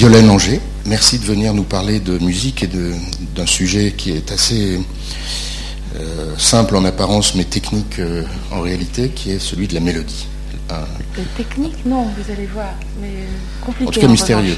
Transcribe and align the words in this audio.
Violaine 0.00 0.30
Anger, 0.30 0.62
merci 0.86 1.18
de 1.18 1.26
venir 1.26 1.52
nous 1.52 1.62
parler 1.62 2.00
de 2.00 2.16
musique 2.20 2.62
et 2.62 2.70
d'un 3.36 3.44
sujet 3.44 3.92
qui 3.94 4.12
est 4.12 4.32
assez 4.32 4.80
euh, 5.94 6.34
simple 6.38 6.74
en 6.76 6.86
apparence 6.86 7.34
mais 7.34 7.44
technique 7.44 7.98
euh, 7.98 8.24
en 8.50 8.62
réalité, 8.62 9.10
qui 9.10 9.32
est 9.32 9.38
celui 9.38 9.68
de 9.68 9.74
la 9.74 9.80
mélodie. 9.80 10.26
technique, 11.36 11.84
non, 11.84 12.04
vous 12.04 12.32
allez 12.32 12.46
voir, 12.46 12.72
mais 13.02 13.12
compliqué. 13.60 13.88
En 13.88 13.92
tout 13.92 14.00
cas 14.00 14.08
mystérieux. 14.08 14.56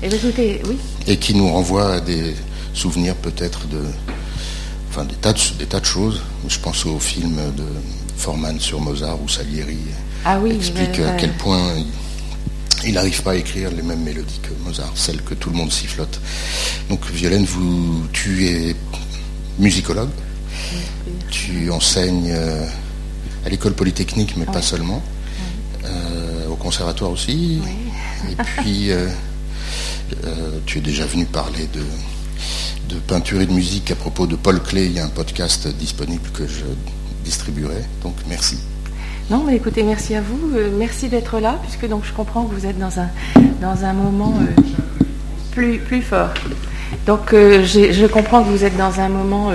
Et, 0.00 0.08
eh 0.12 0.14
écoutez, 0.14 0.62
oui. 0.68 0.78
et 1.08 1.16
qui 1.16 1.34
nous 1.34 1.48
renvoie 1.48 1.94
à 1.94 2.00
des 2.00 2.36
souvenirs 2.72 3.16
peut-être 3.16 3.66
de, 3.66 3.82
enfin 4.90 5.04
des 5.04 5.16
tas 5.16 5.32
de, 5.32 5.40
des 5.58 5.66
tas 5.66 5.80
de 5.80 5.86
choses. 5.86 6.22
Je 6.46 6.58
pense 6.60 6.86
au 6.86 7.00
film 7.00 7.34
de 7.56 7.66
Forman 8.16 8.60
sur 8.60 8.80
Mozart 8.80 9.20
où 9.20 9.28
Salieri 9.28 9.78
ah 10.24 10.38
oui, 10.40 10.52
explique 10.52 11.00
à 11.00 11.14
quel 11.14 11.32
point 11.32 11.74
il 11.76 12.07
n'arrive 12.94 13.22
pas 13.22 13.32
à 13.32 13.34
écrire 13.36 13.70
les 13.70 13.82
mêmes 13.82 14.02
mélodies 14.02 14.40
que 14.42 14.50
Mozart, 14.64 14.92
celles 14.94 15.22
que 15.22 15.34
tout 15.34 15.50
le 15.50 15.56
monde 15.56 15.72
sifflote. 15.72 16.20
Donc 16.88 17.04
Violaine, 17.10 17.44
vous, 17.44 18.06
tu 18.12 18.46
es 18.46 18.76
musicologue, 19.58 20.10
tu 21.30 21.70
enseignes 21.70 22.30
euh, 22.30 22.66
à 23.44 23.48
l'école 23.48 23.74
polytechnique, 23.74 24.36
mais 24.36 24.46
pas 24.46 24.62
seulement, 24.62 25.02
euh, 25.84 26.48
au 26.48 26.56
conservatoire 26.56 27.10
aussi, 27.10 27.60
et 28.30 28.36
puis 28.36 28.90
euh, 28.90 29.08
tu 30.66 30.78
es 30.78 30.80
déjà 30.80 31.06
venu 31.06 31.26
parler 31.26 31.68
de, 31.72 32.94
de 32.94 33.00
peinture 33.00 33.40
et 33.40 33.46
de 33.46 33.52
musique 33.52 33.90
à 33.90 33.96
propos 33.96 34.26
de 34.26 34.36
Paul 34.36 34.62
Klee, 34.62 34.86
il 34.86 34.92
y 34.92 34.98
a 35.00 35.04
un 35.04 35.10
podcast 35.10 35.68
disponible 35.68 36.28
que 36.30 36.46
je 36.46 36.64
distribuerai, 37.24 37.84
donc 38.02 38.14
merci. 38.28 38.58
Non, 39.30 39.44
mais 39.46 39.56
écoutez, 39.56 39.82
merci 39.82 40.14
à 40.14 40.22
vous. 40.22 40.56
Euh, 40.56 40.70
merci 40.74 41.08
d'être 41.08 41.38
là, 41.38 41.58
puisque 41.60 41.86
donc 41.86 42.02
je 42.06 42.14
comprends 42.14 42.44
que 42.44 42.54
vous 42.54 42.64
êtes 42.64 42.78
dans 42.78 42.98
un, 42.98 43.08
dans 43.60 43.84
un 43.84 43.92
moment 43.92 44.32
euh, 44.40 44.62
plus, 45.52 46.00
fort. 46.00 46.30
Donc 47.06 47.34
euh, 47.34 47.62
je 47.62 48.06
comprends 48.06 48.42
que 48.42 48.48
vous 48.48 48.64
êtes 48.64 48.78
dans 48.78 49.00
un 49.00 49.10
moment 49.10 49.50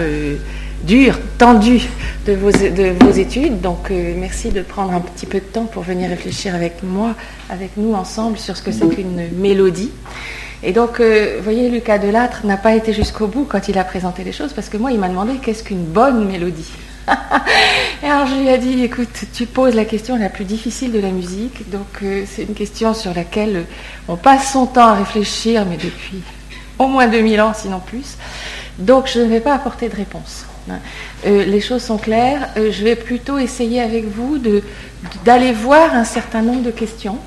dur, 0.84 1.18
tendu 1.40 1.82
de 2.28 2.34
vos, 2.34 2.52
de 2.52 3.04
vos 3.04 3.12
études. 3.12 3.62
Donc 3.62 3.90
merci 3.90 4.52
de 4.52 4.62
prendre 4.62 4.94
un 4.94 5.00
petit 5.00 5.26
peu 5.26 5.40
de 5.40 5.46
temps 5.46 5.66
pour 5.66 5.82
venir 5.82 6.08
réfléchir 6.08 6.54
avec 6.54 6.84
moi, 6.84 7.16
avec 7.50 7.72
nous 7.76 7.96
ensemble, 7.96 8.38
sur 8.38 8.56
ce 8.56 8.62
que 8.62 8.72
c'est 8.72 8.88
qu'une 8.88 9.32
mélodie. 9.40 9.90
Et 10.62 10.72
donc, 10.72 11.02
vous 11.02 11.44
voyez, 11.44 11.70
Lucas 11.70 11.98
Delattre 11.98 12.46
n'a 12.46 12.58
pas 12.58 12.76
été 12.76 12.94
jusqu'au 12.94 13.26
bout 13.26 13.46
quand 13.50 13.68
il 13.70 13.78
a 13.80 13.84
présenté 13.84 14.24
les 14.24 14.34
choses, 14.34 14.54
parce 14.54 14.70
que 14.70 14.78
moi, 14.78 14.92
il 14.92 15.00
m'a 15.00 15.10
demandé 15.10 15.34
qu'est-ce 15.42 15.64
qu'une 15.64 15.84
bonne 15.84 16.28
mélodie? 16.28 16.72
Alors 18.04 18.28
je 18.28 18.36
lui 18.36 18.48
ai 18.48 18.58
dit, 18.58 18.84
écoute, 18.84 19.26
tu 19.34 19.46
poses 19.46 19.76
la 19.76 19.86
question 19.86 20.16
la 20.18 20.30
plus 20.30 20.46
difficile 20.46 20.92
de 20.92 21.00
la 21.00 21.10
musique, 21.10 21.70
donc 21.70 21.88
euh, 22.02 22.24
c'est 22.28 22.44
une 22.44 22.54
question 22.54 22.94
sur 22.94 23.14
laquelle 23.14 23.56
euh, 23.56 23.64
on 24.08 24.16
passe 24.16 24.54
son 24.54 24.66
temps 24.66 24.88
à 24.88 24.94
réfléchir, 24.94 25.66
mais 25.66 25.78
depuis 25.78 26.22
au 26.80 26.88
moins 26.88 27.08
2000 27.08 27.42
ans, 27.42 27.54
sinon 27.54 27.80
plus. 27.80 28.18
Donc 28.80 29.10
je 29.14 29.20
ne 29.20 29.26
vais 29.26 29.40
pas 29.40 29.54
apporter 29.54 29.90
de 29.90 29.96
réponse. 29.96 30.46
Hein. 30.70 30.80
Euh, 31.26 31.46
les 31.46 31.62
choses 31.62 31.84
sont 31.84 31.98
claires. 31.98 32.50
je 32.56 32.84
vais 32.84 32.96
plutôt 32.96 33.38
essayer 33.38 33.82
avec 33.82 34.06
vous 34.06 34.40
d'aller 35.26 35.52
voir 35.52 35.94
un 35.94 36.06
certain 36.06 36.42
nombre 36.42 36.64
de 36.64 36.72
questions 36.72 37.18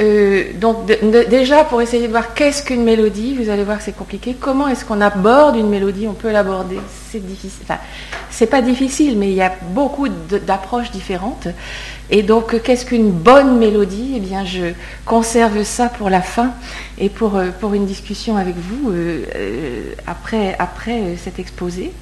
euh, 0.00 0.44
donc 0.54 0.86
déjà 0.86 1.62
pour 1.62 1.80
essayer 1.80 2.06
de 2.08 2.12
voir 2.12 2.34
qu'est-ce 2.34 2.64
qu'une 2.64 2.82
mélodie, 2.82 3.36
vous 3.36 3.48
allez 3.48 3.62
voir 3.62 3.78
que 3.78 3.84
c'est 3.84 3.96
compliqué. 3.96 4.36
Comment 4.38 4.66
est-ce 4.66 4.84
qu'on 4.84 5.00
aborde 5.00 5.56
une 5.56 5.68
mélodie? 5.68 6.08
On 6.08 6.14
peut 6.14 6.32
l'aborder. 6.32 6.78
C'est 7.12 7.24
difficile. 7.24 7.60
Enfin, 7.62 7.78
c'est 8.28 8.48
pas 8.48 8.60
difficile, 8.60 9.16
mais 9.16 9.28
il 9.28 9.34
y 9.34 9.42
a 9.42 9.52
beaucoup 9.70 10.08
d'approches 10.08 10.90
différentes. 10.90 11.46
Et 12.10 12.22
donc 12.22 12.60
qu'est-ce 12.62 12.84
qu'une 12.84 13.12
bonne 13.12 13.56
mélodie? 13.58 14.14
Eh 14.16 14.20
bien, 14.20 14.44
je 14.44 14.72
conserve 15.04 15.62
ça 15.62 15.88
pour 15.88 16.10
la 16.10 16.22
fin 16.22 16.52
et 16.98 17.08
pour 17.08 17.36
euh, 17.36 17.50
pour 17.60 17.74
une 17.74 17.86
discussion 17.86 18.36
avec 18.36 18.56
vous 18.56 18.90
euh, 18.90 19.92
après 20.08 20.56
après 20.58 21.16
cet 21.22 21.38
exposé. 21.38 21.92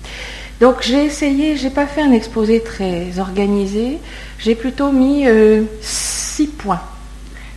Donc 0.61 0.77
j'ai 0.81 1.05
essayé, 1.05 1.57
j'ai 1.57 1.71
pas 1.71 1.87
fait 1.87 2.01
un 2.01 2.13
exposé 2.13 2.63
très 2.63 3.19
organisé. 3.19 3.99
J'ai 4.39 4.55
plutôt 4.55 4.93
mis 4.93 5.27
six 5.81 6.47
points 6.47 6.81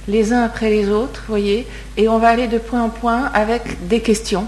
les 0.07 0.33
uns 0.33 0.43
après 0.43 0.69
les 0.69 0.89
autres, 0.89 1.23
voyez, 1.27 1.67
et 1.97 2.07
on 2.07 2.19
va 2.19 2.29
aller 2.29 2.47
de 2.47 2.57
point 2.57 2.83
en 2.83 2.89
point 2.89 3.25
avec 3.33 3.87
des 3.87 4.01
questions 4.01 4.45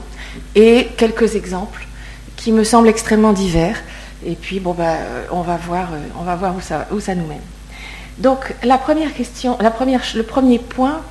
et 0.55 0.87
quelques 0.97 1.35
exemples 1.35 1.87
qui 2.35 2.51
me 2.51 2.63
semblent 2.63 2.87
extrêmement 2.87 3.33
divers. 3.33 3.77
Et 4.25 4.35
puis, 4.35 4.59
bon, 4.59 4.73
bah, 4.73 4.95
on 5.31 5.41
va 5.41 5.57
voir, 5.57 5.89
euh, 5.93 5.97
on 6.19 6.23
va 6.23 6.35
voir 6.35 6.55
où, 6.55 6.99
ça, 6.99 7.15
nous 7.15 7.25
mène. 7.25 7.41
Donc, 8.17 8.55
la 8.63 8.77
première 8.77 9.13
question, 9.13 9.57
le 9.59 10.23
premier 10.23 10.59
point, 10.59 11.01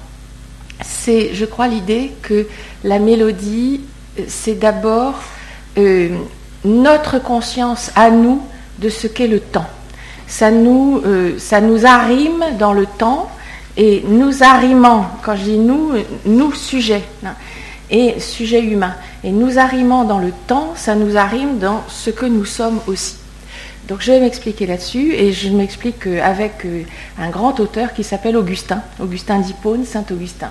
c'est, 0.82 1.34
je 1.34 1.44
crois, 1.44 1.68
l'idée 1.68 2.12
que 2.22 2.46
la 2.84 2.98
mélodie, 2.98 3.80
euh, 4.18 4.22
c'est 4.28 4.54
d'abord 4.54 5.14
euh, 5.78 6.10
notre 6.64 7.18
conscience 7.18 7.90
à 7.94 8.10
nous 8.10 8.42
de 8.78 8.88
ce 8.88 9.06
qu'est 9.06 9.28
le 9.28 9.40
temps. 9.40 9.66
Ça 10.26 10.50
nous 10.50 11.00
arrime 11.86 12.44
dans 12.58 12.72
le 12.72 12.86
temps 12.86 13.30
et 13.76 14.02
nous 14.06 14.42
arrimant, 14.42 15.06
quand 15.22 15.36
je 15.36 15.42
dis 15.42 15.58
nous, 15.58 15.92
nous 16.24 16.52
sujets, 16.52 17.04
hein, 17.24 17.34
et 17.90 18.18
sujet 18.18 18.62
humain, 18.62 18.94
et 19.22 19.30
nous 19.30 19.58
arrimant 19.58 20.04
dans 20.04 20.18
le 20.18 20.32
temps, 20.46 20.72
ça 20.76 20.94
nous 20.94 21.16
arrime 21.16 21.58
dans 21.58 21.84
ce 21.88 22.10
que 22.10 22.26
nous 22.26 22.44
sommes 22.44 22.80
aussi. 22.86 23.16
Donc 23.86 24.00
je 24.00 24.10
vais 24.10 24.20
m'expliquer 24.20 24.66
là-dessus, 24.66 25.14
et 25.14 25.32
je 25.32 25.50
m'explique 25.50 26.06
avec 26.06 26.64
euh, 26.64 26.82
un 27.18 27.30
grand 27.30 27.60
auteur 27.60 27.92
qui 27.92 28.02
s'appelle 28.02 28.36
Augustin, 28.36 28.82
Augustin 28.98 29.38
d'Hippone, 29.38 29.84
Saint-Augustin, 29.84 30.50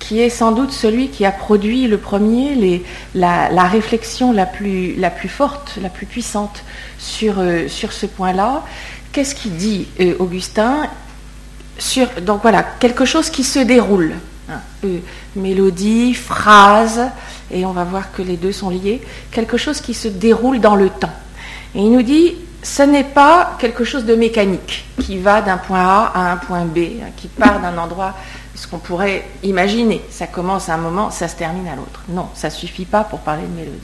qui 0.00 0.20
est 0.20 0.30
sans 0.30 0.50
doute 0.50 0.72
celui 0.72 1.08
qui 1.08 1.24
a 1.24 1.30
produit 1.30 1.86
le 1.86 1.98
premier 1.98 2.82
la, 3.14 3.68
réflexion 3.68 4.32
la 4.32 4.46
plus, 4.46 4.96
forte, 5.28 5.78
la 5.80 5.88
plus 5.88 6.06
puissante 6.06 6.64
sur, 6.98 7.38
euh, 7.38 7.68
sur 7.68 7.92
ce 7.92 8.06
point-là. 8.06 8.64
Qu'est-ce 9.12 9.34
qu'il 9.36 9.54
dit, 9.54 9.86
euh, 10.00 10.16
Augustin? 10.18 10.88
Donc 12.22 12.42
voilà, 12.42 12.62
quelque 12.62 13.04
chose 13.04 13.30
qui 13.30 13.44
se 13.44 13.58
déroule. 13.58 14.14
Hein, 14.48 14.60
euh, 14.84 14.98
mélodie, 15.36 16.12
phrase, 16.12 17.00
et 17.50 17.64
on 17.64 17.72
va 17.72 17.84
voir 17.84 18.12
que 18.12 18.20
les 18.20 18.36
deux 18.36 18.52
sont 18.52 18.68
liés, 18.68 19.00
quelque 19.30 19.56
chose 19.56 19.80
qui 19.80 19.94
se 19.94 20.06
déroule 20.08 20.60
dans 20.60 20.76
le 20.76 20.90
temps. 20.90 21.12
Et 21.74 21.80
il 21.80 21.90
nous 21.90 22.02
dit, 22.02 22.34
ce 22.62 22.82
n'est 22.82 23.04
pas 23.04 23.56
quelque 23.58 23.84
chose 23.84 24.04
de 24.04 24.14
mécanique, 24.14 24.86
qui 25.00 25.18
va 25.18 25.40
d'un 25.40 25.56
point 25.56 25.80
A 25.80 26.12
à 26.14 26.32
un 26.32 26.36
point 26.36 26.64
B, 26.64 26.78
hein, 26.78 27.10
qui 27.16 27.28
part 27.28 27.60
d'un 27.60 27.76
endroit, 27.78 28.14
ce 28.54 28.66
qu'on 28.66 28.78
pourrait 28.78 29.26
imaginer. 29.42 30.02
Ça 30.10 30.26
commence 30.26 30.68
à 30.68 30.74
un 30.74 30.78
moment, 30.78 31.10
ça 31.10 31.26
se 31.26 31.36
termine 31.36 31.66
à 31.66 31.76
l'autre. 31.76 32.02
Non, 32.08 32.28
ça 32.34 32.48
ne 32.48 32.52
suffit 32.52 32.84
pas 32.84 33.04
pour 33.04 33.20
parler 33.20 33.42
de 33.42 33.56
mélodie. 33.56 33.78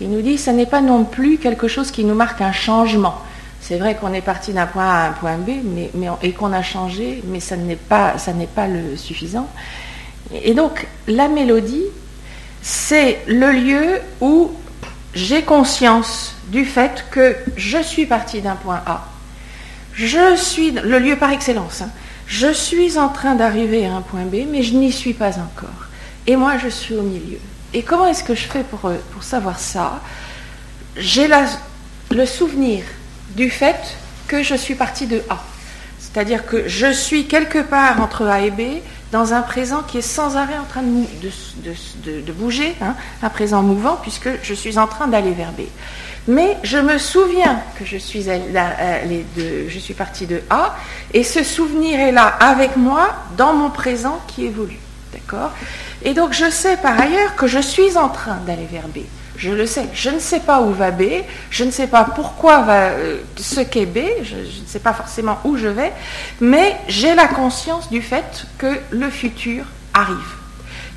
Il 0.00 0.10
nous 0.10 0.22
dit, 0.22 0.38
ce 0.38 0.50
n'est 0.50 0.66
pas 0.66 0.80
non 0.80 1.04
plus 1.04 1.38
quelque 1.38 1.66
chose 1.66 1.90
qui 1.90 2.04
nous 2.04 2.14
marque 2.14 2.40
un 2.40 2.52
changement. 2.52 3.16
C'est 3.68 3.76
vrai 3.76 3.96
qu'on 3.96 4.14
est 4.14 4.22
parti 4.22 4.54
d'un 4.54 4.64
point 4.64 4.88
A 4.88 5.04
à 5.04 5.08
un 5.10 5.12
point 5.12 5.36
B 5.36 5.50
mais, 5.62 5.90
et 6.22 6.32
qu'on 6.32 6.54
a 6.54 6.62
changé, 6.62 7.22
mais 7.26 7.38
ça 7.38 7.54
n'est 7.54 7.76
pas, 7.76 8.16
ça 8.16 8.32
n'est 8.32 8.46
pas 8.46 8.66
le 8.66 8.96
suffisant. 8.96 9.46
Et 10.32 10.54
donc, 10.54 10.86
la 11.06 11.28
mélodie, 11.28 11.84
c'est 12.62 13.18
le 13.26 13.52
lieu 13.52 14.00
où 14.22 14.52
j'ai 15.12 15.42
conscience 15.42 16.34
du 16.46 16.64
fait 16.64 17.04
que 17.10 17.36
je 17.58 17.76
suis 17.82 18.06
parti 18.06 18.40
d'un 18.40 18.56
point 18.56 18.80
A. 18.86 19.06
Je 19.92 20.34
suis 20.34 20.70
le 20.70 20.98
lieu 20.98 21.16
par 21.16 21.30
excellence. 21.30 21.82
Hein. 21.82 21.90
Je 22.26 22.50
suis 22.50 22.96
en 22.96 23.10
train 23.10 23.34
d'arriver 23.34 23.84
à 23.84 23.96
un 23.96 24.00
point 24.00 24.24
B, 24.24 24.46
mais 24.50 24.62
je 24.62 24.76
n'y 24.76 24.92
suis 24.92 25.12
pas 25.12 25.38
encore. 25.38 25.88
Et 26.26 26.36
moi, 26.36 26.56
je 26.56 26.68
suis 26.68 26.94
au 26.94 27.02
milieu. 27.02 27.38
Et 27.74 27.82
comment 27.82 28.06
est-ce 28.06 28.24
que 28.24 28.34
je 28.34 28.46
fais 28.46 28.62
pour, 28.62 28.90
pour 29.12 29.22
savoir 29.22 29.58
ça? 29.58 30.00
J'ai 30.96 31.28
le 32.10 32.24
souvenir 32.24 32.82
du 33.30 33.50
fait 33.50 33.96
que 34.26 34.42
je 34.42 34.54
suis 34.54 34.74
partie 34.74 35.06
de 35.06 35.22
A. 35.30 35.38
C'est-à-dire 35.98 36.46
que 36.46 36.68
je 36.68 36.92
suis 36.92 37.26
quelque 37.26 37.58
part 37.58 38.00
entre 38.00 38.26
A 38.26 38.40
et 38.40 38.50
B, 38.50 38.80
dans 39.12 39.32
un 39.32 39.42
présent 39.42 39.82
qui 39.82 39.98
est 39.98 40.02
sans 40.02 40.36
arrêt 40.36 40.58
en 40.58 40.64
train 40.64 40.82
de, 40.82 42.32
bouger, 42.32 42.74
hein, 42.82 42.94
un 43.22 43.30
présent 43.30 43.62
mouvant, 43.62 43.98
puisque 44.00 44.28
je 44.42 44.54
suis 44.54 44.78
en 44.78 44.86
train 44.86 45.08
d'aller 45.08 45.32
vers 45.32 45.52
B. 45.52 45.62
Mais 46.26 46.58
je 46.62 46.76
me 46.76 46.98
souviens 46.98 47.60
que 47.78 47.86
je 47.86 47.96
suis, 47.96 48.26
suis 49.80 49.94
partie 49.94 50.26
de 50.26 50.42
A, 50.50 50.76
et 51.14 51.24
ce 51.24 51.42
souvenir 51.42 51.98
est 52.00 52.12
là 52.12 52.26
avec 52.26 52.76
moi 52.76 53.08
dans 53.36 53.54
mon 53.54 53.70
présent 53.70 54.20
qui 54.26 54.44
évolue. 54.44 54.78
D'accord? 55.12 55.52
Et 56.02 56.12
donc 56.12 56.34
je 56.34 56.50
sais 56.50 56.76
par 56.76 57.00
ailleurs 57.00 57.34
que 57.34 57.46
je 57.46 57.58
suis 57.58 57.96
en 57.96 58.10
train 58.10 58.36
d'aller 58.46 58.68
vers 58.70 58.88
B. 58.88 58.98
Je 59.38 59.52
le 59.52 59.66
sais. 59.66 59.86
Je 59.94 60.10
ne 60.10 60.18
sais 60.18 60.40
pas 60.40 60.60
où 60.62 60.72
va 60.72 60.90
B, 60.90 61.04
je 61.50 61.62
ne 61.62 61.70
sais 61.70 61.86
pas 61.86 62.04
pourquoi 62.04 62.62
va 62.62 62.88
euh, 62.88 63.18
ce 63.36 63.60
qu'est 63.60 63.86
B, 63.86 63.98
je, 64.24 64.34
ne 64.34 64.66
sais 64.66 64.80
pas 64.80 64.92
forcément 64.92 65.38
où 65.44 65.56
je 65.56 65.68
vais, 65.68 65.92
mais 66.40 66.76
j'ai 66.88 67.14
la 67.14 67.28
conscience 67.28 67.88
du 67.88 68.02
fait 68.02 68.46
que 68.58 68.78
le 68.90 69.08
futur 69.10 69.64
arrive. 69.94 70.16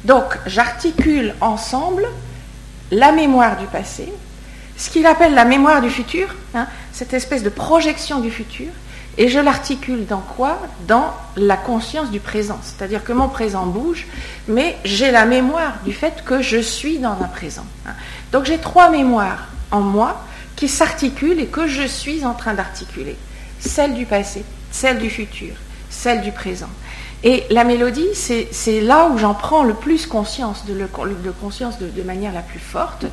Donc 0.05 0.37
j'articule 0.47 1.35
ensemble 1.39 2.07
la 2.89 3.11
mémoire 3.11 3.57
du 3.57 3.67
passé, 3.67 4.11
ce 4.75 4.89
qu'il 4.89 5.05
appelle 5.05 5.35
la 5.35 5.45
mémoire 5.45 5.79
du 5.81 5.91
futur, 5.91 6.35
hein, 6.55 6.65
cette 6.91 7.13
espèce 7.13 7.43
de 7.43 7.49
projection 7.49 8.19
du 8.19 8.31
futur, 8.31 8.71
Et 9.17 9.27
je 9.27 9.39
l'articule 9.39 10.05
dans 10.05 10.23
quoi? 10.35 10.57
Dans 10.87 11.13
la 11.35 11.57
conscience 11.57 12.09
du 12.11 12.21
présent. 12.21 12.59
C'est-à-dire 12.63 13.03
que 13.03 13.11
mon 13.11 13.27
présent 13.27 13.65
bouge, 13.65 14.07
mais 14.47 14.77
j'ai 14.85 15.11
la 15.11 15.25
mémoire 15.25 15.73
du 15.83 15.91
fait 15.91 16.23
que 16.23 16.41
je 16.41 16.57
suis 16.57 16.97
dans 16.97 17.17
un 17.21 17.27
présent. 17.27 17.65
Donc 18.31 18.45
j'ai 18.45 18.57
trois 18.57 18.89
mémoires 18.89 19.47
en 19.71 19.81
moi 19.81 20.23
qui 20.55 20.67
s'articulent 20.67 21.39
et 21.39 21.47
que 21.47 21.67
je 21.67 21.85
suis 21.87 22.25
en 22.25 22.33
train 22.33 22.53
d'articuler. 22.53 23.17
Celle 23.59 23.93
du 23.93 24.05
passé, 24.05 24.43
celle 24.71 24.99
du 24.99 25.09
futur, 25.09 25.53
celle 25.89 26.21
du 26.21 26.31
présent. 26.31 26.69
Et 27.23 27.43
la 27.51 27.63
mélodie, 27.63 28.07
c'est 28.15 28.81
là 28.81 29.07
où 29.07 29.17
j'en 29.17 29.35
prends 29.35 29.63
le 29.63 29.75
plus 29.75 30.07
conscience, 30.07 30.65
de, 30.65 30.73
le, 30.73 30.89
de 31.23 31.31
conscience 31.31 31.77
de, 31.77 32.03
manière 32.03 32.33
la 32.33 32.41
plus 32.41 32.59
forte. 32.59 33.05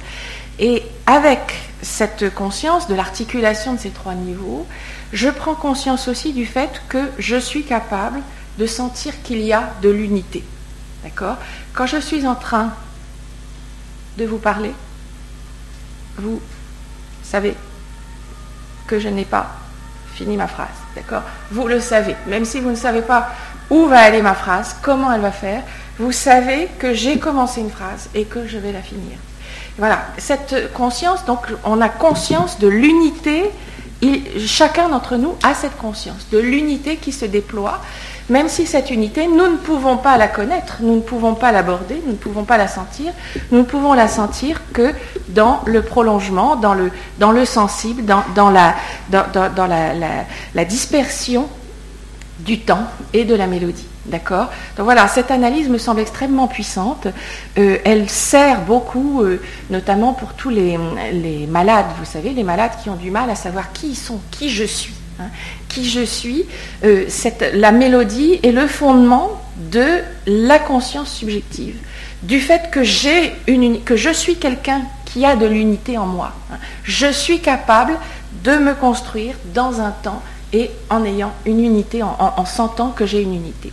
Et 0.59 0.82
avec 1.06 1.55
cette 1.82 2.35
conscience 2.35 2.88
de 2.88 2.94
l'articulation 2.94 3.75
de 3.75 3.79
ces 3.79 3.91
trois 3.91 4.14
niveaux, 4.14 4.67
je 5.12 5.29
prends 5.29 5.55
conscience 5.55 6.09
aussi 6.09 6.32
du 6.32 6.47
fait 6.47 6.82
que 6.88 7.11
je 7.19 7.37
suis 7.37 7.64
capable 7.64 8.21
de 8.59 8.67
sentir 8.67 9.23
qu'il 9.23 9.41
y 9.41 9.53
a 9.53 9.75
de 9.82 9.91
l'unité. 9.91 10.43
D'accord? 11.05 11.37
Quand 11.75 11.87
je 11.87 11.99
suis 11.99 12.26
en 12.26 12.35
train 12.35 12.73
de 14.17 14.25
vous 14.25 14.38
parler, 14.38 14.73
vous 16.19 16.41
savez 17.23 17.55
que 18.87 18.99
je 18.99 19.09
n'ai 19.09 19.25
pas 19.25 19.49
fini 20.15 20.37
ma 20.37 20.49
phrase. 20.49 20.69
D'accord? 20.97 21.23
Vous 21.50 21.67
le 21.69 21.81
savez. 21.81 22.17
Même 22.26 22.44
si 22.44 22.61
vous 22.61 22.70
ne 22.70 22.76
savez 22.76 23.03
pas 23.03 23.31
où 23.70 23.87
va 23.87 24.00
aller 24.00 24.23
ma 24.23 24.35
phrase, 24.35 24.76
comment 24.82 25.12
elle 25.12 25.20
va 25.20 25.31
faire, 25.31 25.62
vous 25.99 26.12
savez 26.12 26.69
que 26.79 26.94
j'ai 26.94 27.19
commencé 27.19 27.61
une 27.61 27.70
phrase 27.70 28.09
et 28.15 28.25
que 28.25 28.47
je 28.47 28.59
vais 28.59 28.73
la 28.73 28.82
finir. 28.82 29.19
Voilà, 29.79 30.06
cette 30.17 30.73
conscience, 30.73 31.25
donc 31.25 31.47
on 31.65 31.81
a 31.81 31.88
conscience 31.88 32.59
de 32.59 32.67
l'unité, 32.67 33.50
chacun 34.44 34.88
d'entre 34.88 35.17
nous 35.17 35.37
a 35.43 35.55
cette 35.55 35.76
conscience 35.76 36.26
de 36.32 36.38
l'unité 36.38 36.97
qui 36.97 37.12
se 37.12 37.25
déploie, 37.25 37.81
même 38.29 38.49
si 38.49 38.67
cette 38.67 38.91
unité, 38.91 39.27
nous 39.27 39.49
ne 39.49 39.57
pouvons 39.57 39.97
pas 39.97 40.19
la 40.19 40.29
connaître, 40.29 40.79
nous 40.81 40.97
ne 40.97 41.01
pouvons 41.01 41.35
pas 41.35 41.51
l'aborder, 41.53 42.03
nous 42.05 42.13
ne 42.13 42.17
pouvons 42.17 42.45
pas 42.45 42.59
la 42.59 42.69
sentir, 42.69 43.13
nous 43.51 43.59
ne 43.59 43.65
pouvons 43.65 43.95
la 43.95 44.09
sentir 44.09 44.61
que 44.73 44.93
dans 45.29 45.61
le 45.67 45.83
prolongement, 45.83 46.57
dans 46.57 46.75
le, 46.75 46.91
sensible, 47.45 48.05
dans, 48.05 48.51
la, 48.51 48.75
dispersion 50.65 51.49
du 52.41 52.61
temps 52.61 52.85
et 53.13 53.25
de 53.25 53.35
la 53.35 53.47
mélodie. 53.47 53.87
D'accord? 54.07 54.51
Donc 54.77 54.85
voilà, 54.85 55.07
cette 55.07 55.31
analyse 55.31 55.69
me 55.69 55.77
semble 55.77 56.01
extrêmement 56.01 56.49
puissante. 56.49 57.09
Euh, 57.59 57.77
elle 57.85 58.09
sert 58.09 58.63
beaucoup, 58.63 59.23
euh, 59.23 59.39
notamment 59.69 60.15
pour 60.15 60.33
tous 60.33 60.49
les, 60.49 60.79
malades, 61.47 61.87
vous 61.99 62.07
savez, 62.07 62.31
les 62.31 62.45
malades 62.45 62.73
qui 62.83 62.89
ont 62.89 62.97
du 62.97 63.11
mal 63.11 63.29
à 63.29 63.35
savoir 63.35 63.73
qui 63.73 63.91
ils 63.91 63.97
sont, 63.97 64.21
qui 64.31 64.49
je 64.49 64.65
suis. 64.65 64.98
Hein. 65.20 65.29
qui 65.69 65.88
je 65.88 66.05
suis, 66.05 66.47
euh, 66.85 67.06
la 67.55 67.73
mélodie 67.73 68.38
est 68.43 68.53
le 68.53 68.67
fondement 68.67 69.43
de 69.56 69.99
la 70.26 70.59
conscience 70.59 71.12
subjective, 71.12 71.76
du 72.23 72.41
fait 72.41 72.70
que 72.70 72.85
je 72.85 74.12
suis 74.12 74.37
quelqu'un 74.37 74.82
qui 75.05 75.25
a 75.25 75.37
de 75.37 75.47
l'unité 75.47 75.99
en 75.99 76.06
moi. 76.06 76.32
Hein. 76.53 76.56
Je 76.85 77.11
suis 77.11 77.41
capable 77.41 77.97
de 78.44 78.53
me 78.53 78.75
construire 78.75 79.35
dans 79.55 79.81
un 79.81 79.91
temps 79.91 80.23
et 80.53 80.70
en 80.91 81.05
ayant 81.05 81.32
une 81.47 81.62
unité, 81.62 82.03
en, 82.03 82.44
sentant 82.47 82.91
que 82.91 83.06
j'ai 83.06 83.23
une 83.23 83.35
unité. 83.35 83.73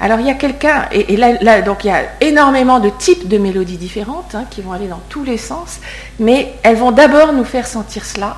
Alors 0.00 0.20
il 0.20 0.26
y 0.26 0.30
a 0.30 0.34
quelqu'un, 0.34 0.86
et, 0.92 1.16
là, 1.16 1.60
donc 1.62 1.84
il 1.84 1.88
y 1.88 1.90
a 1.90 2.04
énormément 2.20 2.78
de 2.78 2.88
types 2.88 3.26
de 3.26 3.36
mélodies 3.36 3.78
différentes 3.78 4.34
hein, 4.34 4.44
qui 4.48 4.62
vont 4.62 4.72
aller 4.72 4.86
dans 4.86 5.02
tous 5.08 5.24
les 5.24 5.38
sens, 5.38 5.80
mais 6.20 6.54
elles 6.62 6.76
vont 6.76 6.92
d'abord 6.92 7.32
nous 7.32 7.44
faire 7.44 7.66
sentir 7.66 8.04
cela. 8.04 8.36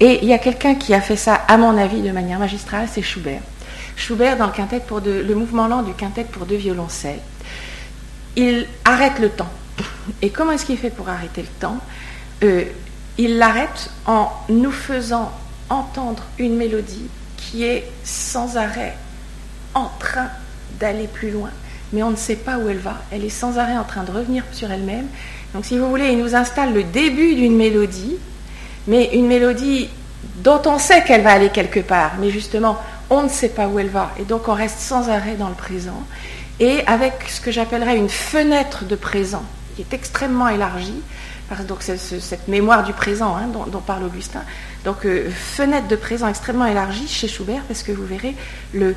Et 0.00 0.20
il 0.22 0.28
y 0.28 0.32
a 0.32 0.38
quelqu'un 0.38 0.74
qui 0.74 0.94
a 0.94 1.02
fait 1.02 1.16
ça, 1.16 1.34
à 1.34 1.58
mon 1.58 1.76
avis, 1.76 2.00
de 2.00 2.12
manière 2.12 2.38
magistrale, 2.38 2.88
c'est 2.90 3.02
Schubert. 3.02 3.42
Schubert 3.94 4.38
dans 4.38 4.46
le, 4.46 4.52
quintet 4.52 4.80
pour 4.80 5.00
le 5.00 5.34
mouvement 5.34 5.68
lent 5.68 5.82
du 5.82 5.92
quintet 5.92 6.24
pour 6.24 6.46
deux 6.46 6.56
violoncelles. 6.56 7.20
Il 8.36 8.66
arrête 8.86 9.18
le 9.18 9.28
temps. 9.28 9.50
Et 10.22 10.30
comment 10.30 10.52
est-ce 10.52 10.64
qu'il 10.64 10.78
fait 10.78 10.90
pour 10.90 11.10
arrêter 11.10 11.42
le 11.42 11.60
temps? 11.60 11.76
Euh, 12.42 12.64
Il 13.18 13.36
l'arrête 13.36 13.90
en 14.06 14.32
nous 14.48 14.72
faisant 14.72 15.30
entendre 15.68 16.22
une 16.38 16.56
mélodie 16.56 17.08
qui 17.36 17.64
est 17.64 17.86
sans 18.02 18.56
arrêt 18.56 18.96
en 19.74 19.90
train 19.98 20.30
d'aller 20.82 21.06
plus 21.06 21.30
loin, 21.30 21.50
mais 21.92 22.02
on 22.02 22.10
ne 22.10 22.16
sait 22.16 22.36
pas 22.36 22.58
où 22.58 22.68
elle 22.68 22.78
va. 22.78 22.96
Elle 23.12 23.24
est 23.24 23.28
sans 23.28 23.56
arrêt 23.56 23.78
en 23.78 23.84
train 23.84 24.02
de 24.02 24.10
revenir 24.10 24.42
sur 24.50 24.70
elle-même. 24.70 25.06
Donc 25.54 25.64
si 25.64 25.78
vous 25.78 25.88
voulez, 25.88 26.08
il 26.08 26.18
nous 26.18 26.34
installe 26.34 26.74
le 26.74 26.82
début 26.82 27.36
d'une 27.36 27.56
mélodie, 27.56 28.16
mais 28.88 29.10
une 29.14 29.28
mélodie 29.28 29.88
dont 30.42 30.60
on 30.66 30.78
sait 30.78 31.04
qu'elle 31.04 31.22
va 31.22 31.30
aller 31.30 31.50
quelque 31.50 31.80
part, 31.80 32.14
mais 32.20 32.30
justement, 32.30 32.76
on 33.10 33.22
ne 33.22 33.28
sait 33.28 33.50
pas 33.50 33.68
où 33.68 33.78
elle 33.78 33.90
va. 33.90 34.10
Et 34.18 34.24
donc 34.24 34.48
on 34.48 34.54
reste 34.54 34.80
sans 34.80 35.08
arrêt 35.08 35.36
dans 35.36 35.48
le 35.48 35.54
présent, 35.54 36.02
et 36.58 36.84
avec 36.86 37.12
ce 37.28 37.40
que 37.40 37.52
j'appellerais 37.52 37.96
une 37.96 38.08
fenêtre 38.08 38.84
de 38.84 38.96
présent, 38.96 39.44
qui 39.76 39.82
est 39.82 39.94
extrêmement 39.94 40.48
élargie, 40.48 41.00
donc 41.68 41.82
cette 41.82 42.48
mémoire 42.48 42.82
du 42.82 42.92
présent 42.92 43.36
hein, 43.36 43.48
dont, 43.48 43.80
parle 43.80 44.04
Augustin. 44.04 44.42
Donc 44.84 45.04
euh, 45.04 45.30
fenêtre 45.30 45.86
de 45.86 45.96
présent 45.96 46.26
extrêmement 46.26 46.64
élargie 46.64 47.06
chez 47.06 47.28
Schubert 47.28 47.62
parce 47.68 47.82
que 47.82 47.92
vous 47.92 48.06
verrez 48.06 48.34
le, 48.72 48.96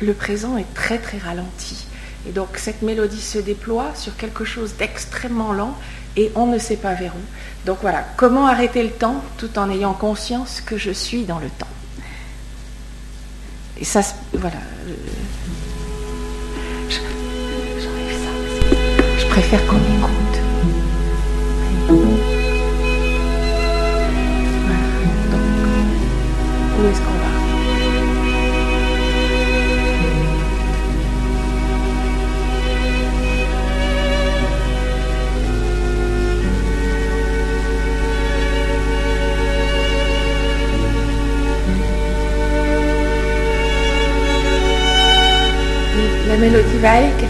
le 0.00 0.14
présent 0.14 0.56
est 0.56 0.72
très 0.74 0.98
très 0.98 1.18
ralenti. 1.18 1.86
Et 2.28 2.32
donc 2.32 2.56
cette 2.56 2.82
mélodie 2.82 3.20
se 3.20 3.38
déploie 3.38 3.92
sur 3.94 4.16
quelque 4.16 4.44
chose 4.44 4.74
d'extrêmement 4.76 5.52
lent 5.52 5.76
et 6.16 6.32
on 6.34 6.46
ne 6.46 6.58
sait 6.58 6.76
pas 6.76 6.94
vers 6.94 7.14
où. 7.14 7.20
Donc 7.66 7.78
voilà, 7.80 8.04
comment 8.16 8.46
arrêter 8.46 8.82
le 8.82 8.90
temps 8.90 9.22
tout 9.36 9.58
en 9.58 9.70
ayant 9.70 9.92
conscience 9.92 10.60
que 10.60 10.76
je 10.76 10.90
suis 10.90 11.24
dans 11.24 11.38
le 11.38 11.48
temps? 11.48 11.68
Et 13.80 13.84
ça, 13.84 14.00
voilà. 14.32 14.56
Euh, 14.88 14.94
j'enlève 16.90 18.18
ça. 18.24 18.30
Je 19.20 19.26
préfère 19.26 19.64
qu'on 19.66 19.76
écoute. 19.76 20.38
Voilà. 24.66 24.86
Donc, 25.30 25.40
où 26.78 26.86
est-ce 26.88 27.00
qu'on 27.00 27.17
va 46.82 47.27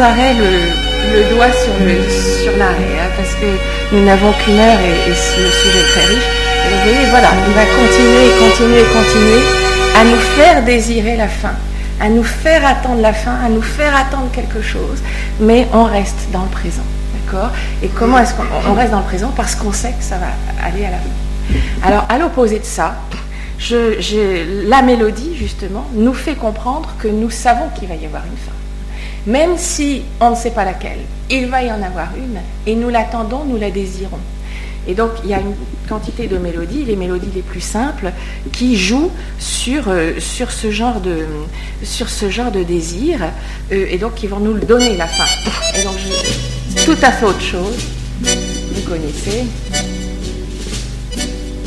arrêt 0.00 0.34
le, 0.34 1.34
doigt 1.34 1.50
sur, 1.52 1.72
le, 1.84 2.02
sur 2.42 2.56
l'arrêt, 2.58 2.98
hein, 3.00 3.10
parce 3.16 3.34
que 3.34 3.46
nous 3.94 4.04
n'avons 4.04 4.32
qu'une 4.32 4.58
heure 4.58 4.78
et, 4.80 5.14
ce 5.14 5.48
sujet 5.62 5.78
est 5.78 5.90
très 5.92 6.06
riche. 6.06 6.28
Et 6.66 6.74
vous 6.74 6.82
voyez, 6.82 7.10
voilà, 7.10 7.28
il 7.46 7.54
va 7.54 7.64
continuer, 7.64 8.28
continuer, 8.38 8.82
continuer 8.92 9.42
à 9.96 10.04
nous 10.04 10.20
faire 10.36 10.64
désirer 10.64 11.16
la 11.16 11.28
fin. 11.28 11.54
à 11.98 12.10
nous 12.10 12.24
faire 12.24 12.66
attendre 12.66 13.00
la 13.00 13.14
fin, 13.14 13.34
à 13.42 13.48
nous 13.48 13.62
faire 13.62 13.96
attendre 13.96 14.30
quelque 14.30 14.60
chose, 14.60 14.98
mais 15.40 15.66
on 15.72 15.84
reste 15.84 16.28
dans 16.30 16.42
le 16.42 16.50
présent. 16.50 16.84
D'accord? 17.14 17.50
Et 17.82 17.88
comment 17.88 18.18
est-ce 18.18 18.34
qu'on 18.34 18.74
reste 18.74 18.90
dans 18.90 18.98
le 18.98 19.04
présent? 19.04 19.32
Parce 19.34 19.54
qu'on 19.54 19.72
sait 19.72 19.94
que 19.98 20.04
ça 20.04 20.18
va 20.18 20.26
aller 20.62 20.84
à 20.84 20.90
la 20.90 20.98
fin. 20.98 21.86
Alors, 21.86 22.04
à 22.08 22.18
l'opposé 22.18 22.58
de 22.58 22.64
ça, 22.64 22.96
la 23.70 24.82
mélodie, 24.82 25.36
justement, 25.36 25.86
nous 25.94 26.14
fait 26.14 26.34
comprendre 26.34 26.90
que 26.98 27.08
nous 27.08 27.30
savons 27.30 27.68
qu'il 27.78 27.88
va 27.88 27.94
y 27.94 28.04
avoir 28.04 28.24
une 28.24 28.36
fin. 28.36 28.55
Même 29.26 29.58
si 29.58 30.02
on 30.20 30.30
ne 30.30 30.36
sait 30.36 30.52
pas 30.52 30.64
laquelle, 30.64 31.00
il 31.30 31.46
va 31.46 31.62
y 31.62 31.70
en 31.70 31.82
avoir 31.82 32.08
une, 32.16 32.38
et 32.66 32.76
nous 32.76 32.90
l'attendons, 32.90 33.44
nous 33.44 33.56
la 33.56 33.70
désirons. 33.70 34.20
Et 34.88 34.94
donc, 34.94 35.10
il 35.24 35.30
y 35.30 35.34
a 35.34 35.40
une 35.40 35.54
quantité 35.88 36.28
de 36.28 36.38
mélodies, 36.38 36.84
les 36.84 36.94
mélodies 36.94 37.30
les 37.34 37.42
plus 37.42 37.60
simples, 37.60 38.12
qui 38.52 38.76
jouent 38.76 39.10
sur, 39.38 39.88
euh, 39.88 40.20
sur, 40.20 40.52
ce, 40.52 40.70
genre 40.70 41.00
de, 41.00 41.26
sur 41.82 42.08
ce 42.08 42.30
genre 42.30 42.52
de 42.52 42.62
désir, 42.62 43.18
euh, 43.72 43.86
et 43.90 43.98
donc 43.98 44.14
qui 44.14 44.28
vont 44.28 44.38
nous 44.38 44.54
le 44.54 44.60
donner 44.60 44.96
la 44.96 45.08
fin. 45.08 45.24
Et 45.76 45.82
donc, 45.82 45.96
tout 46.84 46.96
à 47.02 47.10
fait 47.10 47.26
autre 47.26 47.40
chose. 47.40 47.74
Vous 48.22 48.82
connaissez. 48.82 49.44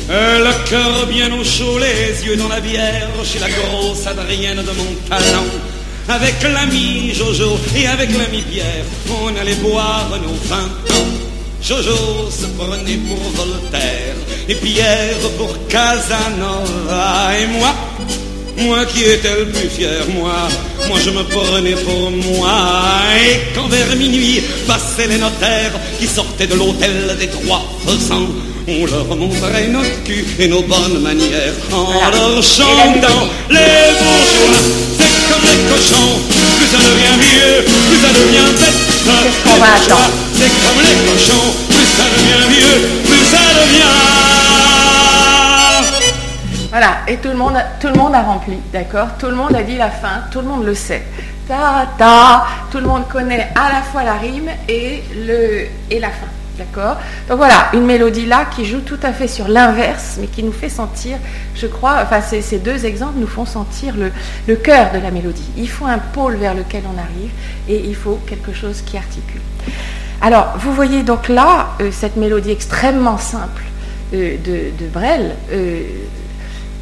Euh, 0.08 0.38
le 0.38 0.68
cœur 0.68 1.06
bien 1.06 1.32
au 1.38 1.44
chaud, 1.44 1.78
les 1.78 2.26
yeux 2.26 2.36
dans 2.36 2.48
la 2.48 2.60
bière, 2.60 3.08
chez 3.22 3.38
la 3.38 3.48
grosse 3.50 4.06
Adrienne 4.06 4.56
de 4.56 4.62
mon 4.62 5.08
talent. 5.08 5.44
Avec 6.10 6.42
l'ami 6.42 7.14
Jojo 7.14 7.56
et 7.76 7.86
avec 7.86 8.10
l'ami 8.18 8.42
Pierre, 8.50 8.84
on 9.22 9.28
allait 9.40 9.54
boire 9.54 10.10
nos 10.20 10.34
vingt 10.48 10.96
ans. 10.96 11.06
Jojo 11.62 12.28
se 12.28 12.46
prenait 12.58 12.98
pour 13.06 13.16
Voltaire 13.36 14.16
et 14.48 14.56
Pierre 14.56 15.20
pour 15.38 15.54
Casanova 15.68 17.30
et 17.40 17.46
moi. 17.46 17.72
Moi 18.58 18.84
qui 18.86 19.04
étais 19.04 19.38
le 19.38 19.46
plus 19.50 19.68
fier, 19.68 20.04
moi, 20.12 20.48
moi 20.88 20.98
je 20.98 21.10
me 21.10 21.22
prenais 21.22 21.76
pour 21.76 22.10
moi. 22.10 22.58
Et 23.24 23.54
quand 23.54 23.68
vers 23.68 23.94
minuit 23.94 24.42
passaient 24.66 25.06
les 25.06 25.18
notaires 25.18 25.78
qui 26.00 26.08
sortaient 26.08 26.48
de 26.48 26.56
l'hôtel 26.56 27.16
des 27.20 27.28
trois 27.28 27.64
faisans, 27.86 28.26
on 28.70 28.86
leur 28.86 29.16
montrait 29.16 29.66
notre 29.68 30.02
cul 30.04 30.24
et 30.38 30.46
nos 30.46 30.62
bonnes 30.62 31.00
manières 31.00 31.54
en 31.72 31.90
leur 32.10 32.42
chantant 32.42 33.28
les 33.48 33.90
bourgeois. 33.98 34.60
C'est 34.96 35.14
comme 35.28 35.42
les 35.42 35.60
cochons, 35.68 36.20
plus 36.56 36.68
ça 36.68 36.78
devient 36.78 37.16
mieux, 37.18 37.64
plus 37.64 37.98
ça 37.98 38.10
devient 38.14 38.50
bête. 38.60 38.80
C'est 40.38 40.54
comme 40.62 40.80
les 40.82 40.96
cochons, 41.08 41.48
plus 41.68 41.90
ça 41.96 42.04
devient 42.14 42.46
mieux, 42.54 42.78
plus 43.06 43.24
ça 43.24 43.42
devient. 43.60 43.96
Voilà, 46.70 46.92
et 47.08 47.16
tout 47.16 47.30
le 47.30 47.36
monde, 47.36 47.58
tout 47.80 47.88
le 47.88 47.94
monde 47.94 48.14
a 48.14 48.22
rempli, 48.22 48.56
d'accord? 48.72 49.08
Tout 49.18 49.26
le 49.26 49.34
monde 49.34 49.56
a 49.56 49.62
dit 49.64 49.76
la 49.76 49.90
fin, 49.90 50.22
tout 50.30 50.40
le 50.40 50.46
monde 50.46 50.64
le 50.64 50.74
sait. 50.76 51.02
Ta 51.48 51.88
ta, 51.98 52.46
tout 52.70 52.78
le 52.78 52.86
monde 52.86 53.08
connaît 53.08 53.48
à 53.56 53.72
la 53.72 53.82
fois 53.82 54.04
la 54.04 54.14
rime 54.14 54.50
et 54.68 55.02
le 55.26 55.66
et 55.90 55.98
la 55.98 56.10
fin. 56.10 56.28
D'accord 56.60 56.98
Donc 57.26 57.38
voilà, 57.38 57.70
une 57.72 57.86
mélodie 57.86 58.26
là 58.26 58.44
qui 58.44 58.66
joue 58.66 58.80
tout 58.80 58.98
à 59.02 59.14
fait 59.14 59.28
sur 59.28 59.48
l'inverse, 59.48 60.18
mais 60.20 60.26
qui 60.26 60.42
nous 60.42 60.52
fait 60.52 60.68
sentir, 60.68 61.16
je 61.54 61.66
crois, 61.66 62.00
enfin 62.02 62.20
ces, 62.20 62.58
deux 62.58 62.84
exemples 62.84 63.14
nous 63.18 63.26
font 63.26 63.46
sentir 63.46 63.94
le, 63.96 64.56
cœur 64.56 64.92
de 64.92 64.98
la 64.98 65.10
mélodie. 65.10 65.48
Il 65.56 65.70
faut 65.70 65.86
un 65.86 65.98
pôle 65.98 66.36
vers 66.36 66.54
lequel 66.54 66.82
on 66.84 66.98
arrive 66.98 67.30
et 67.66 67.82
il 67.82 67.96
faut 67.96 68.20
quelque 68.26 68.52
chose 68.52 68.82
qui 68.84 68.98
articule. 68.98 69.40
Alors, 70.20 70.52
vous 70.58 70.74
voyez 70.74 71.02
donc 71.02 71.28
là 71.28 71.68
euh, 71.80 71.90
cette 71.90 72.16
mélodie 72.16 72.50
extrêmement 72.50 73.16
simple 73.16 73.62
euh, 74.12 74.36
de, 74.44 74.86
Brel. 74.92 75.34
Euh, 75.52 75.82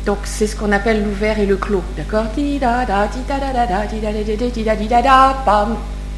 donc 0.07 0.19
c'est 0.25 0.49
ce 0.49 0.57
qu'on 0.57 0.73
appelle 0.73 1.05
l'ouvert 1.05 1.39
et 1.39 1.47
le 1.47 1.57
clos, 1.57 1.85
d'accord? 1.97 2.25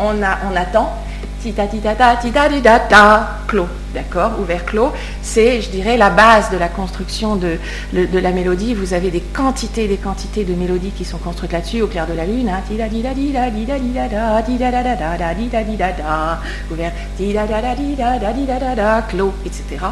On, 0.03 0.23
a, 0.23 0.39
on 0.51 0.57
attend 0.57 0.97
clos, 3.47 3.67
d'accord, 3.95 4.33
ouvert 4.41 4.65
clos, 4.65 4.93
c'est, 5.23 5.63
je 5.63 5.71
dirais, 5.71 5.97
la 5.97 6.11
base 6.11 6.51
de 6.51 6.59
la 6.59 6.69
construction 6.69 7.37
de, 7.37 7.59
la 7.93 8.31
mélodie. 8.31 8.75
Vous 8.75 8.95
avez 8.95 9.11
des 9.11 9.21
quantités, 9.21 9.89
des 9.89 9.97
quantités 9.97 10.45
de 10.45 10.55
mélodies 10.55 10.91
qui 10.91 11.05
sont 11.05 11.19
construites 11.19 11.53
là-dessus, 11.53 11.83
au 11.83 11.87
clair 11.87 12.07
de 12.07 12.13
la 12.13 12.27
lune, 12.27 12.51
ouvert, 16.71 16.93
clos, 19.09 19.33
etc. 19.47 19.85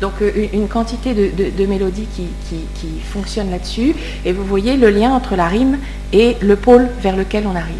Donc 0.00 0.12
une 0.52 0.68
quantité 0.68 1.14
de, 1.14 1.66
mélodies 1.66 2.08
qui 2.14 3.00
fonctionnent 3.12 3.50
là-dessus, 3.50 3.94
et 4.24 4.32
vous 4.32 4.44
voyez 4.44 4.76
le 4.76 4.90
lien 4.90 5.10
entre 5.10 5.36
la 5.36 5.46
rime 5.46 5.78
et 6.12 6.36
le 6.40 6.56
pôle 6.56 6.88
vers 7.00 7.16
lequel 7.16 7.46
on 7.46 7.56
arrive. 7.56 7.74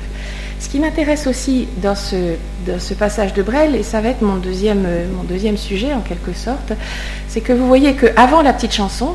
Ce 0.66 0.70
qui 0.72 0.80
m'intéresse 0.80 1.28
aussi 1.28 1.68
dans 1.80 1.94
ce, 1.94 2.94
passage 2.98 3.32
de 3.34 3.44
Brel, 3.44 3.76
et 3.76 3.84
ça 3.84 4.00
va 4.00 4.08
être 4.08 4.22
mon 4.22 4.34
deuxième, 4.34 4.84
euh, 4.84 5.56
sujet 5.56 5.94
en 5.94 6.00
quelque 6.00 6.32
sorte, 6.32 6.72
c'est 7.28 7.40
que 7.40 7.52
vous 7.52 7.68
voyez 7.68 7.94
qu'avant 7.94 8.42
la 8.42 8.52
petite 8.52 8.72
chanson, 8.72 9.14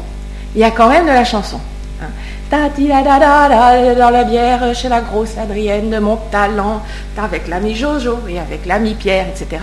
il 0.56 0.62
y 0.62 0.64
a 0.64 0.72
quand 0.72 0.88
même 0.88 1.04
de 1.04 1.12
la 1.12 1.26
chanson. 1.26 1.60
Hein. 2.02 2.06
Dans 2.52 4.10
la 4.10 4.24
bière 4.24 4.74
chez 4.74 4.88
la 4.88 5.02
grosse 5.02 5.38
Adrienne 5.38 5.90
de 5.90 6.00
mon 6.00 6.16
talent, 6.16 6.84
avec 7.18 7.50
l'ami 7.50 7.76
Jojo 7.76 8.20
et 8.30 8.40
avec 8.40 8.66
l'ami 8.66 8.94
Pierre, 8.94 9.26
etc. 9.28 9.62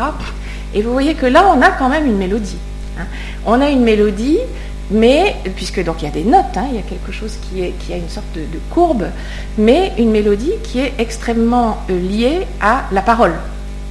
Et 0.74 0.82
vous 0.82 0.92
voyez 0.92 1.14
que 1.14 1.24
là, 1.24 1.50
on 1.56 1.62
a 1.62 1.70
quand 1.70 1.88
même 1.88 2.04
une 2.04 2.18
mélodie. 2.18 2.58
Hein. 3.00 3.06
On 3.46 3.62
a 3.62 3.70
une 3.70 3.82
mélodie 3.82 4.40
mais 4.90 5.36
puisque 5.56 5.82
donc 5.84 6.02
il 6.02 6.06
y 6.06 6.08
a 6.08 6.12
des 6.12 6.24
notes, 6.24 6.56
hein, 6.56 6.66
il 6.70 6.76
y 6.76 6.78
a 6.78 6.82
quelque 6.82 7.12
chose 7.12 7.38
qui, 7.42 7.62
a 7.62 7.96
une 7.96 8.08
sorte 8.08 8.26
de, 8.34 8.58
courbe, 8.70 9.06
mais 9.56 9.92
une 9.98 10.10
mélodie 10.10 10.54
qui 10.62 10.80
est 10.80 10.94
extrêmement 10.98 11.78
euh, 11.90 11.98
liée 11.98 12.46
à 12.60 12.84
la 12.92 13.02
parole. 13.02 13.34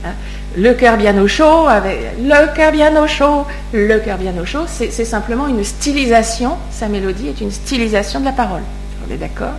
Hein. 0.06 0.12
Le 0.56 0.74
cœur 0.74 0.98
bien 0.98 1.16
au 1.22 1.28
chaud, 1.28 1.68
le 1.68 2.56
cœur 2.56 2.72
bien 2.72 3.00
au 3.02 3.08
chaud, 3.08 3.46
le 3.74 4.00
cœur 4.00 4.18
bien 4.18 4.34
au 4.42 4.46
chaud, 4.46 4.66
c'est 4.68 4.90
simplement 5.06 5.48
une 5.48 5.64
stylisation, 5.64 6.54
sa 6.72 6.88
mélodie 6.88 7.28
est 7.28 7.42
une 7.42 7.52
stylisation 7.52 8.20
de 8.22 8.26
la 8.26 8.32
parole. 8.32 8.62
On 9.08 9.14
est 9.14 9.18
d'accord? 9.18 9.54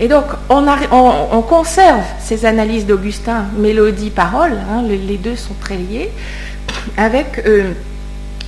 Et 0.00 0.08
donc 0.08 0.24
on, 0.48 0.66
on, 0.90 1.42
conserve 1.42 2.02
ces 2.18 2.44
analyses 2.44 2.86
d'Augustin, 2.86 3.46
mélodie, 3.56 4.10
parole, 4.10 4.58
hein, 4.68 4.82
les, 4.82 5.16
deux 5.16 5.36
sont 5.36 5.54
très 5.60 5.76
liés, 5.76 6.10
avec... 6.96 7.42
Euh, 7.46 7.72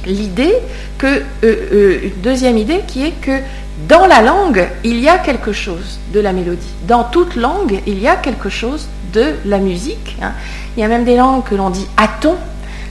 l'idée 0.07 0.55
que, 0.97 1.07
euh, 1.07 1.23
euh, 1.45 2.01
une 2.05 2.21
deuxième 2.23 2.59
idée 2.59 2.83
qui 2.87 3.05
est 3.05 3.21
que 3.21 3.41
dans 3.89 4.07
la 4.07 4.23
langue, 4.23 4.69
il 4.85 4.99
y 5.01 5.09
a 5.09 5.19
quelque 5.19 5.53
chose 5.53 6.01
de 6.13 6.21
la 6.21 6.33
mélodie. 6.33 6.73
Dans 6.87 7.05
toute 7.05 7.37
langue, 7.37 7.81
il 7.87 8.01
y 8.01 8.09
a 8.09 8.17
quelque 8.17 8.49
chose 8.49 8.89
de 9.13 9.35
la 9.45 9.59
musique. 9.59 10.17
Hein. 10.21 10.33
Il 10.77 10.81
y 10.81 10.83
a 10.83 10.89
même 10.89 11.05
des 11.05 11.17
langues 11.17 11.45
que 11.45 11.55
l'on 11.55 11.71
dit 11.71 11.87
aton, 11.97 12.35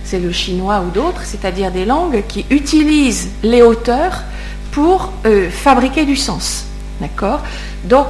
c'est 0.04 0.20
le 0.20 0.32
chinois 0.32 0.82
ou 0.88 0.92
d'autres, 0.92 1.24
c'est-à-dire 1.24 1.72
des 1.72 1.86
langues 1.86 2.24
qui 2.28 2.46
utilisent 2.50 3.30
les 3.44 3.62
hauteurs 3.62 4.24
pour 4.72 5.12
euh, 5.26 5.50
fabriquer 5.50 6.06
du 6.06 6.16
sens. 6.16 6.66
D'accord? 7.02 7.42
Donc, 7.84 8.08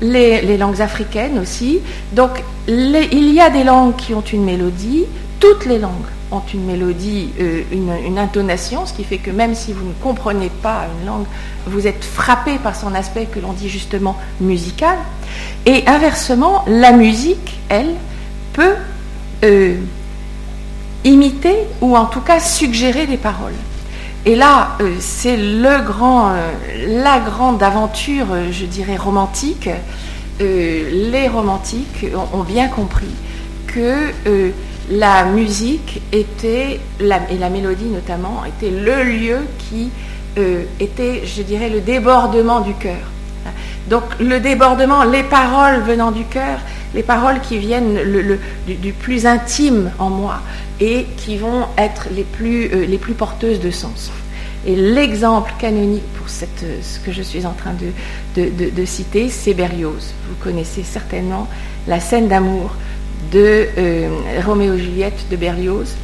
les, 0.00 0.56
langues 0.56 0.80
africaines 0.80 1.40
aussi. 1.40 1.80
Donc, 2.12 2.42
il 2.68 3.32
y 3.32 3.40
a 3.40 3.50
des 3.50 3.64
langues 3.64 3.96
qui 3.96 4.14
ont 4.14 4.20
une 4.20 4.44
mélodie, 4.44 5.06
toutes 5.40 5.66
les 5.66 5.80
langues 5.80 6.06
ont 6.32 6.42
une 6.52 6.64
mélodie, 6.64 7.30
euh, 7.40 7.62
une, 7.70 8.18
intonation, 8.18 8.86
ce 8.86 8.92
qui 8.92 9.04
fait 9.04 9.18
que 9.18 9.30
même 9.30 9.54
si 9.54 9.72
vous 9.72 9.86
ne 9.86 9.92
comprenez 10.02 10.50
pas 10.62 10.86
une 10.98 11.06
langue, 11.06 11.26
vous 11.66 11.86
êtes 11.86 12.04
frappé 12.04 12.58
par 12.58 12.74
son 12.74 12.94
aspect 12.94 13.26
que 13.26 13.38
l'on 13.38 13.52
dit 13.52 13.68
justement 13.68 14.16
musical. 14.40 14.96
Et 15.66 15.84
inversement, 15.86 16.64
la 16.66 16.92
musique, 16.92 17.60
elle, 17.68 17.94
peut 18.54 18.74
euh, 19.44 19.76
imiter 21.04 21.56
ou 21.80 21.96
en 21.96 22.06
tout 22.06 22.20
cas 22.20 22.40
suggérer 22.40 23.06
des 23.06 23.16
paroles. 23.16 23.54
Et 24.24 24.34
là, 24.34 24.76
euh, 24.80 24.94
c'est 25.00 25.36
le 25.36 25.82
grand, 25.84 26.32
la 26.86 27.18
grande 27.20 27.62
aventure, 27.62 28.26
je 28.50 28.66
dirais, 28.66 28.96
romantique. 28.96 29.68
les 30.40 31.28
romantiques 31.28 32.06
ont 32.32 32.42
bien 32.42 32.68
compris 32.68 33.14
que 33.66 34.12
la 34.90 35.24
musique 35.24 36.02
était, 36.12 36.80
et 37.00 37.38
la 37.38 37.50
mélodie 37.50 37.86
notamment, 37.86 38.42
était 38.44 38.70
le 38.70 39.02
lieu 39.04 39.38
qui 39.58 39.90
euh, 40.38 40.64
était, 40.80 41.22
je 41.26 41.42
dirais, 41.42 41.68
le 41.68 41.80
débordement 41.80 42.60
du 42.60 42.74
cœur. 42.74 42.96
Donc 43.88 44.04
le 44.20 44.40
débordement, 44.40 45.04
les 45.04 45.24
paroles 45.24 45.82
venant 45.82 46.12
du 46.12 46.24
cœur, 46.24 46.60
les 46.94 47.02
paroles 47.02 47.40
qui 47.40 47.58
viennent 47.58 47.98
du, 48.66 48.92
plus 48.92 49.26
intime 49.26 49.90
en 49.98 50.08
moi 50.08 50.40
et 50.80 51.06
qui 51.16 51.36
vont 51.36 51.66
être 51.76 52.06
les 52.14 52.22
plus, 52.22 52.70
euh, 52.72 53.14
porteuses 53.16 53.60
de 53.60 53.70
sens. 53.70 54.10
Et 54.64 54.76
l'exemple 54.76 55.52
canonique 55.58 56.06
pour 56.16 56.28
cette, 56.28 56.64
ce 56.82 57.00
que 57.00 57.10
je 57.10 57.20
suis 57.20 57.44
en 57.44 57.52
train 57.52 57.74
de, 58.36 58.48
de 58.70 58.84
citer, 58.84 59.28
c'est 59.28 59.54
Berlioz. 59.54 60.14
Vous 60.28 60.36
connaissez 60.42 60.84
certainement 60.84 61.48
la 61.88 61.98
scène 61.98 62.28
d'amour 62.28 62.76
de 63.30 63.68
euh, 63.78 64.08
Roméo 64.44 64.74
et 64.74 64.78
Juliette 64.78 65.26
de 65.30 65.36
Berlioz. 65.36 65.94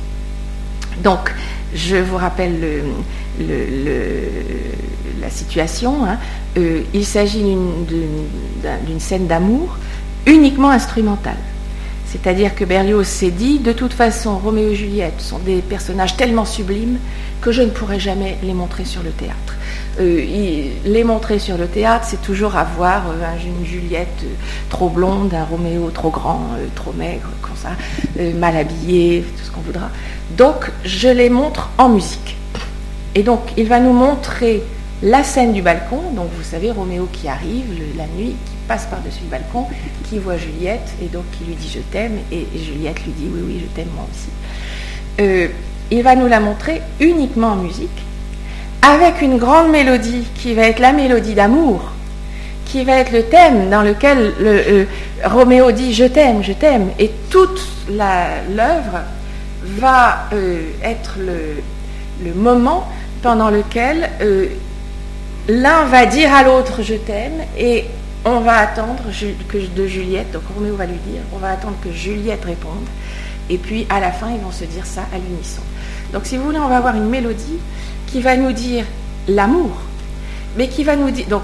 Donc, 1.03 1.33
je 1.75 1.97
vous 1.97 2.17
rappelle 2.17 2.83
la 5.21 5.31
situation. 5.31 6.05
Hein. 6.05 6.19
Euh, 6.57 6.83
il 6.95 7.05
s'agit 7.05 7.43
d'une 7.43 9.01
scène 9.01 9.27
d'amour 9.27 9.77
uniquement 10.27 10.71
instrumentale. 10.71 11.37
C'est-à-dire 12.07 12.55
que 12.55 12.65
Berlioz 12.65 13.07
s'est 13.07 13.31
dit, 13.31 13.59
de 13.59 13.73
toute 13.73 13.93
façon, 13.93 14.39
Roméo 14.39 14.71
et 14.71 14.75
Juliette 14.75 15.21
sont 15.21 15.39
des 15.39 15.57
personnages 15.59 16.17
tellement 16.17 16.47
sublimes 16.47 16.99
que 17.43 17.53
je 17.53 17.63
ne 17.63 17.71
pourrai 17.71 18.01
jamais 18.01 18.39
les 18.43 18.55
montrer 18.55 18.85
sur 18.85 19.03
le 19.03 19.11
théâtre. 19.11 19.57
Euh, 20.01 20.71
les 20.85 21.03
montrer 21.03 21.41
sur 21.41 21.59
le 21.59 21.67
théâtre, 21.67 22.07
c'est 22.09 22.23
toujours 22.23 22.57
avoir 22.57 23.09
euh, 23.09 23.37
une 23.45 23.67
Juliette 23.67 24.23
euh, 24.23 24.35
trop 24.71 24.89
blonde, 24.89 25.35
un 25.35 25.45
Roméo 25.45 25.91
trop 25.91 26.11
grand, 26.11 26.43
trop 26.77 26.93
maigre, 26.93 27.29
comme 27.43 27.57
ça, 27.57 27.71
mal 28.37 28.57
habillé, 28.57 29.25
tout 29.37 29.45
ce 29.45 29.51
qu'on 29.51 29.61
voudra. 29.61 29.91
Donc, 30.37 30.71
je 30.85 31.09
les 31.09 31.31
montre 31.31 31.71
en 31.79 31.89
musique. 31.89 32.37
Et 33.17 33.25
donc, 33.25 33.41
il 33.57 33.67
va 33.67 33.81
nous 33.81 33.93
montrer 33.93 34.63
la 35.03 35.25
scène 35.25 35.53
du 35.53 35.63
balcon. 35.63 36.13
Donc, 36.15 36.29
vous 36.37 36.45
savez, 36.45 36.71
Roméo 36.71 37.09
qui 37.13 37.27
arrive 37.27 37.67
la 37.97 38.07
nuit, 38.17 38.37
qui 38.47 38.57
passe 38.69 38.87
par-dessus 38.87 39.23
le 39.25 39.31
balcon, 39.31 39.65
qui 40.09 40.19
voit 40.19 40.37
Juliette, 40.37 40.93
et 41.03 41.07
donc 41.07 41.25
qui 41.33 41.45
lui 41.45 41.55
dit 41.55 41.71
je 41.75 41.81
t'aime, 41.81 42.19
et, 42.31 42.47
Juliette 42.57 43.03
lui 43.05 43.13
dit 43.13 43.29
oui, 43.33 43.41
oui, 43.45 43.61
je 43.63 43.75
t'aime 43.75 43.89
moi 43.95 44.07
aussi. 44.13 45.49
il 45.91 46.03
va 46.05 46.15
nous 46.15 46.29
la 46.29 46.39
montrer 46.39 46.83
uniquement 47.01 47.49
en 47.49 47.57
musique 47.57 47.89
avec 48.83 49.23
une 49.23 49.39
grande 49.39 49.71
mélodie 49.71 50.27
qui 50.35 50.55
va 50.55 50.63
être 50.63 50.79
la 50.79 50.93
mélodie 50.93 51.35
d'amour, 51.35 51.91
qui 52.65 52.85
va 52.85 52.99
être 52.99 53.13
le 53.13 53.25
thème 53.25 53.71
dans 53.71 53.83
lequel 53.83 54.35
le, 54.39 54.47
euh, 54.47 54.85
Roméo 55.25 55.73
dit 55.73 55.95
je 55.95 56.05
t'aime, 56.05 56.43
je 56.43 56.53
t'aime, 56.53 56.91
et 56.99 57.11
toute 57.31 57.67
l'œuvre 57.91 59.01
va 59.63 60.29
euh, 60.33 60.61
être 60.83 61.17
le, 61.19 61.63
moment 62.35 62.89
pendant 63.23 63.49
lequel 63.49 64.11
euh, 64.21 64.49
l'un 65.49 65.85
va 65.85 66.05
dire 66.05 66.33
à 66.35 66.43
l'autre 66.43 66.83
je 66.83 66.95
t'aime, 66.95 67.41
et 67.59 67.85
on 68.25 68.41
va 68.41 68.59
attendre 68.59 69.03
que 69.49 69.59
de 69.59 69.87
Juliette, 69.87 70.33
donc 70.33 70.43
Roméo 70.55 70.77
va 70.77 70.87
lui 70.87 70.99
dire, 71.07 71.23
on 71.33 71.39
va 71.39 71.51
attendre 71.51 71.77
que 71.83 71.91
Juliette 71.91 72.45
réponde, 72.45 72.87
et 73.49 73.57
puis 73.57 73.87
à 73.89 73.99
la 73.99 74.13
fin 74.13 74.29
ils 74.31 74.41
vont 74.41 74.53
se 74.53 74.65
dire 74.65 74.85
ça 74.85 75.03
à 75.13 75.17
l'unisson. 75.17 75.63
Donc 76.13 76.27
si 76.27 76.37
vous 76.37 76.45
voulez, 76.45 76.59
on 76.59 76.69
va 76.69 76.79
avoir 76.79 76.97
une 76.97 77.09
mélodie 77.09 77.59
qui 78.11 78.21
va 78.21 78.37
nous 78.37 78.53
dire 78.53 78.85
l'amour, 79.29 79.71
mais 80.57 80.69
qui 80.69 80.85
va 80.85 80.97
nous 80.97 81.11
dire, 81.11 81.27
donc 81.27 81.43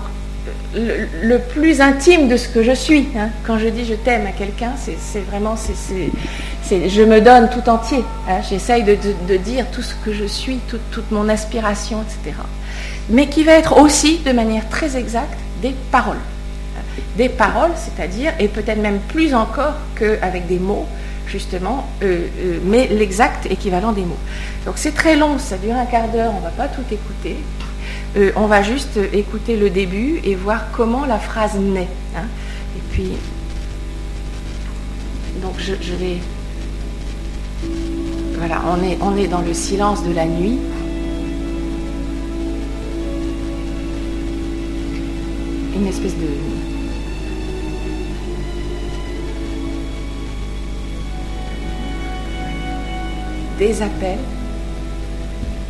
le, 0.75 1.38
plus 1.38 1.80
intime 1.80 2.28
de 2.28 2.37
ce 2.37 2.49
que 2.49 2.62
je 2.62 2.73
suis. 2.73 3.09
Hein. 3.16 3.28
Quand 3.47 3.59
je 3.59 3.68
dis 3.68 3.85
je 3.85 3.94
t'aime 3.94 4.26
à 4.26 4.33
quelqu'un, 4.33 4.73
c'est 4.76 5.21
vraiment, 5.21 5.54
je 6.71 7.02
me 7.02 7.21
donne 7.21 7.50
tout 7.50 7.68
entier. 7.68 8.04
Hein. 8.28 8.40
J'essaye 8.49 8.85
de, 8.85 9.37
dire 9.37 9.66
tout 9.71 9.83
ce 9.83 9.94
que 10.04 10.12
je 10.12 10.25
suis, 10.25 10.59
toute 10.68 11.11
mon 11.11 11.28
aspiration, 11.28 12.02
etc. 12.02 12.37
Mais 13.11 13.28
qui 13.28 13.44
va 13.44 13.52
être 13.52 13.78
aussi, 13.78 14.18
de 14.18 14.33
manière 14.33 14.68
très 14.68 14.97
exacte, 14.97 15.38
des 15.62 15.75
paroles. 15.90 16.18
Des 17.16 17.28
paroles, 17.28 17.73
c'est-à-dire, 17.76 18.33
et 18.38 18.49
peut-être 18.49 18.80
même 18.80 19.00
plus 19.09 19.35
encore 19.35 19.75
qu'avec 19.97 20.47
des 20.47 20.59
mots, 20.59 20.87
justement, 21.34 21.88
euh, 22.04 22.28
euh, 22.38 22.58
mais 22.64 22.86
l'exact 22.86 23.46
équivalent 23.50 23.90
des 23.90 24.02
mots. 24.02 24.22
Donc 24.66 24.74
c'est 24.76 24.92
très 24.92 25.16
long, 25.16 25.36
ça 25.40 25.58
dure 25.58 25.74
un 25.74 25.84
quart 25.84 26.08
d'heure, 26.08 26.32
on 26.32 26.38
ne 26.38 26.44
va 26.44 26.50
pas 26.50 26.68
tout 26.68 26.84
écouter. 26.92 27.36
Euh, 28.16 28.30
on 28.36 28.46
va 28.46 28.62
juste 28.62 29.00
écouter 29.12 29.56
le 29.56 29.68
début 29.68 30.20
et 30.22 30.36
voir 30.36 30.70
comment 30.70 31.04
la 31.04 31.18
phrase 31.18 31.56
naît. 31.58 31.88
Hein. 32.16 32.26
Et 32.76 32.82
puis, 32.92 33.10
donc 35.42 35.54
je, 35.58 35.72
vais... 35.72 36.18
Voilà, 38.38 38.62
on 38.72 38.80
est, 38.84 38.96
on 39.00 39.16
est 39.16 39.26
dans 39.26 39.40
le 39.40 39.54
silence 39.54 40.04
de 40.04 40.12
la 40.12 40.26
nuit. 40.26 40.58
Une 45.74 45.88
espèce 45.88 46.14
de 46.14 46.28
des 53.66 53.80
appels. 53.83 54.18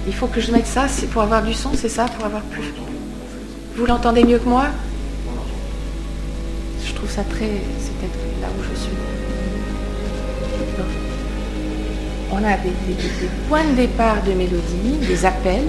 Il 0.07 0.15
faut 0.15 0.27
que 0.27 0.41
je 0.41 0.51
mette 0.53 0.67
ça, 0.67 0.89
c'est 0.89 1.07
pour 1.07 1.23
avoir 1.23 1.43
du 1.43 1.55
son, 1.55 1.71
c'est 1.75 1.89
ça, 1.89 2.07
pour 2.15 2.25
avoir 2.27 2.43
plus. 2.43 2.73
Vous 3.77 3.87
l'entendez 3.87 4.25
mieux 4.25 4.39
que 4.39 4.49
moi? 4.49 4.67
Je 6.87 6.93
trouve 6.93 7.11
ça 7.11 7.23
très. 7.23 7.53
C'est 7.83 7.95
peut-être 7.99 8.19
là 8.43 8.49
où 8.57 8.63
je 8.69 8.75
suis. 8.81 8.97
On 12.33 12.39
a 12.39 12.57
des 12.57 12.73
points 13.49 13.65
de 13.65 13.77
départ 13.77 14.21
de 14.27 14.33
mélodie, 14.33 14.97
des 15.07 15.25
appels, 15.25 15.69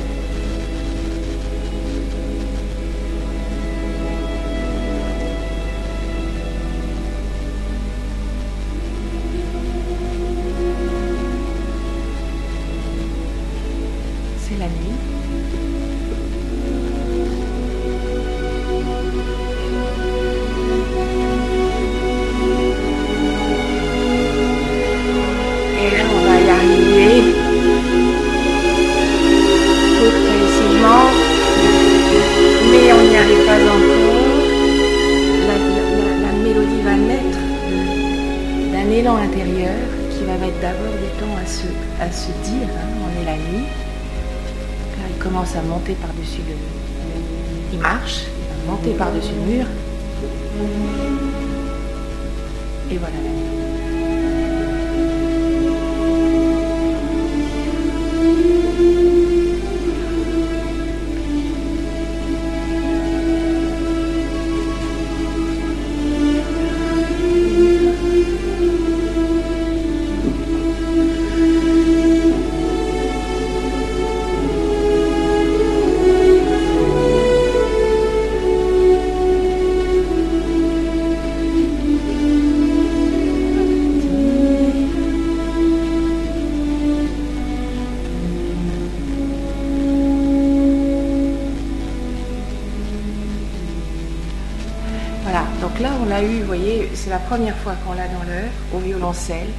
première 97.28 97.56
fois 97.58 97.74
qu'on 97.86 97.94
l'a 97.94 98.08
dans 98.08 98.24
l'œuvre, 98.24 98.52
au 98.74 98.80
violoncelle, 98.80 99.50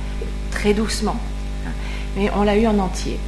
très 0.50 0.72
doucement. 0.72 1.16
Hein. 1.66 1.70
Mais 2.16 2.30
on 2.34 2.42
l'a 2.42 2.56
eu 2.56 2.66
en 2.66 2.78
entier. 2.78 3.18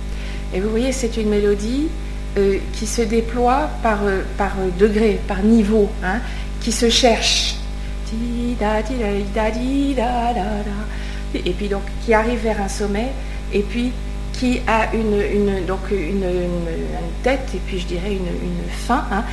Et 0.55 0.61
vous 0.61 0.71
voyez, 0.71 0.93
c'est 0.93 1.17
une 1.17 1.29
mélodie 1.29 1.89
euh, 2.37 2.59
qui 2.73 2.87
se 2.87 3.03
déploie 3.03 3.69
par, 3.83 4.05
euh, 4.05 4.23
par 4.37 4.53
euh, 4.59 4.69
degré, 4.79 5.19
par 5.27 5.43
niveau, 5.43 5.89
hein, 6.03 6.21
qui 6.61 6.73
se 6.73 6.89
cherche. 6.89 7.57
Et 11.35 11.53
puis 11.53 11.69
donc 11.69 11.83
qui 12.05 12.15
arrive 12.15 12.39
vers 12.41 12.61
un 12.63 12.69
sommet, 12.69 13.09
et 13.53 13.61
puis 13.61 13.93
qui 14.33 14.61
a 14.67 14.95
une, 14.95 15.67
donc 15.67 15.91
une, 15.91 16.25
tête, 17.23 17.51
et 17.55 17.61
puis 17.67 17.81
je 17.81 17.87
dirais 17.87 18.13
une, 18.13 18.71
fin. 18.71 19.05
Hein 19.13 19.25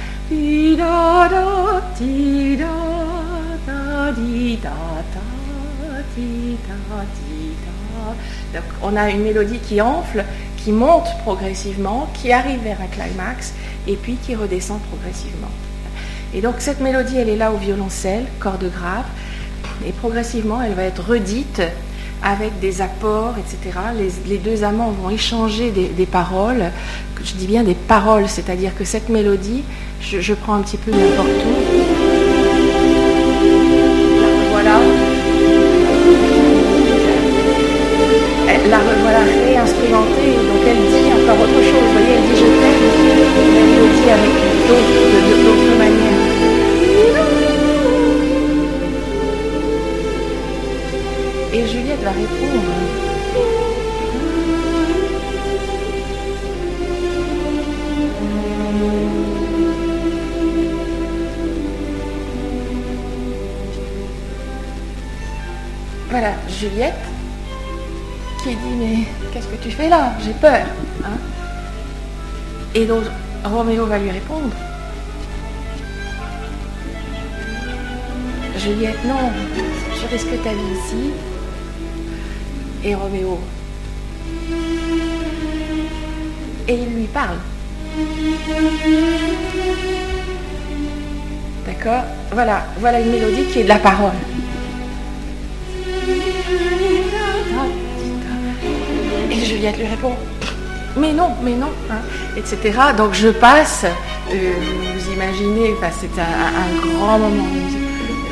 on 8.82 8.96
a 8.96 9.10
une 9.10 9.24
mélodie 9.24 9.60
qui 9.60 9.82
enfle, 9.82 10.24
qui 10.58 10.72
monte 10.72 11.08
progressivement, 11.24 12.10
qui 12.13 12.32
arrive 12.32 12.62
vers 12.63 12.78
un 12.82 12.88
climax 12.88 13.54
et 13.88 13.96
puis 13.96 14.15
qui 14.15 14.36
redescend 14.36 14.80
progressivement. 14.82 15.52
Et 16.34 16.41
donc 16.41 16.56
cette 16.60 16.82
mélodie, 16.82 17.18
elle 17.18 17.30
est 17.30 17.38
là 17.38 17.52
au 17.52 17.58
violoncelle, 17.58 18.26
corde 18.39 18.70
grave, 18.72 19.06
et 19.86 19.91
progressivement, 19.91 20.62
elle 20.62 20.74
va 20.74 20.84
être 20.84 21.04
redite 21.04 21.62
avec 22.24 22.60
des 22.60 22.82
apports, 22.82 23.36
etc. 23.38 23.78
Les, 24.28 24.38
deux 24.38 24.63
amants 24.63 24.91
vont 24.91 25.10
échanger 25.10 25.72
des, 25.72 26.06
paroles, 26.06 26.72
je 27.24 27.34
dis 27.34 27.46
bien 27.46 27.63
des 27.63 27.76
paroles, 27.76 28.28
c'est-à-dire 28.28 28.76
que 28.76 28.84
cette 28.84 29.10
mélodie, 29.10 29.63
je, 30.02 30.34
prends 30.34 30.56
un 30.56 30.62
petit 30.62 30.78
peu 30.78 30.91
n'importe 30.91 31.30
où. 31.30 31.64
Autre 41.56 41.63
chose. 41.63 41.84
Vous 41.84 41.91
voyez, 41.91 42.13
elle 42.15 42.24
dit 42.24 42.36
je 42.36 42.46
t'aime, 42.46 42.84
elle 43.58 43.72
le 43.76 43.86
dit 43.96 44.10
avec 44.10 44.34
d'autres 45.44 45.76
manières. 45.78 46.24
Et 51.54 51.62
Juliette 51.68 52.04
va 52.04 52.12
répondre. 52.12 52.62
Voilà, 66.10 66.34
Juliette 66.48 66.94
qui 68.44 68.50
dit 68.50 68.76
mais 68.80 68.98
qu'est-ce 69.34 69.48
que 69.48 69.62
tu 69.62 69.72
fais 69.72 69.89
là? 69.89 70.13
J'ai 70.24 70.34
peur. 70.34 70.65
Et 72.78 72.86
donc 72.86 73.04
Roméo 73.46 73.86
va 73.86 73.98
lui 73.98 74.12
répondre. 74.12 74.54
Juliette, 78.58 79.06
non, 79.06 79.32
je 79.96 80.14
risque 80.14 80.44
ta 80.44 80.50
vie 80.50 80.74
ici 80.74 81.12
et 82.84 82.94
Roméo. 82.94 83.40
Et 86.68 86.74
il 86.74 86.96
lui 86.96 87.06
parle. 87.06 87.38
D'accord? 91.66 92.04
Voilà, 92.34 92.66
voilà 92.80 93.00
une 93.00 93.12
mélodie 93.12 93.46
qui 93.46 93.60
est 93.60 93.64
de 93.64 93.70
la 93.70 93.80
parole. 93.80 94.12
Et 99.32 99.40
Juliette 99.40 99.78
lui 99.78 99.88
répond, 99.88 100.16
mais 100.97 101.12
non, 101.12 101.29
mais 101.43 101.53
non, 101.53 101.71
hein, 101.89 102.01
etc. 102.38 102.79
Donc 102.97 103.13
je 103.13 103.29
passe, 103.29 103.86
euh, 103.86 104.53
vous 104.95 105.13
imaginez, 105.13 105.75
c'est 105.99 106.19
un, 106.19 106.97
grand 106.97 107.19
moment. 107.19 107.47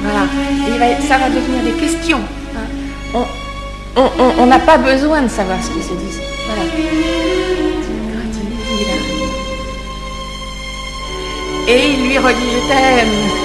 Voilà. 0.02 0.26
Et 0.68 1.02
ça 1.02 1.18
va 1.18 1.30
devenir 1.30 1.64
des 1.64 1.80
questions. 1.80 2.22
Hein 2.56 3.26
on 3.96 4.46
n'a 4.46 4.60
pas 4.60 4.78
besoin 4.78 5.22
de 5.22 5.28
savoir 5.28 5.58
ce 5.62 5.70
qu'ils 5.70 5.84
se 5.84 5.94
disent. 5.94 6.22
Voilà. 6.48 6.64
Et 11.68 11.94
il 11.94 12.10
lui 12.10 12.18
redit 12.18 12.52
je 12.52 12.68
t'aime. 12.68 13.43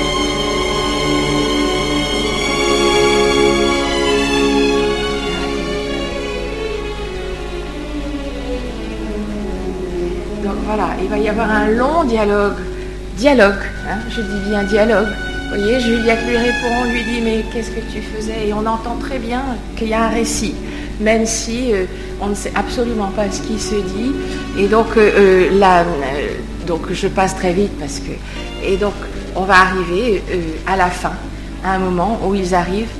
Voilà, 10.69 10.89
il 11.03 11.09
va 11.09 11.17
y 11.17 11.29
avoir 11.29 11.51
un 11.51 11.69
long 11.69 12.05
dialogue. 12.05 12.61
Dialogue, 13.17 13.65
hein, 13.89 13.99
je 14.11 14.21
dis 14.21 14.49
bien 14.49 14.63
dialogue 14.63 15.09
vous 15.51 15.57
voyez, 15.57 15.81
Juliette 15.81 16.27
lui 16.29 16.37
répond, 16.37 16.85
lui 16.93 17.03
dit 17.05 17.23
mais 17.23 17.43
qu'est-ce 17.51 17.71
que 17.71 17.81
tu 17.91 18.03
faisais? 18.03 18.49
Et 18.49 18.53
on 18.53 18.67
entend 18.67 18.97
très 19.01 19.19
bien 19.19 19.43
qu'il 19.77 19.89
y 19.89 19.95
a 19.95 20.05
un 20.05 20.09
récit, 20.09 20.55
même 21.01 21.25
si 21.25 21.73
euh, 21.73 21.87
on 22.21 22.27
ne 22.27 22.35
sait 22.35 22.53
absolument 22.55 23.09
pas 23.17 23.31
ce 23.31 23.41
qui 23.41 23.59
se 23.59 23.77
dit. 23.77 24.13
Et 24.59 24.69
donc 24.69 24.99
euh, 24.99 25.49
euh, 25.51 26.29
donc 26.67 26.93
je 26.93 27.09
passe 27.09 27.35
très 27.35 27.55
vite 27.55 27.73
parce 27.81 27.99
que 27.99 28.13
et 28.63 28.77
donc 28.77 28.93
on 29.35 29.45
va 29.45 29.55
arriver 29.55 30.23
à 30.67 30.77
la 30.77 30.91
fin, 30.91 31.15
à 31.65 31.77
un 31.77 31.79
moment 31.79 32.21
où 32.27 32.35
ils 32.35 32.55
arrivent 32.55 32.93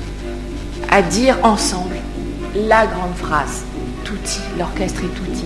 à 0.89 1.03
dire 1.03 1.37
ensemble 1.43 1.97
la 2.55 2.87
grande 2.87 3.15
phrase. 3.15 3.63
Touti, 4.03 4.39
l'orchestre 4.57 5.01
est 5.03 5.15
touti. 5.15 5.45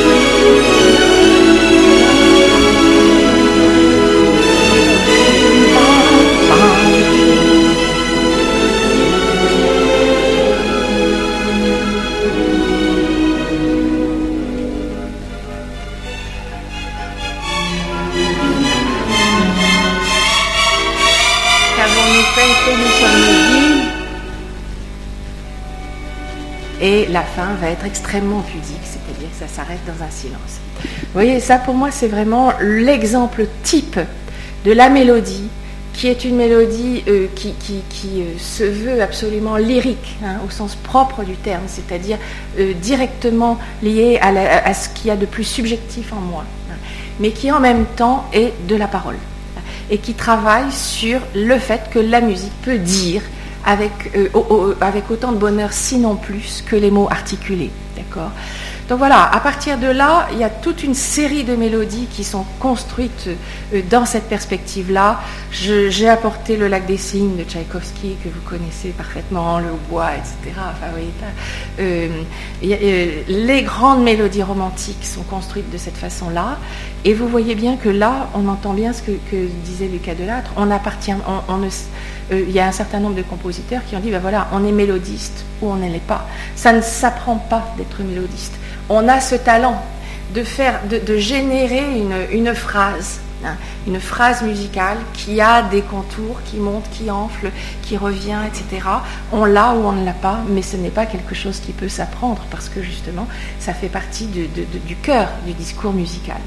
et 26.81 27.05
la 27.05 27.21
fin 27.21 27.53
va 27.61 27.69
être 27.69 27.85
extrêmement 27.85 28.41
pudique, 28.41 28.81
c'est-à-dire 28.83 29.29
que 29.29 29.47
ça 29.47 29.47
s'arrête 29.47 29.79
dans 29.85 30.03
un 30.03 30.09
silence. 30.09 30.59
Vous 30.83 31.13
voyez, 31.13 31.39
ça 31.39 31.57
pour 31.57 31.75
moi 31.75 31.91
c'est 31.91 32.07
vraiment 32.07 32.51
l'exemple 32.59 33.45
type 33.63 33.99
de 34.65 34.71
la 34.71 34.89
mélodie, 34.89 35.47
qui 35.93 36.07
est 36.07 36.25
une 36.25 36.35
mélodie 36.37 37.03
euh, 37.07 37.27
qui, 37.35 37.53
euh, 38.21 38.37
se 38.37 38.63
veut 38.63 39.01
absolument 39.01 39.57
lyrique, 39.57 40.17
hein, 40.23 40.37
au 40.45 40.49
sens 40.49 40.75
propre 40.75 41.23
du 41.23 41.35
terme, 41.35 41.63
c'est-à-dire 41.67 42.17
euh, 42.59 42.73
directement 42.73 43.59
liée 43.83 44.19
à, 44.21 44.73
ce 44.73 44.89
qu'il 44.89 45.07
y 45.07 45.11
a 45.11 45.15
de 45.15 45.25
plus 45.25 45.43
subjectif 45.43 46.13
en 46.13 46.21
moi, 46.21 46.45
hein, 46.71 46.75
mais 47.19 47.31
qui 47.31 47.51
en 47.51 47.59
même 47.59 47.85
temps 47.95 48.25
est 48.33 48.53
de 48.67 48.75
la 48.75 48.87
parole, 48.87 49.17
et 49.89 49.97
qui 49.99 50.13
travaille 50.13 50.71
sur 50.71 51.19
le 51.35 51.59
fait 51.59 51.89
que 51.91 51.99
la 51.99 52.21
musique 52.21 52.53
peut 52.63 52.79
dire 52.79 53.21
avec, 53.65 53.91
euh, 54.15 54.75
avec 54.81 55.09
autant 55.11 55.31
de 55.31 55.37
bonheur, 55.37 55.73
sinon 55.73 56.15
plus, 56.15 56.63
que 56.65 56.75
les 56.75 56.91
mots 56.91 57.07
articulés. 57.09 57.71
D'accord? 57.95 58.31
Donc 58.91 58.97
voilà, 58.97 59.23
à 59.33 59.39
partir 59.39 59.77
de 59.77 59.87
là, 59.87 60.27
il 60.33 60.39
y 60.39 60.43
a 60.43 60.49
toute 60.49 60.83
une 60.83 60.95
série 60.95 61.45
de 61.45 61.55
mélodies 61.55 62.07
qui 62.11 62.25
sont 62.25 62.45
construites 62.59 63.29
euh, 63.73 63.81
dans 63.89 64.05
cette 64.05 64.27
perspective-là. 64.27 65.21
J'ai 65.49 66.09
apporté 66.09 66.57
le 66.57 66.67
lac 66.67 66.85
des 66.85 66.97
cygnes 66.97 67.37
de 67.37 67.43
Tchaïkovski, 67.43 68.17
que 68.21 68.27
vous 68.27 68.41
connaissez 68.45 68.89
parfaitement, 68.89 69.59
le 69.59 69.69
bois, 69.89 70.09
etc. 70.15 70.35
Enfin, 70.57 70.91
oui, 70.97 71.05
euh, 71.79 73.21
les 73.29 73.63
grandes 73.63 74.03
mélodies 74.03 74.43
romantiques 74.43 75.05
sont 75.05 75.23
construites 75.23 75.71
de 75.71 75.77
cette 75.77 75.97
façon-là. 75.97 76.57
Et 77.05 77.13
vous 77.13 77.29
voyez 77.29 77.55
bien 77.55 77.77
que 77.77 77.87
là, 77.87 78.27
on 78.35 78.47
entend 78.49 78.73
bien 78.73 78.91
ce 78.91 79.01
que, 79.03 79.11
disait 79.63 79.87
Lucas 79.87 80.15
Delattre. 80.15 80.51
On 80.57 80.69
appartient, 80.69 81.13
euh, 82.31 82.45
il 82.47 82.51
y 82.51 82.59
a 82.59 82.67
un 82.67 82.71
certain 82.71 82.99
nombre 82.99 83.15
de 83.15 83.21
compositeurs 83.21 83.81
qui 83.87 83.95
ont 83.95 83.99
dit, 83.99 84.11
ben 84.11 84.19
voilà, 84.19 84.47
on 84.53 84.65
est 84.65 84.71
mélodiste 84.71 85.45
ou 85.61 85.67
on 85.67 85.75
ne 85.75 85.89
l'est 85.89 85.99
pas. 85.99 86.27
Ça 86.55 86.73
ne 86.73 86.81
s'apprend 86.81 87.35
pas 87.35 87.73
d'être 87.77 88.01
mélodiste. 88.01 88.53
On 88.89 89.07
a 89.07 89.19
ce 89.19 89.35
talent 89.35 89.81
de 90.33 90.43
faire, 90.43 90.81
de, 90.87 91.17
générer 91.17 91.83
une, 92.31 92.55
phrase, 92.55 93.19
hein, 93.43 93.55
une 93.85 93.99
phrase 93.99 94.43
musicale 94.43 94.97
qui 95.13 95.41
a 95.41 95.61
des 95.61 95.81
contours, 95.81 96.41
qui 96.45 96.55
monte, 96.57 96.85
qui 96.91 97.11
enfle, 97.11 97.51
qui 97.81 97.97
revient, 97.97 98.39
etc. 98.47 98.87
On 99.33 99.43
l'a 99.43 99.73
ou 99.73 99.85
on 99.85 99.91
ne 99.91 100.05
l'a 100.05 100.13
pas, 100.13 100.39
mais 100.47 100.61
ce 100.61 100.77
n'est 100.77 100.89
pas 100.89 101.05
quelque 101.05 101.35
chose 101.35 101.59
qui 101.59 101.73
peut 101.73 101.89
s'apprendre 101.89 102.43
parce 102.49 102.69
que 102.69 102.81
justement, 102.81 103.27
ça 103.59 103.73
fait 103.73 103.89
partie 103.89 104.27
du 104.27 104.95
cœur 104.95 105.27
du 105.45 105.51
discours 105.51 105.91
musical. 105.91 106.39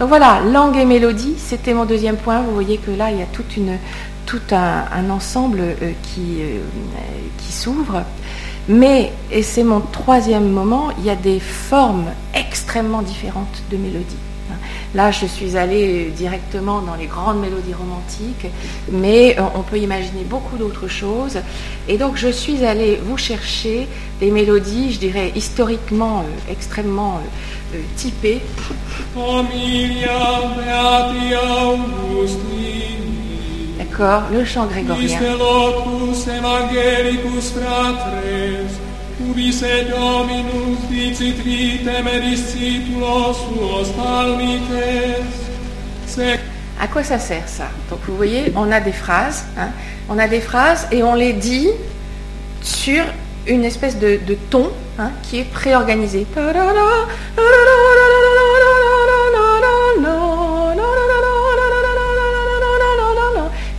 Donc 0.00 0.08
voilà, 0.08 0.40
langue 0.40 0.76
et 0.76 0.84
mélodie, 0.84 1.34
c'était 1.36 1.74
mon 1.74 1.84
deuxième 1.84 2.16
point. 2.16 2.40
Vous 2.40 2.52
voyez 2.54 2.78
que 2.78 2.90
là, 2.90 3.10
il 3.10 3.18
y 3.18 3.22
a 3.22 3.26
toute 3.26 3.56
une, 3.56 3.78
tout 4.26 4.40
un, 4.52 5.10
ensemble 5.10 5.60
euh, 5.60 5.92
qui, 6.02 6.40
euh, 6.40 6.58
qui 7.38 7.52
s'ouvre. 7.52 8.04
Mais, 8.68 9.12
et 9.30 9.42
c'est 9.42 9.64
mon 9.64 9.80
troisième 9.80 10.50
moment, 10.50 10.90
il 10.98 11.04
y 11.04 11.10
a 11.10 11.16
des 11.16 11.40
formes 11.40 12.06
extrêmement 12.34 13.02
différentes 13.02 13.62
de 13.70 13.76
mélodies. 13.76 14.16
Là, 14.94 15.10
je 15.10 15.24
suis 15.24 15.56
allée 15.56 16.10
directement 16.14 16.82
dans 16.82 16.94
les 16.96 17.06
grandes 17.06 17.40
mélodies 17.40 17.72
romantiques, 17.72 18.46
mais 18.90 19.38
euh, 19.38 19.42
on 19.54 19.62
peut 19.62 19.78
imaginer 19.78 20.22
beaucoup 20.24 20.58
d'autres 20.58 20.88
choses. 20.88 21.38
Et 21.88 21.96
donc, 21.96 22.16
je 22.16 22.28
suis 22.28 22.64
allée 22.64 23.00
vous 23.02 23.16
chercher 23.16 23.88
des 24.20 24.30
mélodies, 24.30 24.92
je 24.92 24.98
dirais, 24.98 25.32
historiquement 25.34 26.20
euh, 26.20 26.52
extrêmement 26.52 27.20
euh, 27.74 27.78
typées. 27.96 28.42
Le 34.32 34.44
chant 34.44 34.66
grégorien. 34.66 35.18
À 46.80 46.88
quoi 46.88 47.04
ça 47.04 47.18
sert 47.18 47.46
ça? 47.46 47.68
Donc 47.90 48.00
vous 48.08 48.16
voyez, 48.16 48.52
on 48.56 48.72
a 48.72 48.80
des 48.80 48.92
phrases, 48.92 49.44
hein, 49.56 49.68
on 50.08 50.18
a 50.18 50.26
des 50.26 50.40
phrases 50.40 50.88
et 50.90 51.04
on 51.04 51.14
les 51.14 51.32
dit 51.32 51.68
sur 52.60 53.04
une 53.46 53.64
espèce 53.64 53.98
de, 53.98 54.18
ton 54.50 54.70
hein, 54.98 55.10
qui 55.22 55.38
est 55.38 55.44
préorganisé 55.44 56.26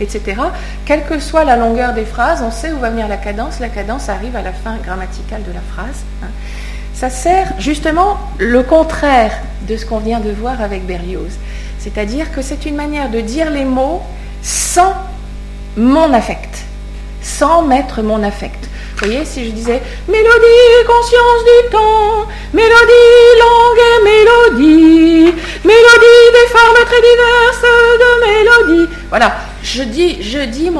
etc. 0.00 0.40
Quelle 0.84 1.04
que 1.04 1.18
soit 1.18 1.44
la 1.44 1.56
longueur 1.56 1.94
des 1.94 2.04
phrases, 2.04 2.42
on 2.42 2.50
sait 2.50 2.72
où 2.72 2.78
va 2.78 2.90
venir 2.90 3.08
la 3.08 3.16
cadence. 3.16 3.60
La 3.60 3.68
cadence 3.68 4.08
arrive 4.08 4.36
à 4.36 4.42
la 4.42 4.52
fin 4.52 4.76
grammaticale 4.76 5.42
de 5.42 5.52
la 5.52 5.60
phrase. 5.72 6.04
Hein. 6.22 6.28
Ça 6.94 7.10
sert 7.10 7.52
justement 7.58 8.18
le 8.38 8.62
contraire 8.62 9.32
de 9.68 9.76
ce 9.76 9.84
qu'on 9.84 9.98
vient 9.98 10.20
de 10.20 10.30
voir 10.30 10.60
avec 10.60 10.86
Berlioz. 10.86 11.32
C'est-à-dire 11.78 12.32
que 12.32 12.40
c'est 12.40 12.66
une 12.66 12.76
manière 12.76 13.10
de 13.10 13.20
dire 13.20 13.50
les 13.50 13.64
mots 13.64 14.00
sans 14.42 14.94
mon 15.76 16.12
affect, 16.12 16.64
sans 17.20 17.62
mettre 17.62 18.02
mon 18.02 18.22
affect. 18.22 18.68
Vous 18.96 19.06
voyez, 19.06 19.24
si 19.24 19.44
je 19.44 19.50
disais 19.50 19.82
mélodie, 20.06 20.86
conscience 20.86 21.44
du 21.44 21.70
temps, 21.70 22.26
mélodie, 22.52 22.70
longue 23.40 23.82
et 23.90 24.04
mélodie, 24.04 25.34
mélodie 25.64 26.26
des 26.32 26.48
formes 26.52 26.84
très 26.86 27.02
diverses 27.02 27.64
de 27.98 28.68
mélodie. 28.70 28.94
Voilà, 29.10 29.34
je 29.64 29.82
dis, 30.44 30.70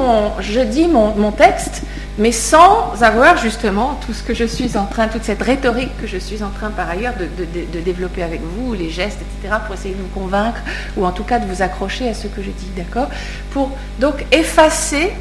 mon, 0.87 1.31
texte, 1.31 1.81
mais 2.17 2.31
sans 2.31 2.93
avoir 3.01 3.37
justement 3.37 3.99
tout 4.05 4.13
ce 4.13 4.23
que 4.23 4.33
je 4.33 4.45
suis 4.45 4.77
en 4.77 4.85
train, 4.85 5.07
toute 5.07 5.23
cette 5.23 5.41
rhétorique 5.41 5.89
que 5.99 6.07
je 6.07 6.17
suis 6.17 6.43
en 6.43 6.49
train 6.49 6.69
par 6.69 6.89
ailleurs 6.89 7.15
de, 7.17 7.79
développer 7.81 8.23
avec 8.23 8.41
vous, 8.41 8.73
les 8.73 8.89
gestes, 8.89 9.19
etc., 9.41 9.55
pour 9.65 9.75
essayer 9.75 9.95
de 9.95 10.01
vous 10.01 10.19
convaincre, 10.19 10.59
ou 10.95 11.05
en 11.05 11.11
tout 11.11 11.23
cas 11.23 11.39
de 11.39 11.45
vous 11.45 11.61
accrocher 11.61 12.07
à 12.07 12.13
ce 12.13 12.27
que 12.27 12.41
je 12.41 12.51
dis, 12.51 12.69
d'accord? 12.77 13.09
Pour 13.51 13.71
donc 13.99 14.23
effacer 14.31 15.11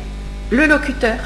le 0.50 0.66
locuteur, 0.66 1.16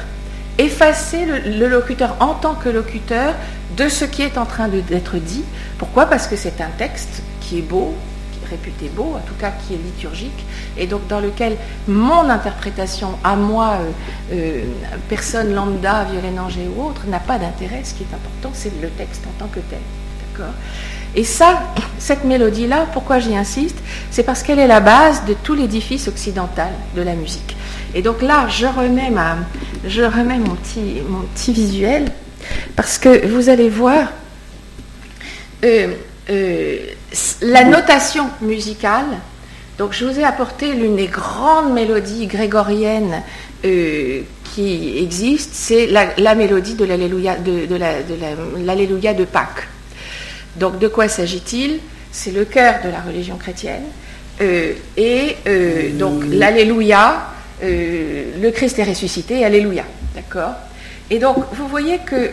effacer 0.57 1.25
le, 1.25 1.67
locuteur 1.67 2.15
en 2.21 2.35
tant 2.35 2.55
que 2.55 2.69
locuteur 2.69 3.33
de 3.75 3.89
ce 3.89 4.05
qui 4.05 4.21
est 4.21 4.37
en 4.37 4.45
train 4.45 4.69
d'être 4.69 5.17
dit. 5.17 5.43
Pourquoi? 5.77 6.05
Parce 6.05 6.27
que 6.27 6.35
c'est 6.35 6.61
un 6.61 6.69
texte 6.77 7.21
qui 7.41 7.59
est 7.59 7.63
beau, 7.63 7.93
réputé 8.49 8.89
beau, 8.89 9.13
en 9.15 9.27
tout 9.27 9.33
cas 9.39 9.51
qui 9.51 9.73
est 9.73 9.77
liturgique, 9.77 10.45
et 10.77 10.87
donc 10.87 11.07
dans 11.07 11.19
lequel 11.19 11.57
mon 11.87 12.29
interprétation 12.29 13.09
à 13.23 13.35
moi, 13.35 13.79
euh, 13.79 13.91
euh, 14.33 14.63
personne 15.07 15.53
lambda, 15.53 16.05
Violaine 16.05 16.39
Angers 16.39 16.69
ou 16.75 16.83
autre, 16.83 17.05
n'a 17.07 17.19
pas 17.19 17.37
d'intérêt. 17.37 17.81
Ce 17.83 17.93
qui 17.93 18.03
est 18.03 18.13
important, 18.13 18.51
c'est 18.53 18.71
le 18.81 18.89
texte 18.89 19.23
en 19.27 19.39
tant 19.39 19.47
que 19.47 19.59
tel. 19.59 19.79
D'accord? 20.31 20.53
Et 21.15 21.23
ça, 21.23 21.63
cette 21.97 22.23
mélodie-là, 22.23 22.87
pourquoi 22.93 23.19
j'y 23.19 23.35
insiste? 23.35 23.77
C'est 24.11 24.23
parce 24.23 24.43
qu'elle 24.43 24.59
est 24.59 24.67
la 24.67 24.79
base 24.79 25.25
de 25.25 25.33
tout 25.33 25.55
l'édifice 25.55 26.07
occidental 26.07 26.69
de 26.95 27.01
la 27.01 27.15
musique. 27.15 27.55
Et 27.95 28.01
donc 28.03 28.21
là, 28.21 28.47
je 28.47 28.67
remets, 28.67 29.09
ma, 29.09 29.37
je 29.87 30.03
remets 30.03 30.37
mon, 30.37 30.55
petit, 30.55 31.01
mon 31.07 31.21
petit 31.33 31.51
visuel, 31.51 32.11
parce 32.75 32.99
que 32.99 33.25
vous 33.27 33.49
allez 33.49 33.69
voir, 33.69 34.09
euh, 35.63 35.93
la 37.41 37.63
notation 37.63 38.29
musicale, 38.41 39.05
donc 39.79 39.93
je 39.93 40.05
vous 40.05 40.19
ai 40.19 40.25
apporté 40.25 40.73
l'une 40.73 40.97
des 40.97 41.07
grandes 41.07 41.71
mélodies 41.73 42.27
grégoriennes 42.27 43.23
euh, 43.65 44.21
qui 44.43 44.97
existent, 44.97 45.53
c'est 45.53 45.87
la, 45.87 46.35
mélodie 46.35 46.73
de 46.73 46.83
l'Alléluia 46.83 47.35
de, 47.37 47.65
de, 47.65 49.13
de 49.13 49.25
Pâques. 49.25 49.67
Donc 50.57 50.79
de 50.79 50.87
quoi 50.89 51.07
s'agit-il? 51.07 51.79
C'est 52.11 52.31
le 52.31 52.43
cœur 52.43 52.75
de 52.83 52.89
la 52.89 52.99
religion 52.99 53.37
chrétienne. 53.37 53.83
Euh, 54.41 54.73
et 54.97 55.37
euh, 55.47 55.97
donc 55.97 56.23
l'Alléluia, 56.29 57.27
le 57.61 58.49
Christ 58.49 58.79
est 58.79 58.83
ressuscité, 58.83 59.45
Alléluia. 59.45 59.83
D'accord? 60.13 60.55
Et 61.09 61.19
donc 61.19 61.37
vous 61.53 61.67
voyez 61.67 61.99
que 61.99 62.31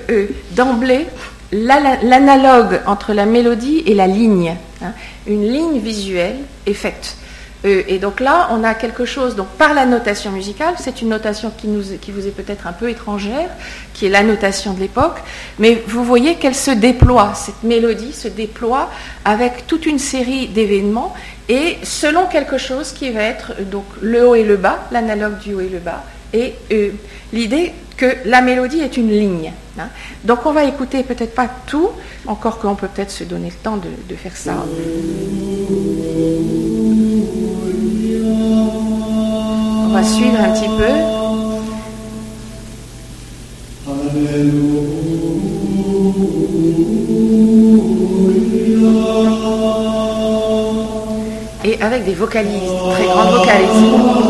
d'emblée, 0.50 1.06
l'analogue 1.52 2.80
entre 2.86 3.12
la 3.12 3.24
mélodie 3.24 3.84
et 3.86 3.94
la 3.94 4.06
ligne, 4.08 4.56
hein, 4.82 4.92
une 5.26 5.50
ligne 5.50 5.78
visuelle 5.78 6.38
est 6.66 6.74
faite. 6.74 7.16
Euh, 7.64 7.82
et 7.88 7.98
donc 7.98 8.20
là, 8.20 8.48
on 8.52 8.62
a 8.64 8.74
quelque 8.74 9.04
chose, 9.04 9.34
donc 9.34 9.48
par 9.58 9.74
la 9.74 9.86
notation 9.86 10.30
musicale, 10.30 10.74
c'est 10.78 11.00
une 11.02 11.08
notation 11.08 11.50
qui, 11.56 11.66
vous 11.66 12.26
est 12.26 12.30
peut-être 12.30 12.66
un 12.66 12.72
peu 12.72 12.90
étrangère, 12.90 13.48
qui 13.94 14.06
est 14.06 14.10
la 14.10 14.22
notation 14.22 14.74
de 14.74 14.80
l'époque, 14.80 15.18
mais 15.58 15.82
vous 15.86 16.04
voyez 16.04 16.36
qu'elle 16.36 16.54
se 16.54 16.70
déploie, 16.70 17.32
cette 17.34 17.62
mélodie 17.62 18.12
se 18.12 18.28
déploie 18.28 18.90
avec 19.24 19.66
toute 19.66 19.86
une 19.86 19.98
série 19.98 20.48
d'événements 20.48 21.14
et 21.48 21.78
selon 21.82 22.26
quelque 22.26 22.58
chose 22.58 22.92
qui 22.92 23.10
va 23.10 23.22
être 23.22 23.52
donc 23.70 23.86
le 24.00 24.28
haut 24.28 24.34
et 24.34 24.44
le 24.44 24.56
bas, 24.56 24.80
l'analogue 24.92 25.38
du 25.38 25.54
haut 25.54 25.60
et 25.60 25.68
le 25.68 25.78
bas, 25.78 26.04
et 26.32 26.54
euh, 26.72 26.90
l'idée 27.32 27.72
que 27.96 28.06
la 28.26 28.42
mélodie 28.42 28.80
est 28.80 28.96
une 28.96 29.10
ligne. 29.10 29.52
Hein. 29.78 29.88
Donc 30.24 30.46
on 30.46 30.52
va 30.52 30.64
écouter 30.64 31.02
peut-être 31.02 31.34
pas 31.34 31.48
tout, 31.66 31.90
encore 32.26 32.58
qu'on 32.58 32.74
peut 32.74 32.88
peut-être 32.88 33.10
se 33.10 33.24
donner 33.24 33.48
le 33.48 33.54
temps 33.54 33.76
de, 33.76 34.14
faire 34.14 34.36
ça. 34.36 34.54
On 39.84 39.88
va 39.88 40.02
suivre 40.02 40.40
un 40.40 40.50
petit 40.52 40.68
peu. 40.76 40.84
Et 51.64 51.82
avec 51.82 52.04
des 52.04 52.14
vocalises, 52.14 52.70
très 52.92 53.04
grandes 53.06 53.34
vocalises. 53.34 54.26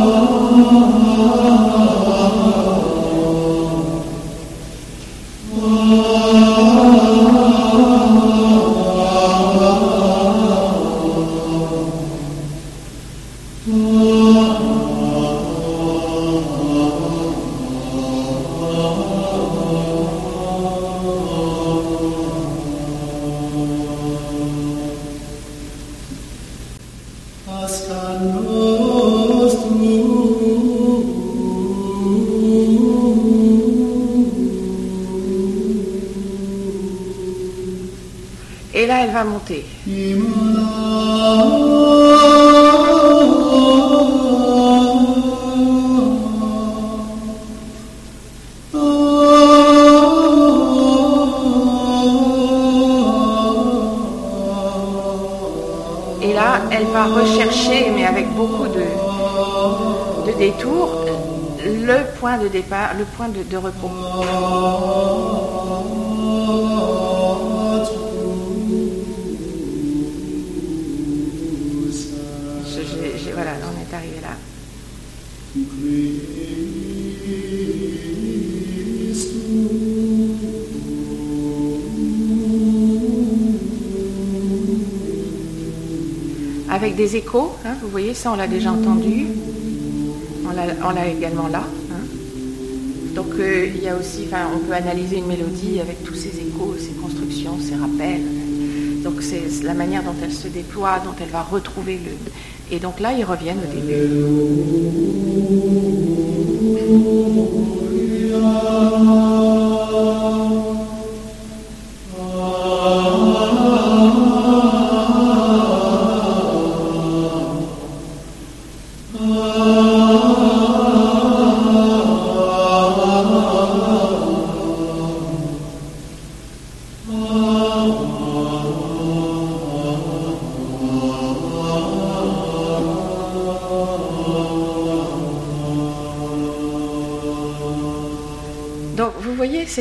Oh. 5.69 6.56
Rechercher, 57.07 57.91
mais 57.95 58.05
avec 58.05 58.29
beaucoup 58.35 58.67
de, 58.67 58.85
de 60.27 60.39
détours, 60.39 61.05
le 61.65 62.19
point 62.19 62.39
de 62.39 62.49
départ, 62.49 62.91
le 62.99 63.05
point 63.05 63.29
de, 63.29 63.43
de 63.43 63.57
repos. 63.57 63.91
Avec 86.87 86.97
des 86.97 87.17
échos. 87.17 87.53
hein, 87.65 87.75
vous 87.83 87.89
voyez, 87.89 88.15
ça 88.15 88.33
on 88.33 88.37
l'a 88.37 88.47
déjà 88.47 88.71
entendu. 88.73 89.27
On 90.49 90.91
l'a- 90.91 91.09
également 91.09 91.49
là. 91.49 91.65
hein. 91.91 92.05
Donc 93.15 93.27
euh, 93.41 93.67
il 93.75 93.83
y 93.83 93.89
a 93.89 93.97
aussi, 93.97 94.29
on 94.55 94.59
peut 94.67 94.73
analyser 94.73 95.17
une 95.17 95.27
mélodie 95.27 95.81
avec 95.81 96.05
tous 96.05 96.15
ses 96.15 96.29
échos, 96.29 96.75
ses 96.79 96.93
constructions, 97.03 97.59
ses 97.61 97.75
rappels. 97.75 98.23
Donc 99.03 99.15
c'est 99.21 99.43
la 99.65 99.75
manière 99.75 100.03
dont 100.05 100.15
elle 100.23 100.33
se 100.33 100.47
déploie, 100.49 101.01
dont 101.05 101.15
elle 101.21 101.31
va 101.31 101.43
retrouver 101.43 101.99
le. 102.05 102.13
Et 102.77 102.79
donc 102.81 103.01
là, 103.01 103.13
ils 103.13 103.25
reviennent 103.25 103.59
au 103.59 103.75
début. 103.75 104.11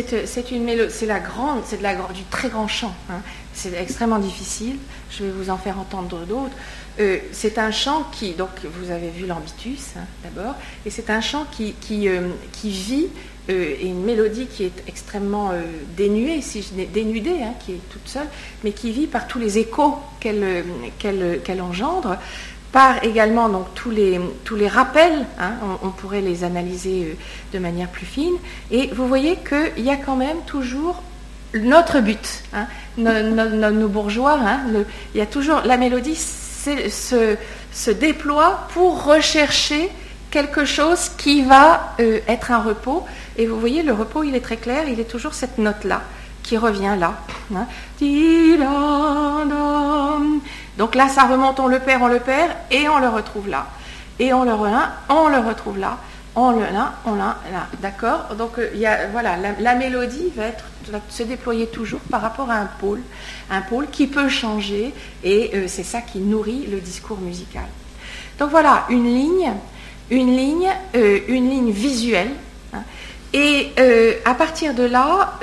C'est 0.02 0.26
c'est 0.28 0.52
une 0.52 0.64
mélodie, 0.64 0.94
c'est 0.94 1.06
la 1.06 1.20
grande, 1.20 1.62
c'est 1.66 1.80
du 2.14 2.24
très 2.30 2.50
grand 2.50 2.68
chant. 2.68 2.94
hein. 3.10 3.22
C'est 3.54 3.74
extrêmement 3.74 4.20
difficile. 4.20 4.76
Je 5.10 5.24
vais 5.24 5.32
vous 5.32 5.50
en 5.50 5.58
faire 5.58 5.80
entendre 5.80 6.26
d'autres. 6.26 6.56
Euh, 7.00 7.20
c'est 7.32 7.58
un 7.58 7.72
chant 7.72 8.04
qui, 8.12 8.34
donc 8.34 8.50
vous 8.64 8.92
avez 8.92 9.10
vu 9.10 9.26
l'ambitus 9.26 9.94
hein, 9.98 10.06
d'abord, 10.24 10.56
et 10.86 10.90
c'est 10.90 11.10
un 11.10 11.22
chant 11.22 11.46
qui 11.50 11.74
euh, 12.10 12.30
vit 12.64 13.08
euh, 13.50 13.76
et 13.80 13.88
une 13.88 14.04
mélodie 14.04 14.48
qui 14.48 14.64
est 14.64 14.84
extrêmement 14.88 15.52
euh, 15.52 15.62
dénuée, 15.96 16.42
si 16.42 16.62
je 16.62 16.74
n'ai 16.74 16.86
dénudée, 16.86 17.44
hein, 17.44 17.54
qui 17.64 17.74
est 17.74 17.90
toute 17.90 18.08
seule, 18.08 18.28
mais 18.64 18.72
qui 18.72 18.92
vit 18.92 19.08
par 19.08 19.28
tous 19.28 19.40
les 19.40 19.58
échos 19.58 19.96
euh, 20.26 20.64
qu'elle 21.00 21.62
engendre 21.62 22.18
par 22.76 23.06
également 23.06 23.48
donc 23.48 23.68
tous 23.74 23.90
les, 23.90 24.20
tous 24.44 24.58
les 24.58 24.68
rappels, 24.68 25.26
hein, 25.40 25.54
on, 25.82 25.92
pourrait 25.92 26.20
les 26.20 26.44
analyser 26.44 27.06
euh, 27.06 27.14
de 27.54 27.60
manière 27.60 27.88
plus 27.88 28.06
fine, 28.06 28.34
et 28.70 28.88
vous 28.88 29.08
voyez 29.08 29.38
qu'il 29.48 29.82
y 29.86 29.90
a 29.90 29.96
quand 29.96 30.18
même 30.18 30.40
toujours 30.46 31.02
notre 31.54 32.02
but, 32.02 32.44
hein, 32.54 32.68
nos, 32.98 33.72
nos- 33.72 33.88
bourgeois, 33.88 34.38
hein, 34.46 34.60
il 35.14 35.18
y 35.18 35.22
a 35.22 35.26
toujours 35.26 35.62
la 35.64 35.78
mélodie 35.78 36.18
se, 36.18 37.38
se 37.72 37.92
déploie 37.92 38.68
pour 38.74 39.06
rechercher 39.06 39.90
quelque 40.30 40.66
chose 40.66 41.12
qui 41.18 41.44
va 41.44 41.96
euh, 42.02 42.20
être 42.28 42.52
un 42.52 42.62
repos, 42.62 43.06
et 43.38 43.48
vous 43.48 43.58
voyez 43.58 43.84
le 43.84 43.94
repos 43.94 44.26
il 44.26 44.36
est 44.36 44.42
très 44.42 44.58
clair, 44.58 44.90
il 44.90 45.00
est 45.00 45.10
toujours 45.10 45.34
cette 45.34 45.60
note-là 45.60 46.02
qui 46.44 46.58
revient 46.58 46.96
là. 47.00 47.14
Donc 50.78 50.96
là, 50.96 51.08
ça 51.08 51.24
remonte, 51.24 51.60
on 51.60 51.68
le 51.68 51.80
perd, 51.80 52.02
on 52.02 52.08
le 52.08 52.20
perd, 52.20 52.52
et 52.72 52.90
on 52.90 53.00
le 53.00 53.08
retrouve 53.08 53.48
là. 53.48 53.68
Et 54.20 54.34
on 54.34 54.44
le 54.44 54.54
relin, 54.54 54.92
on 55.10 55.28
le 55.28 55.38
retrouve 55.38 55.78
là. 55.78 55.98
On 56.38 56.52
le 56.52 56.60
là, 56.60 56.96
on 57.06 57.16
l'a 57.16 57.38
là. 57.52 57.68
D'accord? 57.82 58.36
Donc 58.38 58.60
euh, 58.60 58.70
voilà, 59.14 59.38
la, 59.60 59.76
mélodie 59.76 60.34
va, 60.36 60.48
se 61.08 61.24
déployer 61.24 61.68
toujours 61.68 62.02
par 62.12 62.22
rapport 62.22 62.52
à 62.52 62.56
un 62.56 62.66
pôle. 62.66 63.02
Un 63.50 63.62
pôle 63.62 63.88
qui 63.90 64.08
peut 64.08 64.28
changer, 64.28 64.94
et 65.24 65.52
euh, 65.54 65.66
c'est 65.68 65.84
ça 65.84 66.02
qui 66.02 66.20
nourrit 66.20 66.68
le 66.70 66.82
discours 66.82 67.20
musical. 67.20 67.64
Donc 68.38 68.50
voilà, 68.50 68.86
une 68.90 69.06
ligne, 69.06 69.54
une 70.12 70.36
ligne, 70.36 70.70
euh, 70.96 71.20
une 71.30 71.50
ligne 71.50 71.72
visuelle. 71.72 72.32
hein. 72.74 72.84
Et 73.32 73.72
à 74.24 74.34
partir 74.34 74.74
de 74.74 74.84
là, 74.84 75.38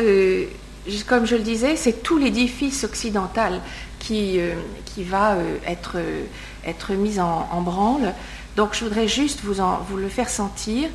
comme 1.06 1.26
je 1.26 1.36
le 1.36 1.42
disais, 1.42 1.76
c'est 1.76 2.02
tout 2.02 2.16
l'édifice 2.16 2.84
occidental 2.84 3.60
qui, 4.02 4.40
euh, 4.40 4.54
qui 4.84 5.04
va 5.04 5.34
euh, 5.34 5.56
être, 5.64 5.92
euh, 5.94 6.24
être 6.66 6.92
mis 6.92 7.20
en, 7.20 7.60
branle. 7.60 8.12
Donc 8.56 8.74
je 8.74 8.84
voudrais 8.84 9.06
juste 9.06 9.40
vous, 9.44 9.60
en- 9.60 9.78
vous 9.88 9.96
le 9.96 10.08
faire 10.08 10.28
sentir. 10.28 10.88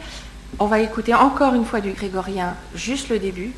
On 0.60 0.66
va 0.66 0.80
écouter 0.82 1.14
encore 1.14 1.54
une 1.54 1.66
fois 1.66 1.80
du 1.80 1.92
grégorien, 1.92 2.56
juste 2.76 3.10
le 3.10 3.18
début. 3.18 3.54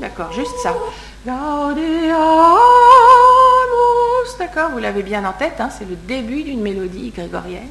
D'accord, 0.00 0.32
juste 0.32 0.56
ça. 0.62 0.74
D'accord, 4.38 4.70
vous 4.70 4.78
l'avez 4.78 5.02
bien 5.02 5.24
en 5.26 5.32
tête, 5.32 5.60
hein, 5.60 5.68
c'est 5.76 5.84
le 5.84 5.96
début 5.96 6.42
d'une 6.44 6.62
mélodie 6.62 7.10
grégorienne. 7.10 7.68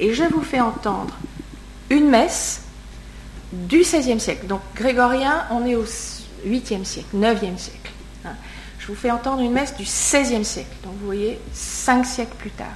Et 0.00 0.12
je 0.14 0.24
vous 0.24 0.42
fais 0.42 0.60
entendre 0.60 1.14
une 1.90 2.08
messe 2.08 2.62
du 3.52 3.80
XVIe 3.80 4.18
siècle. 4.20 4.46
Donc 4.46 4.60
grégorien, 4.74 5.44
on 5.50 5.64
est 5.66 5.74
au 5.76 5.84
8e 6.46 6.84
siècle, 6.84 7.08
9e 7.16 7.56
siècle. 7.58 7.90
hein. 8.24 8.34
Je 8.78 8.86
vous 8.88 8.94
fais 8.96 9.10
entendre 9.10 9.42
une 9.42 9.52
messe 9.52 9.76
du 9.76 9.84
XVIe 9.84 10.44
siècle. 10.44 10.74
Donc 10.82 10.94
vous 11.00 11.06
voyez, 11.06 11.38
cinq 11.52 12.04
siècles 12.04 12.34
plus 12.38 12.50
tard. 12.50 12.74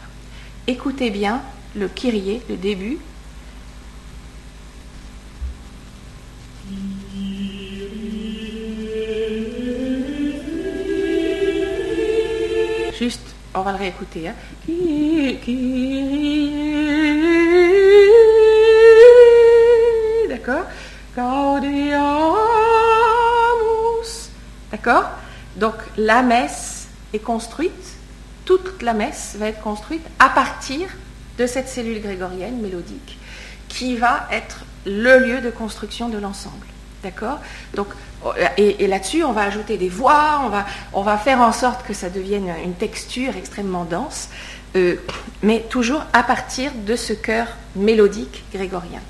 Écoutez 0.67 1.11
bien 1.11 1.43
le 1.75 1.89
Kyrie, 1.89 2.41
le 2.49 2.57
début. 2.57 2.99
Juste, 12.99 13.21
on 13.55 13.61
va 13.61 13.73
le 13.73 13.79
réécouter. 13.79 14.29
hein. 14.29 14.35
D'accord 24.71 25.05
Donc 25.57 25.75
la 25.97 26.23
messe 26.23 26.89
est 27.13 27.19
construite, 27.19 27.97
toute 28.45 28.83
la 28.83 28.95
messe 28.95 29.37
va 29.39 29.49
être 29.49 29.61
construite 29.61 30.05
à 30.19 30.29
partir 30.29 30.89
de 31.39 31.47
cette 31.47 31.69
cellule 31.69 32.01
grégorienne 32.01 32.61
mélodique 32.61 33.19
qui 33.69 33.97
va 33.97 34.27
être 34.31 34.65
le 34.87 35.19
lieu 35.19 35.41
de 35.41 35.51
construction 35.51 36.09
de 36.09 36.19
l'ensemble. 36.19 36.67
D'accord 37.03 37.41
Donc, 37.75 37.89
et, 38.57 38.87
là-dessus, 38.87 39.23
on 39.23 39.33
va 39.33 39.43
ajouter 39.43 39.77
des 39.77 39.89
voix, 39.89 40.43
on 40.93 41.03
va, 41.03 41.19
faire 41.19 41.41
en 41.41 41.53
sorte 41.53 41.87
que 41.87 41.93
ça 41.93 42.09
devienne 42.09 42.53
une 42.65 42.75
texture 42.75 43.37
extrêmement 43.37 43.85
dense, 43.85 44.29
euh, 44.75 44.97
mais 45.43 45.61
toujours 45.69 46.03
à 46.13 46.23
partir 46.23 46.73
de 46.75 46.97
ce 46.97 47.13
chœur 47.13 47.47
mélodique 47.77 48.45
grégorien. 48.53 49.01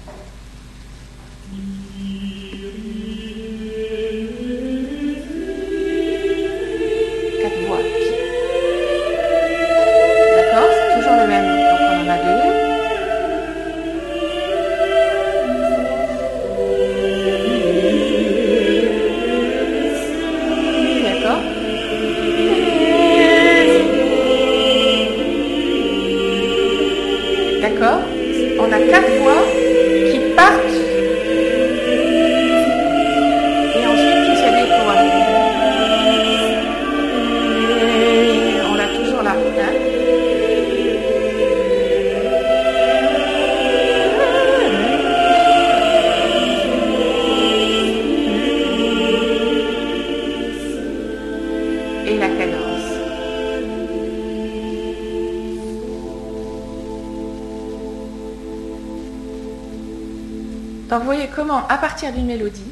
D'une 62.05 62.27
mélodie, 62.27 62.71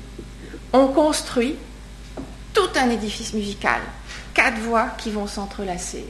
on 0.73 0.89
construit 0.89 1.57
tout 2.53 2.69
un 2.77 2.91
édifice 2.91 3.33
musical, 3.33 3.81
quatre 4.35 4.59
voix 4.59 4.89
qui 4.99 5.11
vont 5.11 5.27
s'entrelacer. 5.27 6.05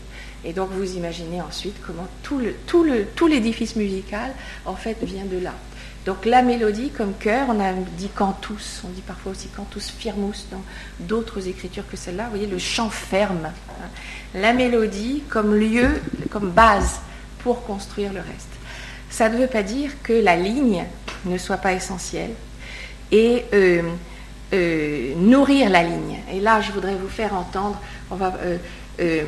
Et 0.45 0.53
donc 0.53 0.71
vous 0.73 0.97
imaginez 0.97 1.41
ensuite 1.41 1.77
comment 1.87 2.07
tout 2.23 3.27
l'édifice 3.27 3.77
musical, 3.77 4.33
en 4.67 4.75
fait, 4.75 4.99
vient 5.03 5.25
de 5.25 5.39
là. 5.39 5.55
Donc 6.05 6.27
la 6.27 6.43
mélodie 6.43 6.91
comme 6.91 7.15
cœur, 7.15 7.47
on 7.49 7.61
a 7.61 7.73
dit 7.73 8.09
cantus, 8.09 8.83
on 8.85 8.89
dit 8.89 9.01
parfois 9.01 9.33
aussi 9.33 9.49
cantus 9.49 9.91
firmus 9.91 10.47
dans 10.51 10.63
d'autres 11.01 11.49
écritures 11.49 11.89
que 11.91 11.97
celle-là. 11.97 12.25
Vous 12.25 12.31
voyez, 12.31 12.47
le 12.47 12.59
chant 12.59 12.91
ferme. 12.91 13.47
Hein. 13.47 13.89
La 14.35 14.53
mélodie 14.53 15.23
comme 15.31 15.55
lieu, 15.55 16.03
comme 16.31 16.51
base 16.51 17.01
pour 17.39 17.65
construire 17.65 18.13
le 18.13 18.21
reste. 18.21 18.51
Ça 19.09 19.29
ne 19.31 19.39
veut 19.39 19.47
pas 19.47 19.63
dire 19.63 19.93
que 20.03 20.13
la 20.13 20.37
ligne 20.37 20.85
ne 21.25 21.39
soit 21.39 21.57
pas 21.57 21.73
essentielle 21.73 22.33
et 23.15 23.45
euh, 23.55 23.83
euh, 24.53 25.15
nourrir 25.17 25.71
la 25.71 25.85
ligne. 25.85 26.19
Et 26.33 26.41
là, 26.41 26.61
je 26.61 26.73
voudrais 26.73 26.97
vous 26.97 27.09
faire 27.09 27.33
entendre 27.35 27.81
on 28.11 28.17
va, 28.17 28.35
euh, 29.01 29.23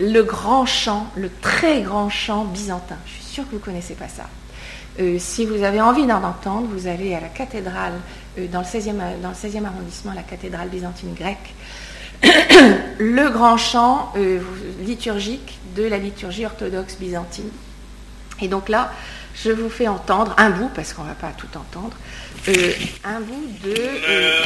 le 0.00 0.22
grand 0.22 0.66
chant, 0.66 1.06
le 1.16 1.30
très 1.40 1.82
grand 1.82 2.10
chant 2.10 2.44
byzantin. 2.44 2.96
Je 3.06 3.12
suis 3.12 3.22
sûre 3.22 3.44
que 3.44 3.50
vous 3.50 3.58
ne 3.58 3.62
connaissez 3.62 3.94
pas 3.94 4.08
ça. 4.08 4.24
si 5.18 5.46
vous 5.46 5.62
avez 5.62 5.80
envie 5.80 6.06
d'en 6.06 6.22
entendre, 6.24 6.68
vous 6.72 6.88
allez 6.88 7.14
à 7.14 7.20
la 7.20 7.28
cathédrale, 7.28 7.94
dans, 8.36 8.60
le 8.60 8.64
16e, 8.64 9.20
dans 9.22 9.28
le 9.28 9.34
16e 9.34 9.64
arrondissement, 9.64 10.12
la 10.14 10.22
cathédrale 10.22 10.68
byzantine 10.68 11.14
grecque. 11.14 11.54
le 12.98 13.28
grand 13.30 13.56
chant 13.56 14.12
liturgique 14.84 15.58
de 15.76 15.84
la 15.84 15.98
liturgie 15.98 16.44
orthodoxe 16.44 16.96
byzantine. 16.96 17.50
Et 18.40 18.48
donc 18.48 18.68
là, 18.68 18.92
je 19.44 19.50
vous 19.52 19.70
fais 19.70 19.88
entendre 19.88 20.34
un 20.38 20.50
bout, 20.50 20.70
parce 20.74 20.92
qu'on 20.92 21.02
ne 21.04 21.08
va 21.08 21.14
pas 21.14 21.32
tout 21.36 21.48
entendre, 21.56 21.96
euh, 22.48 22.72
un 23.04 23.20
bout 23.20 23.46
de... 23.64 23.74
Euh, 24.08 24.42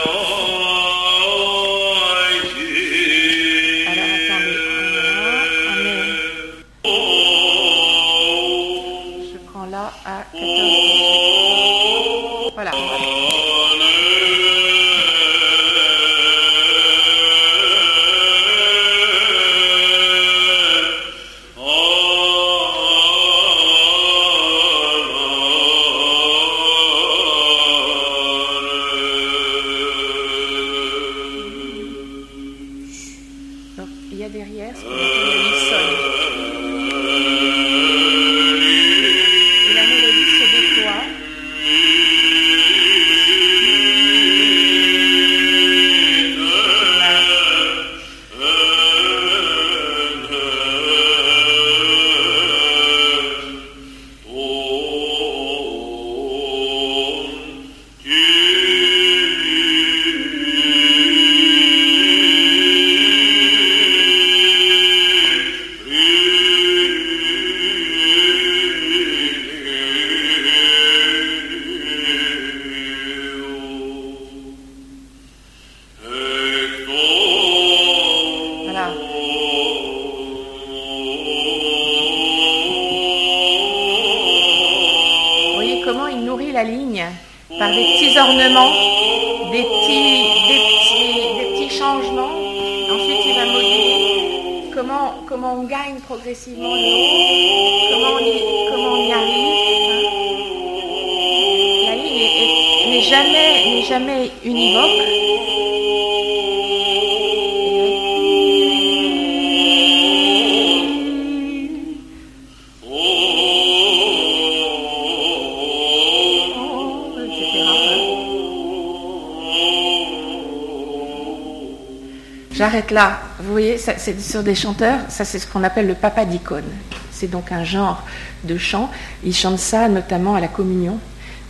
J'arrête 122.63 122.93
là. 122.93 123.19
Vous 123.41 123.51
voyez, 123.51 123.77
c'est 123.77 124.21
sur 124.21 124.45
des 124.45 124.55
chanteurs, 124.55 125.01
ça 125.09 125.25
c'est 125.25 125.41
ce 125.41 125.49
qu'on 125.49 125.65
appelle 125.65 125.89
le 125.89 125.95
papa 125.95 126.25
d'icône. 126.25 126.71
C'est 127.11 127.27
donc 127.27 127.51
un 127.51 127.65
genre 127.65 128.05
de 128.45 128.57
chant. 128.57 128.89
Ils 129.25 129.35
chantent 129.35 129.59
ça 129.59 129.89
notamment 129.89 130.37
à 130.37 130.41
la 130.41 130.47
communion. 130.47 131.01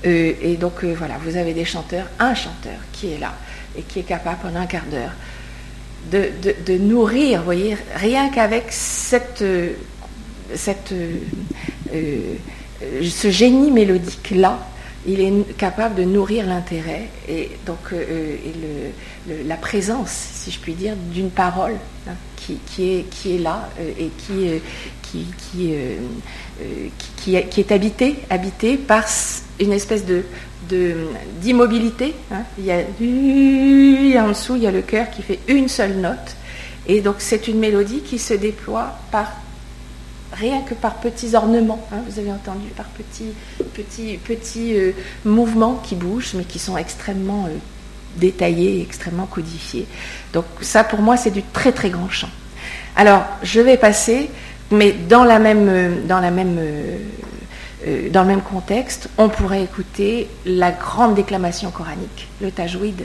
Euh, 0.06 0.32
et 0.40 0.56
donc 0.56 0.82
euh, 0.82 0.94
voilà, 0.96 1.18
vous 1.22 1.36
avez 1.36 1.52
des 1.52 1.66
chanteurs, 1.66 2.06
un 2.18 2.34
chanteur 2.34 2.78
qui 2.94 3.12
est 3.12 3.18
là 3.18 3.34
et 3.76 3.82
qui 3.82 3.98
est 3.98 4.04
capable 4.04 4.38
pendant 4.40 4.60
un 4.60 4.66
quart 4.66 4.86
d'heure 4.90 5.10
de, 6.10 6.78
nourrir, 6.78 7.40
vous 7.40 7.44
voyez, 7.44 7.76
rien 7.94 8.30
qu'avec 8.30 8.64
cette, 8.70 9.42
euh, 9.42 9.72
cette, 10.54 10.94
ce 11.92 13.30
génie 13.30 13.70
mélodique-là, 13.70 14.60
il 15.06 15.20
est 15.20 15.56
capable 15.56 15.96
de 15.96 16.04
nourrir 16.04 16.46
l'intérêt 16.46 17.08
et 17.28 17.50
donc 17.66 17.78
la 19.46 19.56
présence, 19.56 20.10
si 20.10 20.50
je 20.50 20.60
puis 20.60 20.74
dire, 20.74 20.94
d'une 20.96 21.30
parole 21.30 21.76
hein, 22.08 22.14
qui, 22.36 23.04
est, 23.24 23.38
là 23.38 23.68
et 23.78 24.10
qui, 24.18 25.72
est 27.60 27.72
habitée, 27.72 28.16
habité 28.30 28.76
par 28.76 29.04
une 29.60 29.72
espèce 29.72 30.04
d'immobilité. 31.40 32.14
Hein. 32.30 32.42
Il, 32.58 32.66
y 32.66 34.16
a, 34.16 34.24
en 34.24 34.28
dessous, 34.28 34.56
il 34.56 34.62
y 34.62 34.66
a 34.66 34.70
le 34.70 34.82
cœur 34.82 35.10
qui 35.10 35.22
fait 35.22 35.40
une 35.48 35.68
seule 35.68 35.96
note. 35.96 36.36
Et 36.86 37.00
donc 37.00 37.16
c'est 37.18 37.48
une 37.48 37.58
mélodie 37.58 38.00
qui 38.00 38.18
se 38.18 38.34
déploie 38.34 38.98
par 39.10 39.41
rien 40.32 40.62
que 40.62 40.74
par 40.74 40.94
petits 40.96 41.34
ornements. 41.34 41.86
Hein. 41.92 41.98
vous 42.08 42.18
avez 42.18 42.32
entendu 42.32 42.68
par 42.76 42.86
petits 42.86 43.32
petits 43.74 44.18
petits 44.18 44.74
euh, 44.76 44.92
mouvements 45.24 45.80
qui 45.82 45.94
bougent, 45.94 46.34
mais 46.34 46.44
qui 46.44 46.58
sont 46.58 46.76
extrêmement 46.76 47.46
euh, 47.46 47.56
détaillés, 48.16 48.82
extrêmement 48.82 49.26
codifiés. 49.26 49.86
Donc 50.32 50.44
ça, 50.60 50.84
pour 50.84 51.00
moi, 51.00 51.16
c'est 51.16 51.30
du 51.30 51.42
très 51.42 51.72
très 51.72 51.90
grand 51.90 52.10
chant. 52.10 52.30
Alors, 52.96 53.24
je 53.42 53.60
vais 53.60 53.76
passer, 53.76 54.30
mais 54.70 54.92
dans 54.92 55.24
la 55.24 55.38
même 55.38 55.68
euh, 55.68 56.06
dans 56.06 56.20
la 56.20 56.30
même 56.30 56.58
dans 58.12 58.22
le 58.22 58.28
même 58.28 58.42
contexte, 58.42 59.08
on 59.18 59.28
pourrait 59.28 59.64
écouter 59.64 60.28
la 60.46 60.70
grande 60.70 61.16
déclamation 61.16 61.72
coranique, 61.72 62.28
le 62.40 62.52
tajwid, 62.52 63.02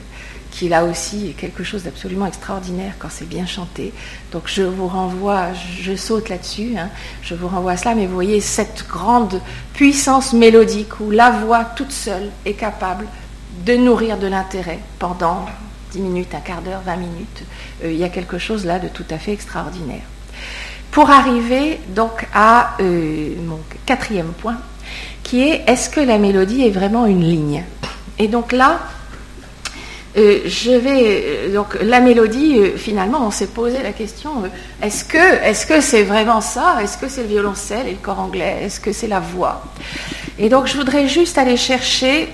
qui 0.57 0.69
là 0.69 0.85
aussi 0.85 1.29
est 1.29 1.33
quelque 1.33 1.63
chose 1.63 1.83
d'absolument 1.83 2.25
extraordinaire 2.25 2.93
quand 2.97 3.09
c'est 3.11 3.29
bien 3.29 3.45
chanté. 3.45 3.93
Donc 4.31 4.43
je 4.47 4.63
vous 4.63 4.87
renvoie, 4.87 5.49
je 5.53 5.95
saute 5.95 6.29
là-dessus, 6.29 6.77
hein, 6.77 6.89
je 7.21 7.35
vous 7.35 7.47
renvoie 7.47 7.73
à 7.73 7.77
cela, 7.77 7.93
mais 7.93 8.07
vous 8.07 8.15
voyez 8.15 8.41
cette 8.41 8.87
grande 8.89 9.39
puissance 9.73 10.33
mélodique 10.33 10.99
où 10.99 11.11
la 11.11 11.29
voix 11.29 11.63
toute 11.63 11.91
seule 11.91 12.31
est 12.45 12.55
capable 12.55 13.05
de 13.67 13.75
nourrir 13.75 14.17
de 14.17 14.25
l'intérêt 14.25 14.79
pendant 14.97 15.45
10 15.91 15.99
minutes, 15.99 16.33
un 16.33 16.39
quart 16.39 16.63
d'heure, 16.63 16.81
20 16.83 16.95
minutes. 16.95 17.43
Euh, 17.83 17.91
il 17.91 17.97
y 17.97 18.03
a 18.03 18.09
quelque 18.09 18.39
chose 18.39 18.65
là 18.65 18.79
de 18.79 18.87
tout 18.87 19.05
à 19.11 19.19
fait 19.19 19.33
extraordinaire 19.33 20.01
pour 20.89 21.11
arriver 21.11 21.79
donc 21.89 22.25
à 22.33 22.75
euh, 22.79 23.35
mon 23.45 23.59
quatrième 23.85 24.31
point, 24.31 24.57
qui 25.21 25.43
est 25.43 25.63
est-ce 25.67 25.91
que 25.91 25.99
la 25.99 26.17
mélodie 26.17 26.65
est 26.65 26.71
vraiment 26.71 27.05
une 27.05 27.23
ligne? 27.23 27.63
Et 28.17 28.27
donc 28.27 28.51
là, 28.51 28.79
euh, 30.17 30.39
je 30.45 30.71
vais 30.71 31.23
euh, 31.25 31.53
donc 31.53 31.77
la 31.81 31.99
mélodie. 31.99 32.59
finalement, 32.75 33.25
on 33.25 33.31
s'est 33.31 33.47
posé 33.47 33.81
la 33.83 33.91
question 33.91 34.43
est-ce 34.81 35.65
que 35.65 35.81
c'est 35.81 36.03
vraiment 36.03 36.41
ça? 36.41 36.77
Est-ce 36.81 36.97
que 36.97 37.07
c'est 37.07 37.21
le 37.21 37.27
violoncelle 37.27 37.87
et 37.87 37.91
le 37.91 37.97
corps 37.97 38.19
anglais? 38.19 38.59
Est-ce 38.63 38.79
que 38.79 38.91
c'est 38.91 39.07
la 39.07 39.19
voix? 39.19 39.63
Et 40.39 40.49
donc, 40.49 40.67
je 40.67 40.77
voudrais 40.77 41.07
juste 41.07 41.37
aller 41.37 41.57
chercher 41.57 42.29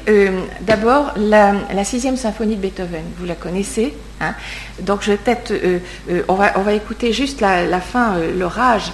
d'abord 0.62 1.14
la, 1.16 1.84
sixième 1.86 2.18
symphonie 2.18 2.58
de 2.58 2.62
Beethoven. 2.62 3.04
Vous 3.18 3.26
la 3.26 3.36
connaissez 3.36 3.94
Hein? 4.24 4.34
Donc 4.80 5.02
je 5.02 5.12
vais 5.12 5.18
peut-être, 5.18 5.52
euh, 5.52 5.80
euh, 6.10 6.24
on, 6.28 6.36
va, 6.36 6.74
écouter 6.74 7.14
juste 7.14 7.42
la, 7.42 7.82
fin, 7.82 8.16
euh, 8.16 8.38
l'orage. 8.38 8.92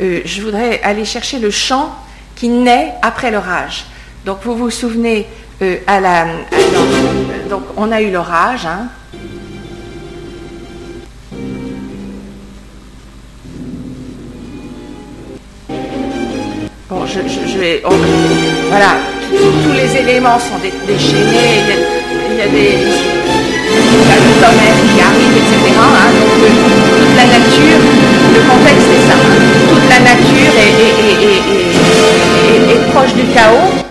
je 0.00 0.42
voudrais 0.42 0.80
aller 0.82 1.04
chercher 1.04 1.38
le 1.38 1.50
chant 1.50 1.94
qui 2.34 2.48
naît 2.48 2.94
après 3.02 3.30
l'orage. 3.30 3.86
Donc 4.24 4.38
vous 4.44 4.54
vous 4.56 4.70
souvenez, 4.70 5.26
euh, 5.62 5.76
à 5.86 6.00
la, 6.00 6.26
donc 7.48 7.62
on 7.76 7.90
a 7.90 8.02
eu 8.02 8.10
l'orage. 8.10 8.66
Hein. 8.66 8.88
Bon, 16.88 17.06
je, 17.06 17.58
vais. 17.58 17.82
voilà, 18.68 18.96
tous 19.30 19.72
les 19.72 19.96
éléments 19.96 20.38
sont 20.38 20.58
déchaînés. 20.86 21.64
Il 22.30 22.36
y 22.36 22.42
a, 22.42 22.48
des. 22.48 22.78
Tonnerre 24.40 24.80
qui 24.94 25.00
arrive, 25.00 25.36
etc. 25.36 25.54
Hein. 25.78 26.12
donc 26.20 26.36
euh, 26.44 26.50
toute 26.98 27.16
la 27.16 27.26
nature, 27.26 27.80
le 28.34 28.40
contexte 28.48 28.90
est 28.92 29.04
ça. 29.08 29.16
Hein. 29.16 29.40
toute 29.68 29.88
la 29.88 30.00
nature 30.00 30.52
est, 30.58 30.76
proche 32.92 33.14
du 33.14 33.24
chaos. 33.34 33.85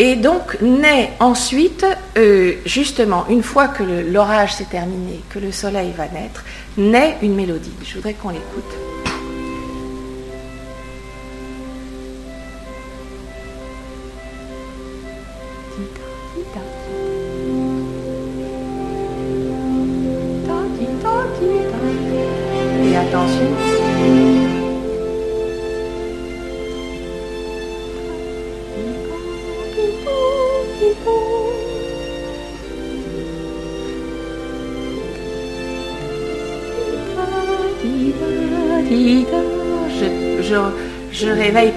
Et 0.00 0.14
donc 0.14 0.60
naît 0.60 1.12
ensuite, 1.18 1.84
euh, 2.16 2.54
justement, 2.64 3.26
une 3.28 3.42
fois 3.42 3.66
que 3.66 3.82
l'orage 3.82 4.54
s'est 4.54 4.64
terminé, 4.64 5.20
que 5.28 5.40
le 5.40 5.50
soleil 5.50 5.92
va 5.96 6.06
naître, 6.08 6.44
naît 6.76 7.16
une 7.20 7.34
mélodie. 7.34 7.72
Je 7.84 7.94
voudrais 7.94 8.14
qu'on 8.14 8.30
l'écoute. 8.30 8.97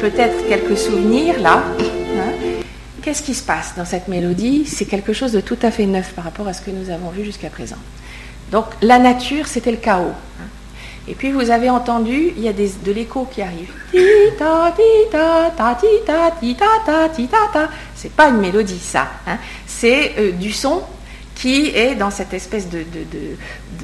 Peut-être 0.02 0.48
quelques 0.50 0.78
souvenirs 0.78 1.40
là. 1.40 1.64
Hein. 2.18 2.32
Qu'est-ce 3.04 3.22
qui 3.22 3.36
se 3.36 3.44
passe 3.44 3.76
dans 3.78 3.86
cette 3.86 4.08
mélodie? 4.08 4.66
C'est 4.66 4.86
quelque 4.86 5.14
chose 5.14 5.32
de 5.32 5.42
tout 5.42 5.58
à 5.62 5.70
fait 5.70 5.86
neuf 5.86 6.14
par 6.14 6.24
rapport 6.24 6.48
à 6.48 6.54
ce 6.54 6.62
que 6.62 6.72
nous 6.72 6.90
avons 6.90 7.10
vu 7.12 7.24
jusqu'à 7.24 7.50
présent. 7.50 7.78
Donc 8.52 8.66
la 8.82 8.98
nature, 8.98 9.48
c'était 9.48 9.72
le 9.72 9.78
chaos. 9.78 10.14
Hein. 10.40 10.48
Et 11.08 11.14
puis 11.14 11.32
vous 11.32 11.52
avez 11.52 11.70
entendu, 11.70 12.34
il 12.36 12.44
y 12.44 12.48
a 12.48 12.54
de 12.54 12.92
l'écho 12.92 13.28
qui 13.32 13.44
arrive. 13.44 13.72
C'est 17.96 18.12
pas 18.12 18.30
une 18.30 18.38
mélodie 18.38 18.80
ça. 18.80 19.08
Hein. 19.28 19.38
C'est 19.68 20.14
euh, 20.18 20.32
du 20.32 20.52
son 20.52 20.82
qui 21.36 21.68
est 21.76 21.96
dans 21.96 22.12
cette 22.12 22.34
espèce 22.36 22.70
de, 22.70 22.84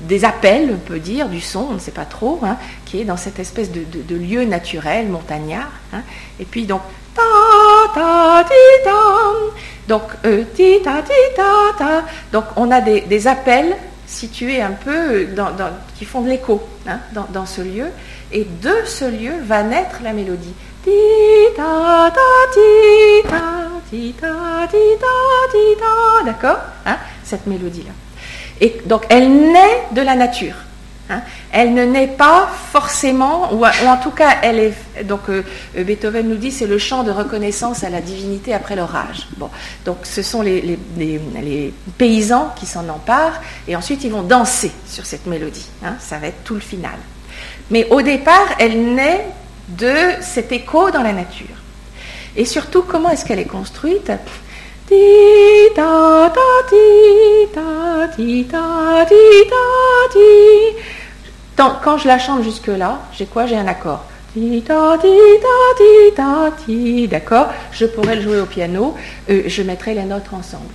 des 0.08 0.26
appels, 0.26 0.70
on 0.72 0.78
peut 0.78 1.00
dire, 1.00 1.28
du 1.28 1.42
son, 1.42 1.68
on 1.72 1.74
ne 1.74 1.80
sait 1.80 1.92
pas 1.92 2.06
trop, 2.06 2.40
qui 2.88 3.02
est 3.02 3.04
dans 3.04 3.18
cette 3.18 3.40
espèce 3.40 3.70
de, 3.72 4.16
lieu 4.16 4.46
naturel, 4.46 5.08
montagnard. 5.08 5.72
Hein. 5.94 6.02
Et 6.40 6.46
puis 6.46 6.66
donc, 6.66 6.82
ta 7.14 7.22
ta 7.94 8.46
ti 8.48 8.84
ta, 8.84 8.92
donc 9.88 10.04
euh, 10.26 10.44
ti 10.56 10.80
ta 10.84 11.02
ti 11.02 11.12
ta 11.36 11.78
ta, 11.78 12.06
donc 12.32 12.46
on 12.56 12.72
a 12.72 12.80
des, 12.80 13.28
appels 13.28 13.76
situés 14.06 14.62
un 14.62 14.72
peu 14.72 15.28
qui 15.98 16.06
font 16.06 16.22
de 16.22 16.30
l'écho 16.30 16.62
hein, 16.88 17.00
dans, 17.12 17.46
ce 17.46 17.62
lieu, 17.62 17.88
et 18.32 18.46
de 18.46 18.74
ce 18.86 19.06
lieu 19.06 19.34
va 19.44 19.64
naître 19.64 19.98
la 20.02 20.14
mélodie. 20.14 20.54
Ti 20.84 20.92
ta 21.58 22.10
ta 22.14 22.30
ti 22.54 23.28
ta 23.28 23.68
ti 23.90 24.14
ta 24.14 24.68
ti 24.72 24.78
ta 25.00 25.52
ti 25.52 25.58
ta, 25.78 26.26
d'accord 26.26 26.60
cette 27.24 27.48
mélodie-là. 27.48 27.92
Et 28.62 28.78
donc 28.86 29.06
elle 29.10 29.30
naît 29.30 29.84
de 29.92 30.02
la 30.02 30.16
nature. 30.16 30.56
Hein. 31.10 31.22
Elle 31.52 31.74
ne 31.74 31.86
naît 31.86 32.08
pas 32.08 32.50
forcément, 32.72 33.54
ou, 33.54 33.66
en 33.66 33.98
tout 33.98 34.12
cas, 34.12 34.38
elle 34.42 34.60
est. 34.60 35.04
Donc 35.06 35.30
euh, 35.30 35.44
Beethoven 35.76 36.28
nous 36.28 36.36
dit 36.36 36.52
c'est 36.52 36.68
le 36.68 36.78
chant 36.78 37.04
de 37.04 37.12
reconnaissance 37.12 37.84
à 37.84 37.90
la 37.90 38.02
divinité 38.02 38.54
après 38.54 38.76
l'orage. 38.76 39.28
Bon, 39.38 39.50
donc 39.86 39.98
ce 40.04 40.22
sont 40.22 40.42
les, 40.42 40.78
les, 40.98 41.74
paysans 41.98 42.54
qui 42.56 42.66
s'en 42.66 42.88
emparent 42.90 43.42
et 43.68 43.76
ensuite 43.76 44.04
ils 44.04 44.12
vont 44.12 44.24
danser 44.24 44.72
sur 44.88 45.06
cette 45.06 45.26
mélodie. 45.28 45.68
Hein. 45.84 45.96
Ça 46.00 46.18
va 46.18 46.28
être 46.28 46.44
tout 46.44 46.56
le 46.56 46.60
final. 46.60 46.98
Mais 47.70 47.88
au 47.90 48.02
départ, 48.02 48.56
elle 48.60 48.94
naît 48.94 49.26
de 49.70 49.96
cet 50.22 50.52
écho 50.52 50.92
dans 50.92 51.04
la 51.04 51.14
nature. 51.14 51.48
Et 52.36 52.46
surtout, 52.46 52.84
comment 52.84 53.10
est-ce 53.10 53.26
qu'elle 53.26 53.40
est 53.40 53.46
construite? 53.46 54.12
Quand 61.58 61.98
je 61.98 62.08
la 62.08 62.20
chante 62.20 62.44
jusque-là, 62.44 63.00
j'ai 63.14 63.26
quoi? 63.26 63.46
J'ai 63.48 63.58
un 63.58 63.68
accord. 63.68 64.04
D'accord? 67.10 67.48
Je 67.72 67.86
pourrais 67.88 68.16
le 68.16 68.22
jouer 68.22 68.40
au 68.40 68.46
piano. 68.46 68.96
Euh, 69.30 69.44
je 69.48 69.64
mettrai 69.64 69.96
les 69.96 70.04
notes 70.04 70.32
ensemble. 70.32 70.70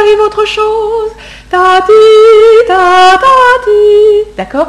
Arrive 0.00 0.20
autre 0.26 0.44
chose. 0.44 1.10
D'accord? 4.36 4.66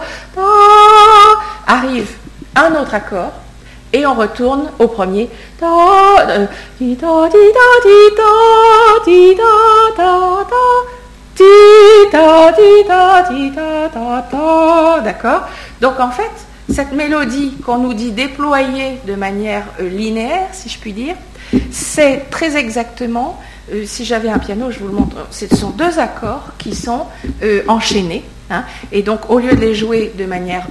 Arrive 1.65 2.09
un 2.55 2.75
autre 2.79 2.93
accord 2.93 3.31
et 3.91 4.05
on 4.05 4.13
retourne 4.13 4.69
au 4.77 4.87
premier. 4.87 5.27
D'accord 15.03 15.47
Donc 15.81 15.99
en 15.99 16.11
fait, 16.11 16.31
cette 16.73 16.91
mélodie 16.91 17.55
qu'on 17.65 17.77
nous 17.79 17.93
dit 17.93 18.11
déployer 18.11 18.99
de 19.07 19.15
manière 19.15 19.63
euh, 19.79 19.89
linéaire, 19.89 20.47
si 20.51 20.69
je 20.69 20.77
puis 20.79 20.93
dire, 20.93 21.15
c'est 21.71 22.29
très 22.29 22.55
exactement, 22.57 23.39
euh, 23.73 23.83
si 23.85 24.05
j'avais 24.05 24.29
un 24.29 24.39
piano, 24.39 24.69
je 24.69 24.79
vous 24.79 24.87
le 24.87 24.93
montre, 24.93 25.27
ce 25.31 25.47
sont 25.55 25.71
deux 25.71 25.97
accords 25.99 26.51
qui 26.57 26.75
sont 26.75 27.05
euh, 27.43 27.63
enchaînés. 27.67 28.23
Hein. 28.51 28.63
et 28.91 29.03
donc, 29.03 29.29
au 29.29 29.37
lieu 29.37 29.51
de 29.51 29.61
les 29.61 29.75
jouer 29.75 30.11
de 30.17 30.25
manière 30.25 30.65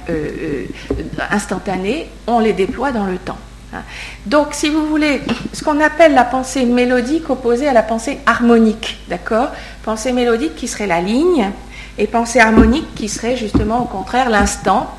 instantanée, 1.31 2.09
on 2.27 2.39
les 2.39 2.51
déploie 2.51 2.91
dans 2.91 3.05
le 3.05 3.17
temps. 3.17 3.37
Hein. 3.73 3.81
Donc, 4.25 4.47
si 4.53 4.69
vous 4.69 4.87
voulez, 4.87 5.21
ce 5.53 5.63
qu'on 5.63 5.79
appelle 5.79 6.13
la 6.13 6.23
pensée 6.23 6.65
mélodique 6.65 7.29
opposée 7.29 7.67
à 7.67 7.73
la 7.73 7.83
pensée 7.83 8.19
harmonique, 8.25 8.99
d'accord? 9.09 9.49
Pensée 9.83 10.11
mélodique 10.11 10.55
qui 10.55 10.67
serait 10.67 10.87
la 10.87 11.01
ligne, 11.01 11.51
et 11.99 12.07
pensée 12.07 12.39
harmonique 12.39 12.95
qui 12.95 13.09
serait 13.09 13.35
justement 13.35 13.81
au 13.81 13.85
contraire 13.85 14.29
l'instant 14.29 14.95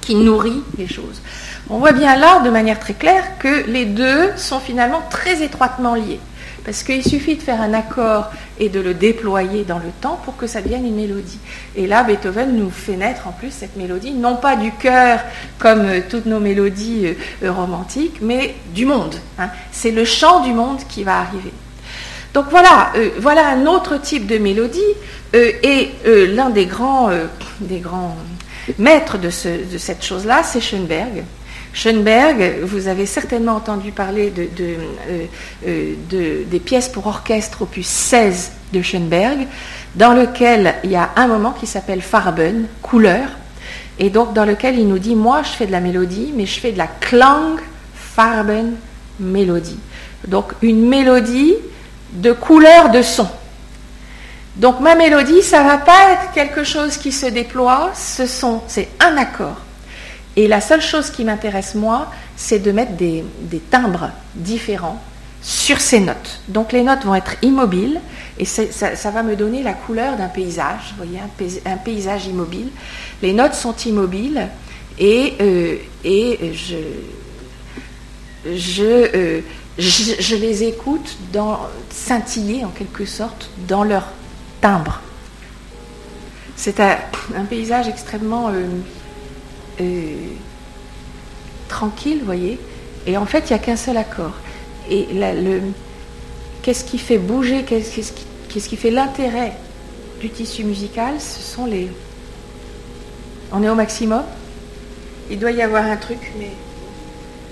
qui 0.00 0.14
nourrit 0.14 0.62
les 0.76 0.86
choses. 0.86 1.20
On 1.70 1.78
voit 1.78 1.92
bien 1.92 2.16
là, 2.16 2.40
de 2.40 2.50
manière 2.50 2.78
très 2.78 2.94
claire, 2.94 3.38
que 3.38 3.66
les 3.66 3.86
deux 3.86 4.30
sont 4.36 4.60
finalement 4.60 5.02
très 5.10 5.42
étroitement 5.42 5.94
liés. 5.94 6.20
Parce 6.64 6.82
qu'il 6.82 7.02
suffit 7.02 7.36
de 7.36 7.42
faire 7.42 7.60
un 7.60 7.72
accord 7.72 8.30
et 8.58 8.68
de 8.68 8.80
le 8.80 8.94
déployer 8.94 9.64
dans 9.64 9.78
le 9.78 9.90
temps 10.00 10.20
pour 10.24 10.36
que 10.36 10.46
ça 10.46 10.60
devienne 10.60 10.86
une 10.86 10.96
mélodie. 10.96 11.38
Et 11.76 11.86
là, 11.86 12.02
Beethoven 12.02 12.56
nous 12.56 12.70
fait 12.70 12.96
naître 12.96 13.26
en 13.26 13.32
plus 13.32 13.50
cette 13.50 13.76
mélodie, 13.76 14.12
non 14.12 14.36
pas 14.36 14.56
du 14.56 14.72
cœur 14.72 15.20
comme 15.58 15.86
euh, 15.86 16.00
toutes 16.08 16.26
nos 16.26 16.40
mélodies 16.40 17.06
euh, 17.06 17.14
euh, 17.44 17.52
romantiques, 17.52 18.18
mais 18.20 18.54
du 18.74 18.84
monde. 18.84 19.14
Hein. 19.38 19.48
C'est 19.72 19.90
le 19.90 20.04
chant 20.04 20.40
du 20.40 20.52
monde 20.52 20.80
qui 20.88 21.04
va 21.04 21.18
arriver. 21.20 21.52
Donc 22.34 22.46
voilà, 22.50 22.92
voilà 23.18 23.48
un 23.48 23.64
autre 23.64 23.98
type 24.00 24.26
de 24.26 24.36
mélodie. 24.36 24.80
et 25.32 25.90
l'un 26.04 26.50
des 26.50 26.66
grands, 26.66 27.08
des 27.58 27.78
grands 27.78 28.16
maîtres 28.78 29.16
de, 29.16 29.28
de 29.28 29.78
cette 29.78 30.04
chose-là, 30.04 30.42
c'est 30.44 30.60
Schoenberg. 30.60 31.24
Schoenberg, 31.72 32.60
vous 32.62 32.88
avez 32.88 33.06
certainement 33.06 33.56
entendu 33.56 33.92
parler 33.92 34.32
euh, 34.38 34.76
euh, 35.66 35.94
de, 36.10 36.44
des 36.44 36.60
pièces 36.60 36.88
pour 36.88 37.06
orchestre 37.06 37.62
opus 37.62 37.86
16 37.86 38.52
de 38.72 38.82
Schoenberg, 38.82 39.46
dans 39.94 40.12
lequel 40.12 40.74
il 40.84 40.90
y 40.90 40.96
a 40.96 41.10
un 41.16 41.26
moment 41.26 41.52
qui 41.52 41.66
s'appelle 41.66 42.02
Farben, 42.02 42.66
couleur, 42.82 43.28
et 43.98 44.10
donc 44.10 44.32
dans 44.32 44.44
lequel 44.44 44.78
il 44.78 44.88
nous 44.88 44.98
dit, 44.98 45.14
moi 45.14 45.42
je 45.42 45.50
fais 45.50 45.66
de 45.66 45.72
la 45.72 45.80
mélodie, 45.80 46.32
mais 46.34 46.46
je 46.46 46.60
fais 46.60 46.72
de 46.72 46.78
la 46.78 46.86
Klang 46.86 47.58
Farben 47.94 48.74
mélodie. 49.20 49.78
Donc 50.26 50.52
une 50.62 50.88
mélodie 50.88 51.54
de 52.12 52.32
couleur 52.32 52.90
de 52.90 53.02
son. 53.02 53.28
Donc 54.56 54.80
ma 54.80 54.94
mélodie, 54.94 55.42
ça 55.42 55.62
ne 55.62 55.68
va 55.68 55.78
pas 55.78 56.12
être 56.12 56.32
quelque 56.32 56.64
chose 56.64 56.96
qui 56.96 57.12
se 57.12 57.26
déploie, 57.26 57.90
ce 57.94 58.26
son, 58.26 58.62
c'est 58.66 58.88
un 59.00 59.16
accord. 59.16 59.56
Et 60.38 60.46
la 60.46 60.60
seule 60.60 60.80
chose 60.80 61.10
qui 61.10 61.24
m'intéresse, 61.24 61.74
moi, 61.74 62.12
c'est 62.36 62.60
de 62.60 62.70
mettre 62.70 62.92
des, 62.92 63.24
timbres 63.72 64.10
différents 64.36 65.02
sur 65.42 65.80
ces 65.80 65.98
notes. 65.98 66.40
Donc 66.46 66.70
les 66.70 66.84
notes 66.84 67.04
vont 67.04 67.16
être 67.16 67.34
immobiles 67.42 68.00
et 68.38 68.44
ça, 68.44 69.10
va 69.10 69.24
me 69.24 69.34
donner 69.34 69.64
la 69.64 69.72
couleur 69.72 70.16
d'un 70.16 70.28
paysage, 70.28 70.94
vous 70.96 71.04
voyez, 71.04 71.18
un, 71.66 71.76
paysage 71.76 72.26
immobile. 72.28 72.68
Les 73.20 73.32
notes 73.32 73.54
sont 73.54 73.74
immobiles 73.78 74.46
et, 74.96 75.34
euh, 75.40 75.76
et 76.04 76.52
je, 76.54 76.76
je, 78.46 79.40
je, 79.76 80.36
les 80.36 80.62
écoute 80.62 81.16
dans, 81.32 81.58
scintiller 81.90 82.64
en 82.64 82.70
quelque 82.70 83.06
sorte 83.06 83.50
dans 83.66 83.82
leur 83.82 84.06
timbre. 84.60 85.00
C'est 86.54 86.78
un, 86.78 86.96
paysage 87.50 87.88
extrêmement 87.88 88.52
tranquille, 91.68 92.18
vous 92.20 92.26
voyez, 92.26 92.58
et 93.06 93.16
en 93.16 93.26
fait, 93.26 93.50
il 93.50 93.52
n'y 93.52 93.58
a 93.58 93.58
qu'un 93.58 93.76
seul 93.76 93.96
accord. 93.96 94.34
Et 94.90 95.06
le, 95.12 95.60
qu'est-ce 96.62 96.84
qui 96.84 96.98
fait 96.98 97.18
bouger, 97.18 97.64
qu'est-ce 97.64 98.68
qui 98.68 98.76
fait 98.76 98.90
l'intérêt 98.90 99.52
du 100.20 100.30
tissu 100.30 100.64
musical 100.64 101.20
Ce 101.20 101.40
sont 101.40 101.66
les. 101.66 101.90
On 103.52 103.62
est 103.62 103.68
au 103.68 103.74
maximum. 103.74 104.24
Il 105.30 105.38
doit 105.38 105.52
y 105.52 105.62
avoir 105.62 105.84
un 105.84 105.96
truc, 105.96 106.32
mais. 106.38 106.50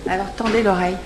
Alors 0.09 0.33
tendez 0.37 0.63
l'oreille. 0.63 0.97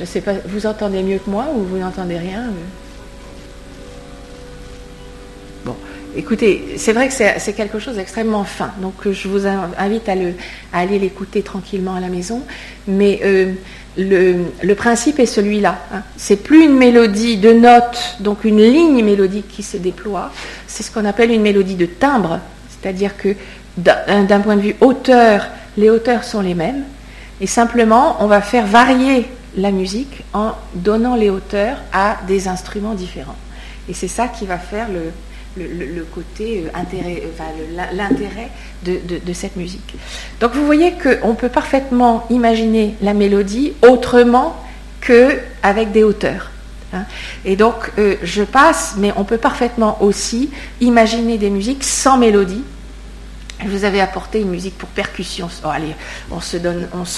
Je 0.00 0.06
sais 0.06 0.22
pas, 0.22 0.32
vous 0.46 0.64
entendez 0.64 1.02
mieux 1.02 1.18
que 1.18 1.28
moi 1.28 1.48
ou 1.54 1.62
vous 1.62 1.76
n'entendez 1.76 2.16
rien 2.16 2.44
Bon, 5.62 5.76
écoutez, 6.16 6.76
c'est 6.78 6.94
vrai 6.94 7.08
que 7.08 7.12
c'est 7.12 7.52
quelque 7.52 7.78
chose 7.78 7.96
d'extrêmement 7.96 8.44
fin, 8.44 8.70
donc 8.80 8.94
euh, 9.06 9.12
je 9.12 9.28
vous 9.28 9.46
invite 9.46 10.08
à, 10.08 10.14
aller 10.72 10.98
l'écouter 10.98 11.42
tranquillement 11.42 11.96
à 11.96 12.00
la 12.00 12.08
maison, 12.08 12.40
mais 12.88 13.20
euh, 13.24 13.52
le, 13.98 14.74
principe 14.74 15.18
est 15.18 15.26
celui-là. 15.26 15.78
Hein. 15.92 16.00
C'est 16.16 16.36
plus 16.36 16.64
une 16.64 16.78
mélodie 16.78 17.36
de 17.36 17.52
notes, 17.52 18.16
donc 18.20 18.44
une 18.44 18.62
ligne 18.62 19.04
mélodique 19.04 19.48
qui 19.48 19.62
se 19.62 19.76
déploie, 19.76 20.32
c'est 20.66 20.82
ce 20.82 20.90
qu'on 20.90 21.04
appelle 21.04 21.30
une 21.30 21.42
mélodie 21.42 21.76
de 21.76 21.84
timbre, 21.84 22.40
c'est-à-dire 22.70 23.18
que 23.18 23.34
d'un 23.76 24.40
point 24.40 24.56
de 24.56 24.62
vue 24.62 24.76
hauteur, 24.80 25.46
les 25.76 25.90
hauteurs 25.90 26.24
sont 26.24 26.40
les 26.40 26.54
mêmes, 26.54 26.84
et 27.42 27.46
simplement 27.46 28.16
on 28.20 28.28
va 28.28 28.40
faire 28.40 28.66
varier 28.66 29.26
la 29.56 29.70
musique 29.70 30.22
en 30.32 30.52
donnant 30.74 31.16
les 31.16 31.30
hauteurs 31.30 31.78
à 31.92 32.18
des 32.26 32.48
instruments 32.48 32.94
différents. 32.94 33.36
Et 33.88 33.94
c'est 33.94 34.08
ça 34.08 34.28
qui 34.28 34.46
va 34.46 34.58
faire 34.58 34.88
le, 34.88 36.06
côté 36.14 36.64
euh, 36.64 36.78
intérêt, 36.78 37.22
l'intérêt 37.92 38.50
de, 38.84 39.32
cette 39.32 39.56
musique. 39.56 39.96
Donc 40.40 40.52
vous 40.54 40.64
voyez 40.64 40.92
qu'on 40.92 41.34
peut 41.34 41.48
parfaitement 41.48 42.26
imaginer 42.30 42.94
la 43.02 43.14
mélodie 43.14 43.72
autrement 43.82 44.56
qu'avec 45.00 45.92
des 45.92 46.04
hauteurs. 46.04 46.50
Hein. 46.92 47.04
Et 47.44 47.56
donc 47.56 47.90
euh, 47.98 48.16
je 48.22 48.42
passe, 48.42 48.94
mais 48.96 49.12
on 49.16 49.24
peut 49.24 49.38
parfaitement 49.38 50.02
aussi 50.02 50.50
imaginer 50.80 51.38
des 51.38 51.50
musiques 51.50 51.84
sans 51.84 52.16
mélodie. 52.16 52.62
Je 53.62 53.68
vous 53.68 53.84
avais 53.84 54.00
apporté 54.00 54.40
une 54.40 54.50
musique 54.50 54.78
pour 54.78 54.88
percussion. 54.88 55.48
Oh, 55.64 55.68
allez, 55.68 55.94
on 56.30 56.40
se 56.40 56.56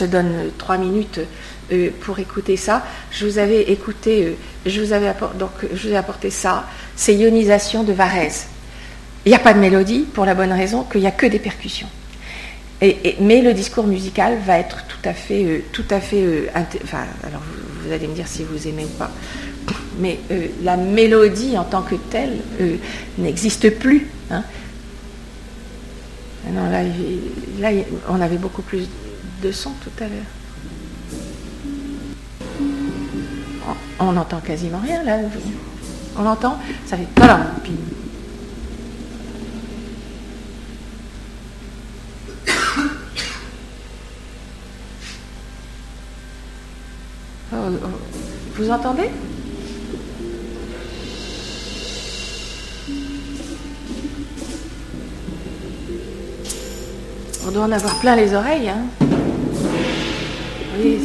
donne 0.05 0.51
trois 0.59 0.77
minutes 0.77 1.21
euh, 1.71 1.91
pour 2.01 2.19
écouter 2.19 2.57
ça. 2.57 2.85
Je 3.11 3.25
vous 3.25 3.39
avais 3.39 3.71
écouté, 3.71 4.25
euh, 4.25 4.35
je, 4.67 4.81
vous 4.81 4.93
avais 4.93 5.15
donc, 5.39 5.51
je 5.73 5.89
vous 5.89 5.95
ai 5.95 5.97
apporté 5.97 6.29
ça, 6.29 6.67
c'est 6.97 7.15
Ionisation 7.15 7.85
de 7.85 7.93
Varese. 7.93 8.47
Il 9.25 9.29
n'y 9.29 9.37
a 9.37 9.39
pas 9.39 9.55
de 9.55 9.61
mélodie 9.61 10.01
pour 10.01 10.25
la 10.25 10.35
bonne 10.35 10.53
raison 10.53 10.83
qu'il 10.83 11.03
n'y 11.03 11.07
a 11.07 11.13
que 11.13 11.27
des 11.27 11.39
percussions. 11.39 11.87
Mais 13.21 13.43
le 13.43 13.55
discours 13.55 13.87
musical 13.87 14.39
va 14.45 14.59
être 14.59 14.85
tout 14.89 15.09
à 15.09 15.15
fait, 15.15 15.45
euh, 15.45 15.59
tout 15.73 15.85
à 15.91 16.01
fait, 16.01 16.51
enfin, 16.83 17.05
alors 17.23 17.43
vous, 17.85 17.93
allez 17.93 18.09
me 18.09 18.15
dire 18.15 18.27
si 18.27 18.43
vous 18.43 18.67
aimez 18.67 18.85
ou 18.85 18.99
pas, 18.99 19.13
mais 20.01 20.19
la 20.65 20.77
mélodie 20.77 21.57
en 21.57 21.65
tant 21.65 21.83
que 21.83 21.95
telle 21.95 22.39
n'existe 23.19 23.71
plus. 23.79 24.09
Hein. 24.31 24.43
Ah 26.45 26.51
non, 26.53 26.69
là, 26.71 26.83
là, 27.61 27.71
on 28.09 28.21
avait 28.21 28.37
beaucoup 28.37 28.63
plus 28.63 28.89
de 29.43 29.53
son 29.53 29.71
tout 29.71 30.05
à 30.05 30.09
l'heure. 30.09 30.42
On 33.99 34.13
n'entend 34.13 34.41
quasiment 34.41 34.81
rien 34.83 35.03
là. 35.03 35.19
On 36.19 36.23
l'entend 36.23 36.59
Ça 36.87 36.97
fait 36.97 37.07
voilà. 37.17 37.41
Puis... 37.63 37.73
Oh, 47.55 47.57
oh. 47.85 47.87
Vous 48.57 48.71
entendez? 48.71 49.11
On 57.47 57.51
doit 57.51 57.65
en 57.65 57.73
avoir 57.73 57.99
plein 58.01 58.17
les 58.17 58.33
oreilles. 58.35 58.69
Hein. 58.69 58.87
Oui, 60.79 60.99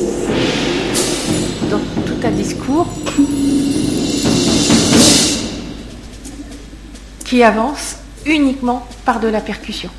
dans 0.00 0.77
un 2.24 2.30
discours 2.30 2.86
qui 7.24 7.42
avance 7.42 7.96
uniquement 8.26 8.86
par 9.04 9.20
de 9.20 9.28
la 9.28 9.40
percussion. 9.40 9.90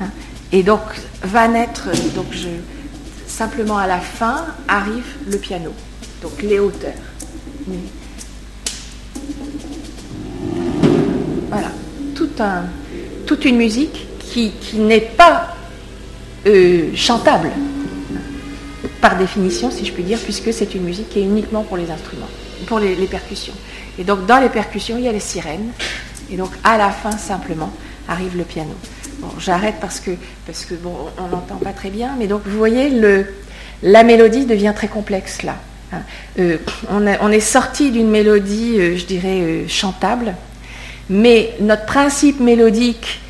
Hein. 0.00 0.08
Et 0.50 0.62
donc 0.62 0.80
va 1.22 1.48
naître, 1.48 1.88
donc 2.14 2.26
je, 2.32 2.48
simplement 3.26 3.78
à 3.78 3.86
la 3.86 4.00
fin 4.00 4.46
arrive 4.68 5.06
le 5.26 5.38
piano, 5.38 5.72
donc 6.22 6.42
les 6.42 6.58
hauteurs. 6.58 6.92
Voilà, 11.48 11.70
tout 12.14 12.30
un, 12.40 12.64
toute 13.26 13.44
une 13.44 13.56
musique 13.56 14.06
qui, 14.20 14.52
n'est 14.74 15.00
pas 15.00 15.54
euh, 16.46 16.90
chantable 16.96 17.50
par 19.02 19.16
définition, 19.16 19.70
si 19.70 19.84
je 19.84 19.92
puis 19.92 20.04
dire, 20.04 20.18
puisque 20.18 20.52
c'est 20.52 20.74
une 20.74 20.84
musique 20.84 21.10
qui 21.10 21.18
est 21.18 21.24
uniquement 21.24 21.64
pour 21.64 21.76
les 21.76 21.90
instruments, 21.90 22.28
pour 22.66 22.78
les, 22.78 22.94
percussions. 23.06 23.52
Et 23.98 24.04
donc 24.04 24.24
dans 24.26 24.38
les 24.38 24.48
percussions, 24.48 24.96
il 24.96 25.04
y 25.04 25.08
a 25.08 25.12
les 25.12 25.20
sirènes, 25.20 25.72
et 26.30 26.36
donc 26.36 26.50
à 26.62 26.78
la 26.78 26.90
fin 26.90 27.10
simplement 27.10 27.72
arrive 28.08 28.36
le 28.36 28.44
piano. 28.44 28.74
Bon, 29.18 29.28
j'arrête 29.38 29.74
parce 29.80 30.00
que 30.00 30.12
parce 30.46 30.64
que 30.64 30.74
bon, 30.74 30.94
on 31.18 31.28
n'entend 31.28 31.56
pas 31.56 31.72
très 31.72 31.90
bien, 31.90 32.14
mais 32.18 32.28
donc 32.28 32.42
vous 32.46 32.56
voyez 32.56 32.90
le 32.90 33.26
la 33.82 34.04
mélodie 34.04 34.46
devient 34.46 34.72
très 34.74 34.88
complexe 34.88 35.42
là. 35.42 35.56
Hein. 35.92 36.02
Euh, 36.38 36.58
on, 36.88 37.30
est 37.30 37.40
sorti 37.40 37.90
d'une 37.90 38.08
mélodie, 38.08 38.78
euh, 38.78 38.96
je 38.96 39.04
dirais, 39.04 39.40
euh, 39.40 39.68
chantable, 39.68 40.34
mais 41.10 41.54
notre 41.60 41.86
principe 41.86 42.40
mélodique 42.40 43.20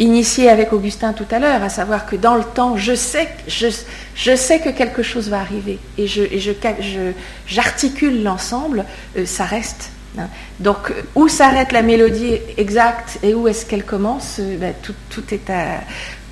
initié 0.00 0.48
avec 0.48 0.72
Augustin 0.72 1.12
tout 1.12 1.26
à 1.30 1.38
l'heure, 1.38 1.62
à 1.62 1.68
savoir 1.68 2.06
que 2.06 2.16
dans 2.16 2.34
le 2.34 2.42
temps, 2.42 2.76
je 2.76 2.94
sais, 2.94 3.28
que 3.46 4.70
quelque 4.70 5.02
chose 5.02 5.28
va 5.28 5.40
arriver 5.40 5.78
et 5.98 6.06
je, 6.06 6.22
je, 6.38 7.12
j'articule 7.46 8.22
l'ensemble, 8.22 8.86
euh, 9.16 9.26
ça 9.26 9.44
reste. 9.44 9.90
Hein. 10.18 10.28
Donc, 10.58 10.92
où 11.14 11.28
s'arrête 11.28 11.70
la 11.70 11.82
mélodie 11.82 12.38
exacte 12.56 13.18
et 13.22 13.34
où 13.34 13.46
est-ce 13.46 13.66
qu'elle 13.66 13.84
commence, 13.84 14.38
euh, 14.40 14.56
ben, 14.56 14.72
tout, 14.82 14.94
est 15.32 15.50
à, 15.50 15.82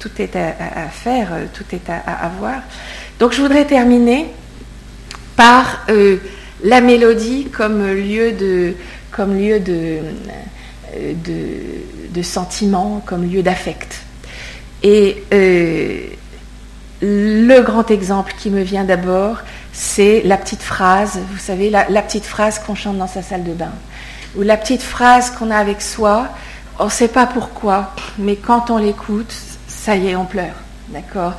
tout 0.00 0.10
est 0.18 0.34
à, 0.34 0.88
faire, 0.90 1.28
euh, 1.32 1.44
tout 1.52 1.64
est 1.72 1.90
à, 1.90 2.32
voir. 2.38 2.62
Donc, 3.20 3.32
je 3.32 3.42
voudrais 3.42 3.66
terminer 3.66 4.28
par 5.36 5.86
la 6.64 6.80
mélodie 6.80 7.48
comme 7.52 7.86
lieu 7.86 8.32
de, 8.32 8.74
comme 9.12 9.38
lieu 9.38 9.60
de 9.60 10.00
de 12.10 12.22
sentiment 12.22 13.02
comme 13.04 13.24
lieu 13.24 13.42
d'affect. 13.42 14.02
Et 14.82 15.24
euh, 15.32 16.00
le 17.00 17.60
grand 17.60 17.90
exemple 17.90 18.34
qui 18.38 18.50
me 18.50 18.62
vient 18.62 18.84
d'abord, 18.84 19.38
c'est 19.72 20.22
la 20.24 20.36
petite 20.36 20.62
phrase, 20.62 21.20
vous 21.30 21.38
savez, 21.38 21.70
la, 21.70 21.84
petite 22.02 22.24
phrase 22.24 22.58
qu'on 22.58 22.74
chante 22.74 22.98
dans 22.98 23.06
sa 23.06 23.22
salle 23.22 23.44
de 23.44 23.52
bain, 23.52 23.72
ou 24.36 24.42
la 24.42 24.56
petite 24.56 24.82
phrase 24.82 25.30
qu'on 25.30 25.50
a 25.50 25.56
avec 25.56 25.80
soi, 25.82 26.28
on 26.78 26.86
ne 26.86 26.90
sait 26.90 27.08
pas 27.08 27.26
pourquoi, 27.26 27.94
mais 28.18 28.36
quand 28.36 28.70
on 28.70 28.78
l'écoute, 28.78 29.34
ça 29.66 29.96
y 29.96 30.08
est, 30.08 30.16
on 30.16 30.24
pleure. 30.24 30.54
D'accord? 30.88 31.34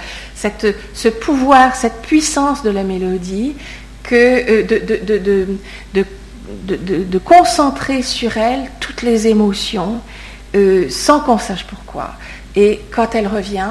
Ce 0.94 1.08
pouvoir, 1.08 1.76
cette 1.76 2.02
puissance 2.02 2.62
de 2.62 2.70
la 2.70 2.84
mélodie, 2.84 3.56
que, 4.04 4.16
euh, 4.16 4.64
de, 4.64 6.08
de, 6.66 7.04
de, 7.04 7.18
concentrer 7.18 8.02
sur 8.02 8.38
elle 8.38 8.70
toutes 8.80 9.02
les 9.02 9.28
émotions, 9.28 10.02
euh, 10.56 10.90
sans 10.90 11.20
qu'on 11.20 11.38
sache 11.38 11.66
pourquoi. 11.66 12.12
Et 12.56 12.82
quand 12.92 13.14
elle 13.14 13.28
revient, 13.28 13.70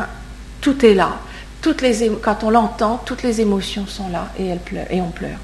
tout 0.61 0.85
est 0.85 0.95
là. 0.95 1.19
Toutes 1.61 1.83
les 1.83 2.11
quand 2.23 2.45
on 2.45 2.51
l'entend, 2.51 3.03
toutes 3.05 3.25
les 3.25 3.41
émotions 3.41 3.87
sont 3.87 4.09
là 4.11 4.29
et, 4.39 4.47
elle 4.47 4.61
pleure, 4.61 4.87
et 4.91 5.01
on 5.01 5.11
pleure. 5.11 5.39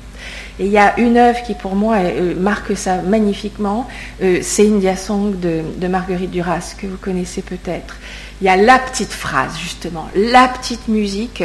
Et 0.60 0.66
il 0.66 0.70
y 0.70 0.78
a 0.78 0.98
une 1.00 1.16
œuvre 1.16 1.42
qui 1.42 1.54
pour 1.54 1.74
moi 1.74 1.96
euh, 1.96 2.34
marque 2.36 2.76
ça 2.76 3.02
magnifiquement, 3.02 3.88
euh, 4.22 4.38
c'est 4.42 4.64
India 4.64 4.96
Song 4.96 5.34
de, 5.40 5.88
Marguerite 5.88 6.30
Duras, 6.30 6.76
que 6.78 6.86
vous 6.86 6.96
connaissez 6.96 7.42
peut-être. 7.42 7.96
Il 8.40 8.44
y 8.44 8.48
a 8.48 8.56
la 8.56 8.78
petite 8.78 9.12
phrase, 9.12 9.58
justement, 9.58 10.08
la 10.14 10.48
petite 10.48 10.88
musique 10.88 11.42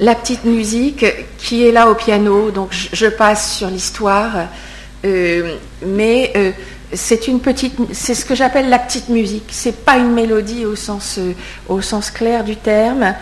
la 0.00 0.16
petite 0.16 0.44
musique 0.44 1.06
qui 1.38 1.64
est 1.64 1.70
là 1.70 1.88
au 1.88 1.94
piano. 1.94 2.50
Donc 2.50 2.70
je, 2.72 3.06
passe 3.06 3.56
sur 3.56 3.70
l'histoire, 3.70 4.48
mais 5.04 6.32
c'est 6.94 7.28
une 7.28 7.40
petite, 7.40 7.74
c'est 7.92 8.14
ce 8.14 8.24
que 8.24 8.34
j'appelle 8.34 8.68
la 8.68 8.78
petite 8.78 9.08
musique. 9.08 9.48
C'est 9.50 9.84
pas 9.84 9.96
une 9.96 10.12
mélodie 10.12 10.64
au 10.64 10.76
sens, 10.76 11.16
euh, 11.18 11.32
au 11.68 11.80
sens 11.80 12.10
clair 12.10 12.44
du 12.44 12.56
terme. 12.56 13.14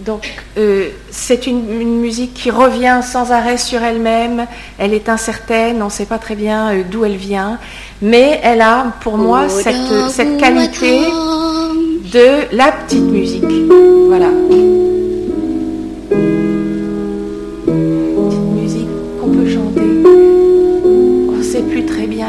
donc 0.00 0.28
c'est 1.10 1.46
une, 1.46 2.00
musique 2.00 2.34
qui 2.34 2.50
revient 2.50 3.00
sans 3.02 3.30
arrêt 3.30 3.56
sur 3.56 3.82
elle-même. 3.82 4.46
Elle 4.78 4.94
est 4.94 5.08
incertaine, 5.08 5.80
on 5.80 5.86
ne 5.86 5.90
sait 5.90 6.06
pas 6.06 6.18
très 6.18 6.34
bien 6.34 6.82
d'où 6.90 7.04
elle 7.04 7.16
vient, 7.16 7.58
mais 8.02 8.40
elle 8.42 8.60
a 8.60 8.92
pour 9.00 9.16
moi 9.16 9.48
cette, 9.48 10.10
cette 10.10 10.36
qualité 10.38 11.00
de 12.12 12.56
la 12.56 12.72
petite 12.72 13.04
musique. 13.04 13.44
Voilà. 14.08 14.28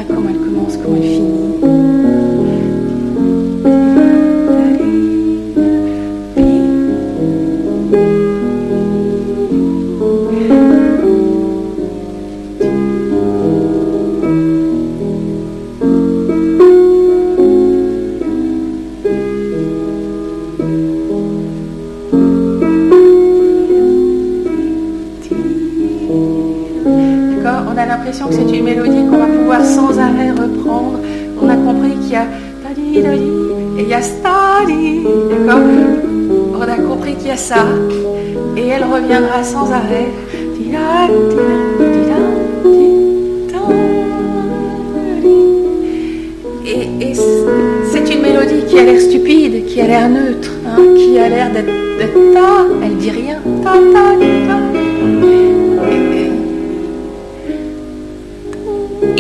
Comment 0.08 0.30
elle 0.30 0.39
commence, 0.39 0.78
comment 0.78 0.98
elle 0.98 1.04
finit. 1.04 1.73
Que 28.28 28.36
c'est 28.36 28.58
une 28.58 28.64
mélodie 28.64 29.06
qu'on 29.10 29.18
va 29.18 29.26
pouvoir 29.26 29.66
sans 29.66 29.98
arrêt 30.00 30.32
reprendre. 30.32 31.00
On 31.42 31.50
a 31.50 31.56
compris 31.56 31.92
qu'il 32.02 32.12
y 32.12 32.16
a 32.16 32.26
et 32.96 33.82
il 33.82 33.88
y 33.88 33.94
a 33.94 34.00
On 36.56 36.62
a 36.62 36.78
compris 36.78 37.16
qu'il 37.16 37.28
y 37.28 37.32
a 37.32 37.38
ça, 37.38 37.66
et 38.56 38.68
elle 38.68 38.84
reviendra 38.84 39.44
sans 39.44 39.72
arrêt. 39.72 40.10
Et, 46.66 47.14
c'est 47.92 48.14
une 48.14 48.22
mélodie 48.22 48.66
qui 48.68 48.80
a 48.80 48.84
l'air 48.84 49.02
stupide, 49.02 49.66
qui 49.66 49.82
a 49.82 49.88
l'air 49.88 50.10
neutre, 50.10 50.52
hein, 50.66 50.78
qui 50.96 51.18
a 51.20 51.30
l'air 51.30 51.52
d'être 51.52 52.34
ta, 52.34 52.66
elle 52.84 52.98
dit 52.98 53.12
rien. 53.12 53.40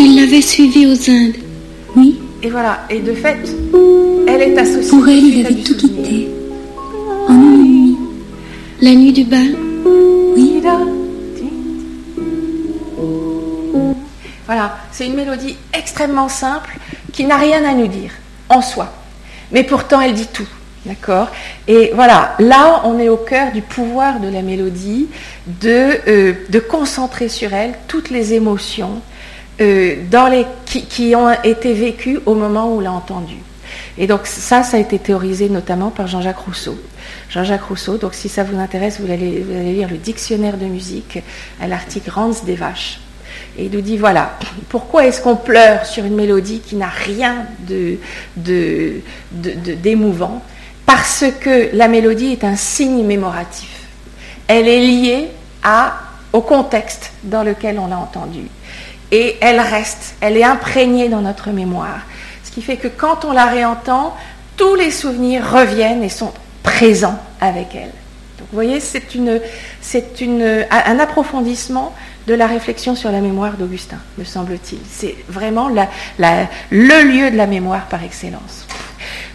L'avait 0.07 0.41
suivi 0.41 0.85
aux 0.87 1.09
Indes, 1.09 1.37
oui. 1.95 2.19
Et 2.41 2.49
voilà, 2.49 2.85
et 2.89 2.99
de 2.99 3.13
fait, 3.13 3.37
elle 4.27 4.41
est 4.41 4.57
associée. 4.57 4.89
Pour 4.89 5.07
elle, 5.07 5.23
il 5.23 5.45
avait 5.45 5.55
tout 5.55 5.77
quitté. 5.77 6.29
En 7.27 7.33
une 7.33 7.63
nuit. 7.63 7.97
La 8.81 8.93
nuit 8.95 9.13
du 9.13 9.23
bal, 9.23 9.55
oui. 10.35 10.53
Voilà, 14.45 14.77
c'est 14.91 15.05
une 15.05 15.15
mélodie 15.15 15.55
extrêmement 15.73 16.27
simple 16.27 16.77
qui 17.13 17.23
n'a 17.23 17.37
rien 17.37 17.63
à 17.63 17.73
nous 17.73 17.87
dire 17.87 18.11
en 18.49 18.61
soi. 18.61 18.91
Mais 19.51 19.63
pourtant, 19.63 20.01
elle 20.01 20.13
dit 20.13 20.27
tout. 20.27 20.47
D'accord? 20.85 21.29
Et 21.67 21.91
voilà, 21.95 22.35
là, 22.39 22.81
on 22.83 22.99
est 22.99 23.07
au 23.07 23.15
cœur 23.15 23.53
du 23.53 23.61
pouvoir 23.61 24.19
de 24.19 24.27
la 24.27 24.41
mélodie, 24.41 25.07
de, 25.47 25.97
euh, 26.07 26.33
de 26.49 26.59
concentrer 26.59 27.29
sur 27.29 27.53
elle 27.53 27.73
toutes 27.87 28.09
les 28.09 28.33
émotions, 28.33 29.01
euh, 29.61 29.95
qui, 30.65 31.15
ont 31.15 31.31
été 31.43 31.73
vécus 31.73 32.19
au 32.25 32.33
moment 32.33 32.73
où 32.73 32.77
on 32.77 32.79
l'a 32.79 32.91
entendu. 32.91 33.35
Et 33.97 34.07
donc 34.07 34.21
ça, 34.25 34.63
ça 34.63 34.77
a 34.77 34.79
été 34.79 34.97
théorisé 34.97 35.49
notamment 35.49 35.91
par 35.91 36.07
Jean-Jacques 36.07 36.39
Rousseau. 36.39 36.77
Jean-Jacques 37.29 37.63
Rousseau, 37.63 37.97
donc 37.97 38.13
si 38.15 38.29
ça 38.29 38.43
vous 38.43 38.57
intéresse, 38.57 38.99
vous 38.99 39.11
allez, 39.11 39.43
lire 39.73 39.89
le 39.89 39.97
dictionnaire 39.97 40.57
de 40.57 40.65
musique 40.65 41.19
l'article 41.61 42.09
Rands 42.09 42.43
des 42.45 42.55
vaches. 42.55 42.99
Et 43.57 43.65
il 43.65 43.71
nous 43.71 43.81
dit, 43.81 43.97
voilà, 43.97 44.37
pourquoi 44.69 45.05
est-ce 45.05 45.21
qu'on 45.21 45.35
pleure 45.35 45.85
sur 45.85 46.03
une 46.05 46.15
mélodie 46.15 46.59
qui 46.59 46.75
n'a 46.75 46.89
rien 46.89 47.45
de, 47.59 47.97
d'émouvant? 49.31 50.41
Parce 50.85 51.25
que 51.39 51.75
la 51.75 51.87
mélodie 51.87 52.31
est 52.31 52.43
un 52.43 52.55
signe 52.55 53.05
mémoratif. 53.05 53.69
Elle 54.47 54.67
est 54.67 54.79
liée 54.79 55.27
à, 55.61 55.99
au 56.33 56.41
contexte 56.41 57.11
dans 57.23 57.43
lequel 57.43 57.79
on 57.79 57.87
l'a 57.87 57.97
entendue 57.97 58.49
et 59.13 59.37
elle 59.41 59.59
reste, 59.59 60.15
elle 60.21 60.35
est 60.37 60.43
imprégnée 60.43 61.07
dans 61.07 61.21
notre 61.21 61.51
mémoire. 61.51 62.01
Ce 62.43 62.49
qui 62.49 62.63
fait 62.63 62.77
que 62.77 62.87
quand 62.87 63.25
on 63.25 63.31
la 63.31 63.45
réentend, 63.45 64.17
tous 64.57 64.73
les 64.73 64.89
souvenirs 64.89 65.51
reviennent 65.51 66.03
et 66.03 66.09
sont 66.09 66.33
présents 66.63 67.19
avec 67.39 67.75
elle. 67.75 67.91
Donc 68.39 68.47
vous 68.49 68.55
voyez, 68.55 68.79
c'est 68.79 69.13
une, 69.13 69.39
c'est 69.81 70.19
une, 70.19 70.65
un 70.71 70.99
approfondissement 70.99 71.93
de 72.25 72.33
la 72.33 72.47
réflexion 72.47 72.95
sur 72.95 73.11
la 73.11 73.21
mémoire 73.21 73.53
d'Augustin, 73.53 73.99
me 74.17 74.23
semble-t-il. 74.23 74.79
C'est 74.89 75.15
vraiment 75.29 75.69
le 75.69 77.03
lieu 77.03 77.29
de 77.29 77.37
la 77.37 77.45
mémoire 77.45 77.85
par 77.85 78.03
excellence. 78.03 78.65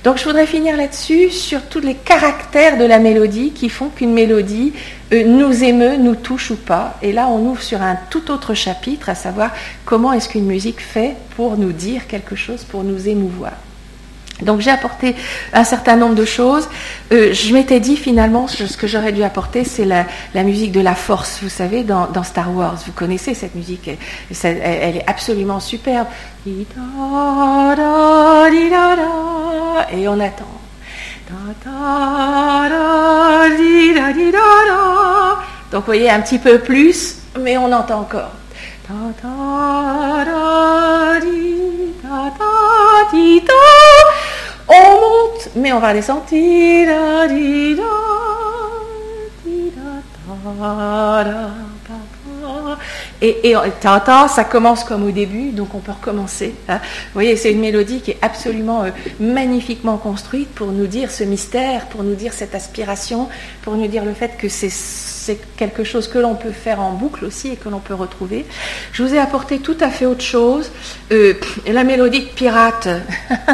Donc 0.08 0.16
je 0.16 0.24
voudrais 0.24 0.46
finir 0.46 0.74
là-dessus 0.74 1.28
sur 1.28 1.66
tous 1.66 1.80
les 1.80 1.94
caractères 1.94 2.78
de 2.78 2.84
la 2.86 2.98
mélodie 2.98 3.50
qui 3.50 3.68
font 3.68 3.90
qu'une 3.90 4.14
mélodie 4.14 4.72
euh, 5.12 5.22
nous 5.22 5.62
émeut, 5.62 5.98
nous 5.98 6.14
touche 6.14 6.50
ou 6.50 6.56
pas. 6.56 6.96
Et 7.02 7.12
là, 7.12 7.28
on 7.28 7.44
ouvre 7.44 7.60
sur 7.60 7.82
un 7.82 7.98
tout 8.08 8.30
autre 8.30 8.54
chapitre, 8.54 9.10
à 9.10 9.14
savoir 9.14 9.50
comment 9.84 10.14
est-ce 10.14 10.30
qu'une 10.30 10.46
musique 10.46 10.80
fait 10.80 11.14
pour 11.36 11.58
nous 11.58 11.72
dire 11.72 12.06
quelque 12.06 12.36
chose, 12.36 12.64
pour 12.64 12.84
nous 12.84 13.06
émouvoir. 13.06 13.52
Donc 14.42 14.60
j'ai 14.60 14.70
apporté 14.70 15.16
un 15.52 15.64
certain 15.64 15.96
nombre 15.96 16.14
de 16.14 16.24
choses. 16.24 16.68
Euh, 17.12 17.32
je 17.32 17.52
m'étais 17.52 17.80
dit 17.80 17.96
finalement, 17.96 18.46
ce 18.46 18.76
que 18.76 18.86
j'aurais 18.86 19.12
dû 19.12 19.22
apporter, 19.22 19.64
c'est 19.64 19.84
la, 19.84 20.06
musique 20.34 20.72
de 20.72 20.80
la 20.80 20.94
force, 20.94 21.40
vous 21.42 21.48
savez, 21.48 21.82
dans, 21.82 22.22
Star 22.22 22.54
Wars. 22.54 22.76
Vous 22.86 22.92
connaissez 22.92 23.34
cette 23.34 23.54
musique, 23.54 23.88
elle, 23.88 23.98
elle 24.62 24.96
est 24.96 25.04
absolument 25.06 25.60
superbe. 25.60 26.06
Et 29.92 30.08
on 30.08 30.20
attend. 30.20 30.46
Donc 35.70 35.80
vous 35.80 35.86
voyez 35.86 36.10
un 36.10 36.20
petit 36.20 36.38
peu 36.38 36.58
plus, 36.58 37.16
mais 37.38 37.58
on 37.58 37.70
entend 37.72 38.00
encore. 38.00 38.30
On 38.90 38.94
monte, 45.00 45.50
mais 45.56 45.72
on 45.74 45.78
va 45.78 45.92
descendre. 45.92 46.24
Et, 53.20 53.50
et 53.50 53.54
ça 53.82 54.44
commence 54.44 54.84
comme 54.84 55.04
au 55.04 55.10
début, 55.10 55.50
donc 55.50 55.74
on 55.74 55.78
peut 55.78 55.92
recommencer. 55.92 56.54
Hein. 56.68 56.78
Vous 56.78 57.14
voyez, 57.14 57.36
c'est 57.36 57.52
une 57.52 57.60
mélodie 57.60 58.00
qui 58.00 58.12
est 58.12 58.18
absolument 58.22 58.84
euh, 58.84 58.90
magnifiquement 59.20 59.96
construite 59.96 60.48
pour 60.48 60.68
nous 60.68 60.86
dire 60.86 61.10
ce 61.10 61.24
mystère, 61.24 61.86
pour 61.86 62.02
nous 62.02 62.14
dire 62.14 62.32
cette 62.32 62.54
aspiration, 62.54 63.28
pour 63.62 63.74
nous 63.74 63.86
dire 63.86 64.04
le 64.04 64.14
fait 64.14 64.36
que 64.38 64.48
c'est 64.48 65.38
quelque 65.56 65.84
chose 65.84 66.08
que 66.08 66.18
l'on 66.18 66.34
peut 66.34 66.52
faire 66.52 66.80
en 66.80 66.92
boucle 66.92 67.24
aussi 67.24 67.48
et 67.48 67.56
que 67.56 67.68
l'on 67.68 67.80
peut 67.80 67.94
retrouver. 67.94 68.46
Je 68.92 69.02
vous 69.02 69.14
ai 69.14 69.18
apporté 69.18 69.58
tout 69.58 69.76
à 69.80 69.90
fait 69.90 70.06
autre 70.06 70.24
chose. 70.24 70.70
Euh, 71.12 71.34
la 71.66 71.84
mélodie 71.84 72.20
de 72.20 72.28
pirate. 72.28 72.88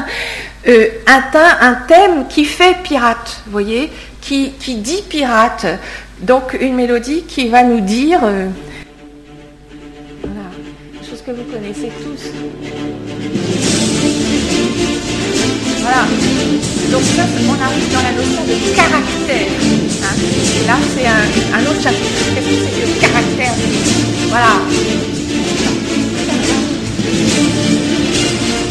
euh, 0.69 0.89
un, 1.07 1.23
un, 1.61 1.75
thème 1.89 2.27
qui 2.29 2.45
fait 2.45 2.77
pirate, 2.83 3.43
vous 3.47 3.53
voyez, 3.53 3.91
qui, 4.21 4.53
qui, 4.53 4.77
dit 4.77 5.03
pirate. 5.09 5.67
Donc 6.21 6.57
une 6.61 6.75
mélodie 6.75 7.23
qui 7.23 7.49
va 7.49 7.63
nous 7.63 7.81
dire... 7.81 8.21
Connaissez 11.55 11.93
tous. 12.03 12.23
Voilà. 15.83 16.03
Donc 16.91 17.03
ça, 17.15 17.23
on 17.47 17.55
arrive 17.63 17.93
dans 17.93 18.03
la 18.03 18.11
notion 18.11 18.43
de 18.43 18.75
caractère. 18.75 19.47
Hein. 20.03 20.17
Et 20.61 20.67
là, 20.67 20.77
c'est 20.97 21.07
un, 21.07 21.63
autre 21.71 21.81
chapitre. 21.81 22.11
Qu'est-ce 22.35 22.49
que 22.49 22.55
c'est 22.59 22.75
que 22.75 22.87
le 22.89 22.97
caractère 23.01 23.55
Voilà. 24.31 24.55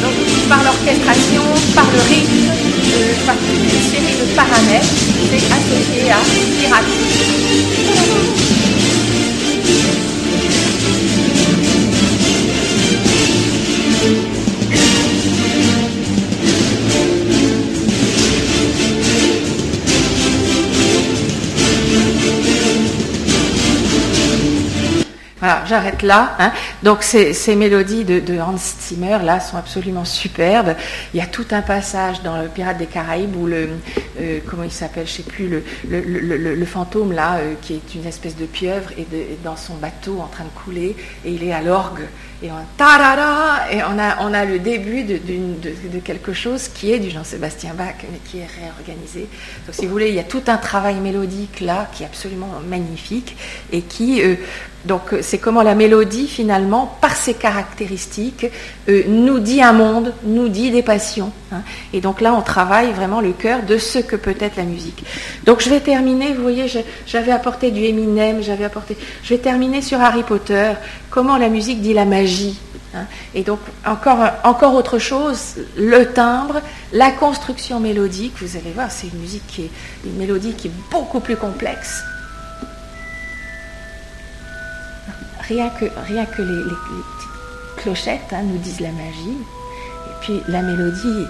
Donc, 0.02 0.16
par 0.50 0.64
l'orchestration, 0.66 1.44
par 1.74 1.86
le 1.86 2.02
rythme, 2.14 2.52
euh, 2.52 3.14
par 3.26 3.36
toute 3.36 3.64
une 3.64 3.84
série 3.92 4.18
de 4.20 4.26
paramètres, 4.36 4.94
c'est 5.32 5.46
associé 5.56 6.12
à 6.12 6.20
pirate. 6.60 6.92
Voilà, 25.44 25.66
j'arrête 25.66 26.04
là. 26.04 26.38
Hein. 26.40 26.54
Donc 26.84 27.04
ces, 27.04 27.34
mélodies 27.58 28.06
de, 28.06 28.40
Hans 28.40 28.56
Zimmer 28.56 29.18
là 29.26 29.42
sont 29.42 29.58
absolument 29.58 30.06
superbes. 30.06 30.74
Il 31.14 31.18
y 31.18 31.22
a 31.22 31.26
tout 31.26 31.46
un 31.52 31.62
passage 31.62 32.24
dans 32.24 32.42
le 32.42 32.48
Pirate 32.48 32.78
des 32.78 32.86
Caraïbes 32.86 33.36
où 33.36 33.46
le 33.46 33.72
euh, 34.22 34.40
comment 34.48 34.64
il 34.64 34.72
s'appelle, 34.72 35.06
je 35.06 35.12
sais 35.12 35.24
plus 35.24 35.50
le, 35.90 36.66
fantôme 36.66 37.12
là 37.12 37.40
euh, 37.40 37.56
qui 37.62 37.74
est 37.74 37.94
une 37.94 38.06
espèce 38.06 38.38
de 38.38 38.46
pieuvre 38.46 38.92
et, 38.98 39.06
dans 39.44 39.58
son 39.58 39.74
bateau 39.76 40.22
en 40.22 40.28
train 40.28 40.46
de 40.46 40.64
couler 40.64 40.96
et 41.26 41.32
il 41.32 41.44
est 41.44 41.52
à 41.52 41.62
l'orgue 41.62 42.04
et 42.42 42.50
on 42.50 42.56
et 43.72 43.84
on 43.84 44.00
a 44.00 44.18
on 44.22 44.34
a 44.34 44.46
le 44.46 44.60
début 44.60 45.04
de, 45.04 45.18
de, 45.18 46.00
quelque 46.00 46.34
chose 46.34 46.68
qui 46.68 46.92
est 46.92 47.00
du 47.00 47.10
Jean-Sébastien 47.10 47.74
Bach 47.74 47.96
mais 48.12 48.20
qui 48.30 48.40
est 48.40 48.48
réorganisé. 48.62 49.28
Donc 49.66 49.76
si 49.76 49.86
vous 49.86 49.92
voulez, 49.92 50.10
il 50.10 50.16
y 50.16 50.20
a 50.20 50.24
tout 50.24 50.44
un 50.48 50.58
travail 50.58 50.96
mélodique 50.96 51.60
là 51.62 51.90
qui 51.94 52.04
est 52.04 52.06
absolument 52.06 52.50
magnifique 52.68 53.36
et 53.72 53.82
qui 53.82 54.22
euh, 54.22 54.36
donc 54.86 55.14
euh, 55.14 55.20
c'est 55.22 55.38
comment 55.38 55.64
la 55.64 55.76
mélodie 55.76 56.28
finalement, 56.28 56.98
par 57.00 57.16
ses 57.16 57.34
caractéristiques, 57.34 58.48
euh, 58.90 59.04
nous 59.08 59.40
dit 59.40 59.62
un 59.62 59.74
monde, 59.74 60.14
nous 60.24 60.50
dit 60.50 60.72
des 60.72 60.84
passions. 60.84 61.32
Hein. 61.52 61.62
Et 61.94 62.02
donc 62.02 62.20
là, 62.20 62.34
on 62.34 62.42
travaille 62.42 62.92
vraiment 62.92 63.22
le 63.22 63.32
cœur 63.32 63.64
de 63.64 63.78
ce 63.78 64.00
que 64.00 64.16
peut 64.16 64.36
être 64.40 64.58
la 64.58 64.64
musique. 64.64 65.06
Donc 65.46 65.62
je 65.62 65.70
vais 65.70 65.80
terminer, 65.80 66.34
vous 66.34 66.42
voyez, 66.42 66.66
j'avais 67.08 67.32
apporté 67.32 67.72
du 67.72 67.84
Eminem, 67.84 68.42
j'avais 68.42 68.66
apporté... 68.66 68.98
Je 69.24 69.30
vais 69.30 69.40
terminer 69.40 69.82
sur 69.82 70.02
Harry 70.02 70.24
Potter, 70.24 70.74
comment 71.10 71.38
la 71.38 71.48
musique 71.48 71.82
dit 71.82 71.94
la 71.94 72.06
magie. 72.06 72.60
Hein. 72.94 73.06
Et 73.34 73.44
donc 73.44 73.60
encore, 73.86 74.20
encore 74.44 74.76
autre 74.76 75.00
chose, 75.00 75.56
le 75.78 76.06
timbre, 76.06 76.62
la 76.92 77.12
construction 77.12 77.80
mélodique, 77.80 78.34
vous 78.42 78.58
allez 78.58 78.72
voir, 78.72 78.92
c'est 78.92 79.08
une 79.08 79.20
musique 79.20 79.48
qui 79.48 79.64
est 79.64 79.72
une 80.06 80.18
mélodie 80.18 80.54
qui 80.54 80.68
est 80.68 80.72
beaucoup 80.92 81.22
plus 81.22 81.38
complexe 81.38 82.04
rien 85.48 85.70
que, 85.70 85.86
rien 86.08 86.26
que 86.26 86.42
les, 86.42 86.64
petites 86.64 87.76
clochettes 87.78 88.32
hein, 88.32 88.44
nous 88.44 88.58
disent 88.58 88.80
la 88.80 88.92
magie. 88.92 89.38
Et 89.38 90.14
puis 90.22 90.42
la 90.48 90.62
mélodie, 90.62 91.28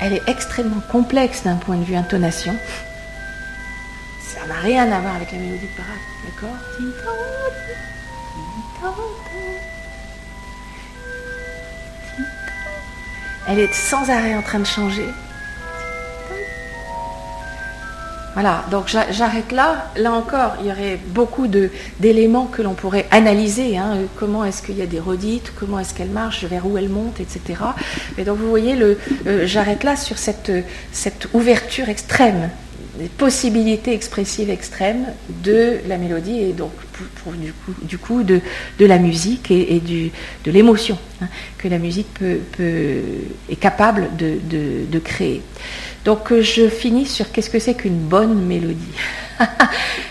elle 0.00 0.14
est 0.14 0.22
extrêmement 0.28 0.82
complexe 0.90 1.42
d'un 1.44 1.56
point 1.56 1.76
de 1.76 1.84
vue 1.84 1.94
intonation. 1.94 2.56
Ça 4.22 4.46
n'a 4.46 4.60
rien 4.60 4.90
à 4.90 5.00
voir 5.00 5.16
avec 5.16 5.30
la 5.32 5.38
mélodie 5.38 5.66
de 5.66 5.76
parade, 5.76 5.98
d'accord? 6.24 6.56
Elle 13.48 13.58
est 13.58 13.74
sans 13.74 14.08
arrêt 14.08 14.34
en 14.34 14.42
train 14.42 14.60
de 14.60 14.66
changer. 14.66 15.06
Voilà, 18.42 18.64
donc 18.70 18.86
j'arrête 18.86 19.52
là. 19.52 19.90
Là 19.96 20.12
encore, 20.12 20.52
il 20.62 20.68
y 20.68 20.72
aurait 20.72 20.98
beaucoup 21.08 21.46
d'éléments 21.46 22.46
que 22.46 22.62
l'on 22.62 22.72
pourrait 22.72 23.06
analyser. 23.10 23.76
Hein. 23.76 23.98
Comment 24.16 24.46
est-ce 24.46 24.62
qu'il 24.62 24.78
y 24.78 24.82
a 24.82 24.86
des 24.86 24.98
redites, 24.98 25.52
comment 25.60 25.78
est-ce 25.78 25.92
qu'elle 25.92 26.08
marche, 26.08 26.44
vers 26.44 26.66
où 26.66 26.78
elle 26.78 26.88
monte, 26.88 27.20
etc. 27.20 27.60
Et 28.16 28.24
donc 28.24 28.38
vous 28.38 28.48
voyez, 28.48 28.80
euh, 28.80 28.94
j'arrête 29.44 29.84
là 29.84 29.94
sur 29.94 30.16
cette 30.16 30.50
ouverture 31.34 31.90
extrême, 31.90 32.48
possibilités 33.16 33.92
expressives 33.92 34.50
extrêmes 34.50 35.06
de 35.42 35.78
la 35.88 35.96
mélodie 35.96 36.40
et 36.40 36.52
donc 36.52 36.72
du 37.82 37.98
coup, 37.98 38.22
de, 38.22 38.40
la 38.78 38.98
musique 38.98 39.50
et, 39.50 39.80
de 40.44 40.50
l'émotion 40.50 40.98
hein, 41.22 41.28
que 41.56 41.68
la 41.68 41.78
musique 41.78 42.08
est 42.22 43.56
capable 43.56 44.08
de 44.16 44.98
créer. 44.98 45.42
Donc 46.04 46.32
euh, 46.32 46.42
je 46.42 46.68
finis 46.68 47.06
sur 47.06 47.30
qu'est-ce 47.30 47.50
que 47.50 47.58
c'est 47.58 47.74
qu'une 47.74 47.98
bonne 47.98 48.46
mélodie. 48.46 48.94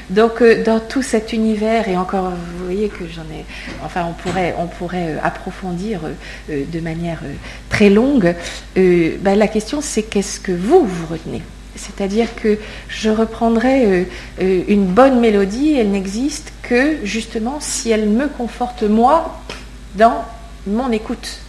Donc 0.09 0.41
euh, 0.41 0.63
dans 0.63 0.79
tout 0.79 1.01
cet 1.01 1.33
univers, 1.33 1.87
et 1.87 1.97
encore 1.97 2.29
vous 2.29 2.65
voyez 2.65 2.89
que 2.89 3.05
j'en 3.07 3.23
ai, 3.23 3.45
enfin 3.83 4.05
on 4.07 4.13
pourrait, 4.13 4.55
on 4.59 4.67
pourrait 4.67 5.15
euh, 5.15 5.17
approfondir 5.23 6.01
de 6.47 6.79
manière 6.79 7.21
très 7.69 7.89
longue, 7.89 8.35
ben, 8.75 9.35
la 9.35 9.47
question 9.47 9.81
c'est 9.81 10.03
qu'est-ce 10.03 10.39
que 10.39 10.51
vous 10.51 10.85
vous 10.85 11.05
retenez? 11.07 11.41
C'est-à-dire 11.75 12.35
que 12.35 12.57
je 12.87 13.09
reprendrai 13.09 14.07
une 14.39 14.85
bonne 14.85 15.19
mélodie, 15.19 15.75
elle 15.77 15.91
n'existe 15.91 16.51
que 16.63 16.97
justement 17.03 17.57
si 17.59 17.89
elle 17.91 18.09
me 18.09 18.27
conforte 18.27 18.83
moi 18.83 19.41
dans 19.95 20.25
mon 20.67 20.91
écoute. 20.91 21.39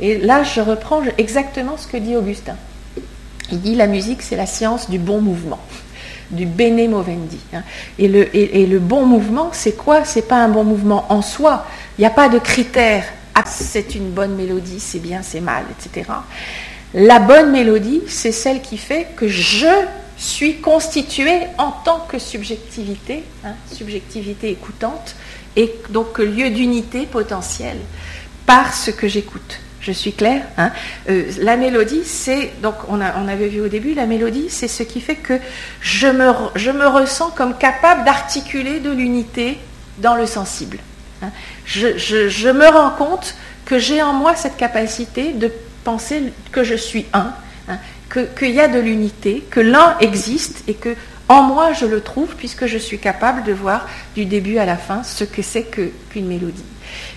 Et 0.00 0.18
là, 0.18 0.42
je 0.42 0.60
reprends 0.60 1.02
exactement 1.18 1.76
ce 1.76 1.86
que 1.86 1.96
dit 1.96 2.16
Augustin. 2.16 2.56
Il 3.50 3.60
dit 3.60 3.74
la 3.74 3.86
musique, 3.86 4.22
c'est 4.22 4.36
la 4.36 4.46
science 4.46 4.88
du 4.88 4.98
bon 4.98 5.20
mouvement, 5.20 5.60
du 6.30 6.46
bene 6.46 6.88
movendi. 6.90 7.38
Hein. 7.52 7.62
Et, 7.98 8.08
le, 8.08 8.34
et, 8.34 8.66
le 8.66 8.78
bon 8.78 9.06
mouvement, 9.06 9.50
c'est 9.52 9.76
quoi? 9.76 10.04
C'est 10.04 10.26
pas 10.26 10.42
un 10.42 10.48
bon 10.48 10.64
mouvement 10.64 11.06
en 11.10 11.22
soi. 11.22 11.66
Il 11.98 12.00
n'y 12.00 12.06
a 12.06 12.10
pas 12.10 12.28
de 12.28 12.38
critère. 12.38 13.04
Ah, 13.34 13.44
c'est 13.46 13.94
une 13.94 14.10
bonne 14.10 14.34
mélodie, 14.34 14.80
c'est 14.80 14.98
bien, 14.98 15.22
c'est 15.22 15.40
mal, 15.40 15.64
etc. 15.70 16.10
La 16.94 17.18
bonne 17.18 17.50
mélodie, 17.50 18.02
c'est 18.06 18.32
celle 18.32 18.60
qui 18.60 18.76
fait 18.76 19.08
que 19.16 19.28
je 19.28 19.66
suis 20.16 20.56
constituée 20.56 21.40
en 21.58 21.70
tant 21.70 22.00
que 22.00 22.18
subjectivité, 22.18 23.24
hein, 23.44 23.54
subjectivité 23.72 24.50
écoutante, 24.50 25.16
et 25.56 25.74
donc 25.90 26.18
lieu 26.18 26.50
d'unité 26.50 27.06
potentielle 27.06 27.78
par 28.46 28.74
ce 28.74 28.90
que 28.90 29.08
j'écoute. 29.08 29.60
Je 29.80 29.90
suis 29.90 30.12
claire 30.12 30.42
hein. 30.58 30.70
euh, 31.10 31.24
La 31.40 31.56
mélodie, 31.56 32.04
c'est, 32.04 32.52
donc 32.62 32.74
on, 32.88 33.00
avait 33.00 33.48
vu 33.48 33.60
au 33.60 33.68
début, 33.68 33.94
la 33.94 34.06
mélodie, 34.06 34.46
c'est 34.48 34.68
ce 34.68 34.84
qui 34.84 35.00
fait 35.00 35.16
que 35.16 35.38
je 35.80 36.06
me, 36.06 36.32
je 36.54 36.70
ressens 36.70 37.30
comme 37.30 37.58
capable 37.58 38.04
d'articuler 38.04 38.78
de 38.78 38.90
l'unité 38.90 39.58
dans 39.98 40.14
le 40.14 40.26
sensible. 40.26 40.78
Hein. 41.20 41.30
Je, 41.64 42.50
me 42.50 42.66
rends 42.68 42.90
compte 42.90 43.34
que 43.64 43.78
j'ai 43.78 44.02
en 44.02 44.12
moi 44.12 44.36
cette 44.36 44.56
capacité 44.56 45.32
de 45.32 45.50
penser 45.84 46.32
que 46.50 46.64
je 46.64 46.74
suis 46.74 47.06
un, 47.12 47.32
hein, 47.68 47.78
qu'il 48.38 48.50
y 48.50 48.60
a 48.60 48.68
de 48.68 48.78
l'unité, 48.78 49.44
que 49.50 49.60
l'un 49.60 49.96
existe 50.00 50.64
et 50.68 50.74
que 50.74 50.94
en 51.28 51.42
moi 51.42 51.72
je 51.72 51.86
le 51.86 52.00
trouve 52.00 52.36
puisque 52.36 52.66
je 52.66 52.78
suis 52.78 52.98
capable 52.98 53.44
de 53.44 53.52
voir 53.52 53.88
du 54.14 54.24
début 54.24 54.58
à 54.58 54.66
la 54.66 54.76
fin 54.76 55.02
ce 55.02 55.24
que 55.24 55.42
c'est 55.42 55.64
qu'une 55.64 56.26
mélodie. 56.26 56.64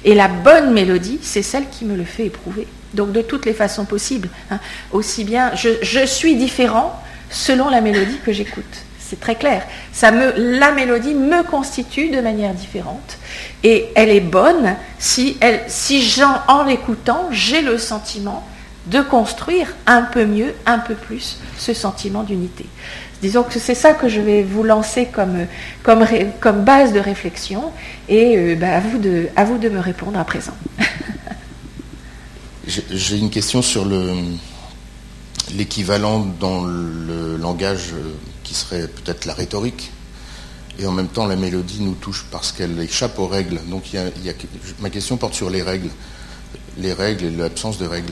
Et 0.03 0.16
la 0.16 0.28
bonne 0.28 0.74
mélodie, 0.74 1.20
c'est 1.22 1.41
celle 1.41 1.70
qui 1.70 1.86
me 1.86 1.95
le 1.95 2.05
fait 2.05 2.28
éprouver. 2.28 2.68
Donc 2.93 3.11
de 3.11 3.22
toutes 3.22 3.45
les 3.45 3.53
façons 3.53 3.86
possibles. 3.86 4.30
Hein. 4.49 4.59
Aussi 4.91 5.26
bien, 5.26 5.51
je, 5.55 6.05
suis 6.05 6.36
différent 6.36 7.01
selon 7.30 7.70
la 7.70 7.82
mélodie 7.82 8.20
que 8.26 8.32
j'écoute. 8.32 8.63
C'est 8.99 9.20
très 9.20 9.36
clair. 9.36 9.63
Ça 9.91 10.11
me, 10.11 10.34
la 10.38 10.72
mélodie 10.72 11.13
me 11.13 11.43
constitue 11.43 12.09
de 12.09 12.22
manière 12.22 12.53
différente. 12.53 13.18
Et 13.63 13.89
elle 13.95 14.09
est 14.09 14.22
bonne 14.22 14.76
si, 14.97 15.38
elle, 15.41 15.61
si 15.68 16.22
en 16.47 16.63
l'écoutant, 16.63 17.28
j'ai 17.32 17.61
le 17.61 17.78
sentiment 17.78 18.47
de 18.88 19.01
construire 19.01 19.73
un 19.86 20.03
peu 20.03 20.25
mieux, 20.25 20.53
un 20.65 20.79
peu 20.79 20.95
plus 20.95 21.38
ce 21.57 21.73
sentiment 21.73 22.23
d'unité. 22.23 22.65
Disons 23.21 23.43
que 23.43 23.59
c'est 23.59 23.75
ça 23.75 23.93
que 23.93 24.07
je 24.07 24.19
vais 24.21 24.43
vous 24.43 24.63
lancer 24.63 25.07
comme, 25.07 25.47
base 26.63 26.93
de 26.93 26.99
réflexion 26.99 27.71
et 28.09 28.38
euh, 28.38 28.55
bah, 28.55 28.75
à, 28.75 28.79
vous 28.81 29.57
de, 29.57 29.69
me 29.69 29.79
répondre 29.79 30.19
à 30.19 30.25
présent. 30.25 30.53
J'ai 32.67 33.17
une 33.17 33.29
question 33.29 33.61
sur 33.61 33.88
l'équivalent 35.55 36.27
dans 36.39 36.65
le 36.65 37.38
langage 37.38 37.93
euh, 37.93 38.13
qui 38.43 38.53
serait 38.53 38.88
peut-être 38.88 39.25
la 39.25 39.33
rhétorique. 39.33 39.91
Et 40.77 40.86
en 40.86 40.91
même 40.91 41.07
temps, 41.07 41.25
la 41.25 41.36
mélodie 41.36 41.81
nous 41.81 41.93
touche 41.93 42.25
parce 42.31 42.51
qu'elle 42.51 42.77
échappe 42.79 43.17
aux 43.17 43.27
règles. 43.27 43.59
Donc 43.69 43.83
ma 44.79 44.89
question 44.89 45.15
porte 45.17 45.33
sur 45.33 45.49
les 45.49 45.61
règles. 45.61 45.89
Les 46.77 46.91
règles 46.91 47.25
et 47.25 47.31
l'absence 47.31 47.77
de 47.77 47.88
règles. 47.88 48.11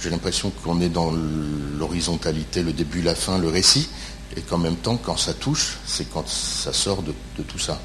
J'ai 0.00 0.10
l'impression 0.10 0.52
qu'on 0.62 0.80
est 0.80 0.88
dans 0.88 1.12
l'horizontalité, 1.78 2.62
le 2.62 2.72
début, 2.72 3.02
la 3.02 3.14
fin, 3.14 3.38
le 3.38 3.48
récit 3.48 3.88
et 4.36 4.40
qu'en 4.42 4.58
même 4.58 4.76
temps, 4.76 4.96
quand 4.96 5.16
ça 5.16 5.34
touche, 5.34 5.78
c'est 5.86 6.08
quand 6.10 6.28
ça 6.28 6.72
sort 6.72 7.02
de, 7.02 7.12
tout 7.42 7.58
ça. 7.58 7.80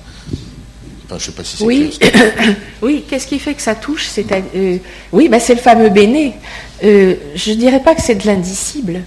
Enfin, 1.05 1.18
je 1.18 1.26
sais 1.26 1.32
pas 1.32 1.43
si 1.43 1.57
c'est 1.57 1.64
oui, 1.64 1.97
oui. 2.82 3.03
Qu'est-ce 3.09 3.28
qui 3.28 3.39
fait 3.39 3.53
que 3.53 3.61
ça 3.61 3.76
touche 3.76 4.07
C'est 4.07 4.26
euh, 4.32 4.78
oui, 5.11 5.30
bah, 5.30 5.39
c'est 5.39 5.55
le 5.55 5.61
fameux 5.61 5.89
béné. 5.89 6.36
Euh, 6.84 7.16
je 7.36 7.51
ne 7.51 7.55
dirais 7.55 7.82
pas 7.82 7.95
que 7.95 8.01
c'est 8.01 8.16
de 8.16 8.26
l'indicible, 8.26 9.01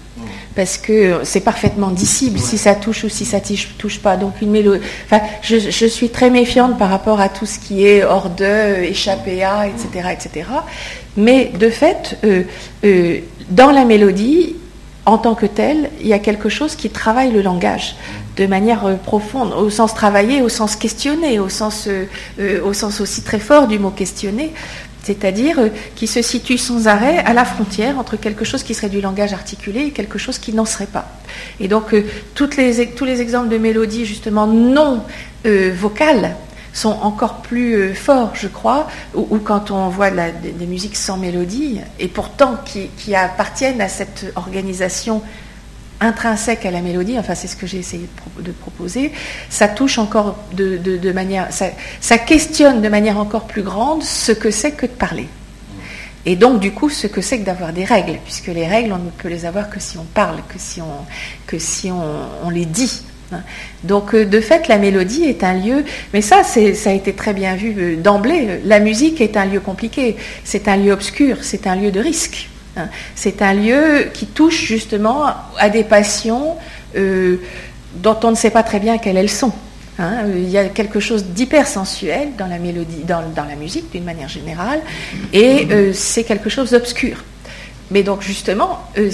parce 0.56 0.78
que 0.78 1.20
c'est 1.22 1.40
parfaitement 1.40 1.90
dissible 1.90 2.38
si 2.38 2.58
ça 2.58 2.74
touche 2.74 3.04
ou 3.04 3.08
si 3.08 3.24
ça 3.24 3.38
touche, 3.78 4.00
pas. 4.00 4.16
Donc 4.16 4.40
une 4.42 4.50
mélodie. 4.50 4.84
Enfin, 5.04 5.20
je, 5.42 5.86
suis 5.86 6.08
très 6.08 6.30
méfiante 6.30 6.78
par 6.78 6.88
rapport 6.88 7.20
à 7.20 7.28
tout 7.28 7.46
ce 7.46 7.58
qui 7.58 7.86
est 7.86 8.02
hors 8.02 8.30
de, 8.30 8.82
échappé 8.82 9.44
à, 9.44 9.68
etc., 9.68 10.08
etc. 10.12 10.48
Mais 11.16 11.52
de 11.58 11.68
fait, 11.68 12.18
euh, 12.24 13.20
dans 13.50 13.70
la 13.70 13.84
mélodie, 13.84 14.56
en 15.06 15.18
tant 15.18 15.36
que 15.36 15.46
tel, 15.46 15.90
il 16.00 16.08
y 16.08 16.12
a 16.12 16.18
quelque 16.18 16.48
chose 16.48 16.74
qui 16.74 16.90
travaille 16.90 17.30
le 17.30 17.40
langage 17.40 17.94
de 18.36 18.46
manière 18.46 18.84
euh, 18.86 18.94
profonde, 18.94 19.52
au 19.54 19.70
sens 19.70 19.94
travailler, 19.94 20.42
au 20.42 20.48
sens 20.48 20.76
questionner, 20.76 21.38
au 21.38 21.48
sens, 21.48 21.86
euh, 21.86 22.04
euh, 22.38 22.60
au 22.62 22.72
sens 22.72 23.00
aussi 23.00 23.22
très 23.22 23.38
fort 23.38 23.66
du 23.66 23.78
mot 23.78 23.90
questionner. 23.90 24.52
C'est-à-dire 25.06 25.60
euh, 25.60 25.68
qui 25.94 26.08
se 26.08 26.20
situe 26.20 26.58
sans 26.58 26.88
arrêt 26.88 27.18
à 27.18 27.32
la 27.32 27.44
frontière 27.44 27.98
entre 27.98 28.16
quelque 28.16 28.44
chose 28.44 28.64
qui 28.64 28.74
serait 28.74 28.88
du 28.88 29.00
langage 29.00 29.32
articulé 29.32 29.82
et 29.82 29.90
quelque 29.92 30.18
chose 30.18 30.38
qui 30.38 30.52
n'en 30.52 30.64
serait 30.64 30.86
pas. 30.86 31.06
Et 31.60 31.68
donc 31.68 31.94
euh, 31.94 32.04
tous 32.34 32.56
les 32.56 32.80
exemples 33.20 33.48
de 33.48 33.58
mélodies 33.58 34.04
justement 34.04 34.48
non 34.48 35.04
euh, 35.46 35.72
vocales 35.76 36.34
sont 36.72 36.98
encore 37.02 37.36
plus 37.36 37.94
forts, 37.94 38.32
je 38.34 38.48
crois, 38.48 38.86
ou, 39.14 39.38
quand 39.38 39.70
on 39.70 39.88
voit 39.88 40.10
des, 40.10 40.66
musiques 40.66 40.96
sans 40.96 41.16
mélodie, 41.16 41.80
et 41.98 42.06
pourtant 42.06 42.58
qui 42.66 43.14
appartiennent 43.14 43.80
à 43.80 43.88
cette 43.88 44.30
organisation 44.36 45.22
intrinsèque 46.00 46.66
à 46.66 46.70
la 46.70 46.80
mélodie, 46.80 47.18
enfin 47.18 47.34
c'est 47.34 47.46
ce 47.46 47.56
que 47.56 47.66
j'ai 47.66 47.78
essayé 47.78 48.08
de, 48.40 48.52
proposer, 48.52 49.12
ça 49.48 49.68
touche 49.68 49.98
encore 49.98 50.36
de, 50.52 51.12
manière, 51.12 51.48
ça, 51.50 52.18
questionne 52.18 52.82
de 52.82 52.88
manière 52.88 53.18
encore 53.18 53.46
plus 53.46 53.62
grande 53.62 54.02
ce 54.02 54.32
que 54.32 54.50
c'est 54.50 54.72
que 54.72 54.86
de 54.86 54.92
parler. 54.92 55.28
Et 56.24 56.34
donc 56.34 56.60
du 56.60 56.72
coup 56.72 56.90
ce 56.90 57.06
que 57.06 57.20
c'est 57.20 57.38
que 57.38 57.44
d'avoir 57.44 57.72
des 57.72 57.84
règles, 57.84 58.18
puisque 58.24 58.48
les 58.48 58.66
règles 58.66 58.92
on 58.92 58.98
ne 58.98 59.10
peut 59.10 59.28
les 59.28 59.46
avoir 59.46 59.70
que 59.70 59.80
si 59.80 59.96
on 59.96 60.04
parle, 60.04 60.38
que 60.48 60.58
si 60.58 61.90
on, 61.90 62.04
on, 62.44 62.50
les 62.50 62.66
dit. 62.66 63.02
Hein. 63.32 63.42
Donc 63.84 64.12
euh, 64.14 64.24
de 64.24 64.40
fait 64.40 64.66
la 64.66 64.78
mélodie 64.78 65.24
est 65.24 65.44
un 65.44 65.54
lieu, 65.54 65.84
mais 66.12 66.20
ça 66.20 66.42
ça 66.42 66.60
a 66.60 66.92
été 66.92 67.12
très 67.12 67.32
bien 67.32 67.54
vu 67.54 67.74
euh, 67.78 67.96
d'emblée, 67.96 68.60
la 68.64 68.80
musique 68.80 69.20
est 69.20 69.36
un 69.36 69.44
lieu 69.44 69.60
compliqué, 69.60 70.16
c'est 70.42 70.66
un 70.66 70.76
lieu 70.76 70.92
obscur, 70.92 71.38
c'est 71.42 71.68
un 71.68 71.76
lieu 71.76 71.92
de 71.92 72.00
risque. 72.00 72.48
Hein. 72.76 72.88
C'est 73.14 73.42
un 73.42 73.54
lieu 73.54 74.08
qui 74.12 74.26
touche 74.26 74.64
justement 74.64 75.26
à 75.58 75.68
des 75.70 75.84
passions 75.84 76.56
euh, 76.96 77.36
dont 77.96 78.18
on 78.22 78.30
ne 78.30 78.36
sait 78.36 78.50
pas 78.50 78.62
très 78.62 78.80
bien 78.80 78.98
quelles 78.98 79.16
elles 79.16 79.30
sont. 79.30 79.52
Hein. 79.98 80.26
Il 80.34 80.50
y 80.50 80.58
a 80.58 80.66
quelque 80.66 81.00
chose 81.00 81.24
d'hypersensuel 81.24 82.30
dans 82.36 82.46
la 82.46 82.58
musique 83.56 83.90
d'une 83.92 84.04
manière 84.04 84.28
générale, 84.28 84.80
et 85.32 85.68
euh, 85.70 85.92
c'est 85.94 86.24
quelque 86.24 86.50
chose 86.50 86.70
d'obscur. 86.70 87.24
Mais 87.90 88.02
donc 88.02 88.22
justement, 88.22 88.80
euh, 88.98 89.10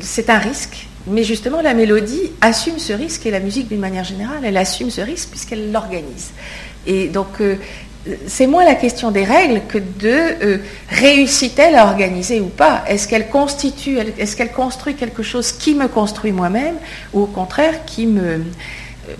c'est 0.00 0.30
un 0.30 0.38
risque. 0.38 0.86
Mais 1.06 1.24
justement, 1.24 1.62
la 1.62 1.72
mélodie 1.72 2.32
assume 2.42 2.78
ce 2.78 2.92
risque 2.92 3.24
et 3.24 3.30
la 3.30 3.40
musique 3.40 3.68
d'une 3.68 3.80
manière 3.80 4.04
générale, 4.04 4.40
elle 4.44 4.58
assume 4.58 4.90
ce 4.90 5.00
risque 5.00 5.30
puisqu'elle 5.30 5.72
l'organise. 5.72 6.32
Et 6.86 7.08
donc, 7.08 7.40
c'est 8.26 8.46
moins 8.46 8.64
la 8.64 8.74
question 8.74 9.10
des 9.10 9.24
règles 9.24 9.60
que 9.68 9.78
de 9.78 10.08
euh, 10.08 10.58
réussit-elle 10.88 11.74
à 11.74 11.86
organiser 11.86 12.40
ou 12.40 12.46
pas? 12.46 12.82
Est-ce 12.88 13.06
qu'elle 13.06 13.28
constitue, 13.28 13.98
est-ce 14.18 14.36
qu'elle 14.36 14.52
construit 14.52 14.94
quelque 14.94 15.22
chose 15.22 15.52
qui 15.52 15.74
me 15.74 15.86
construit 15.86 16.32
moi-même 16.32 16.76
ou 17.12 17.22
au 17.22 17.26
contraire 17.26 17.84
qui 17.84 18.06
me. 18.06 18.22
Euh, 18.22 18.38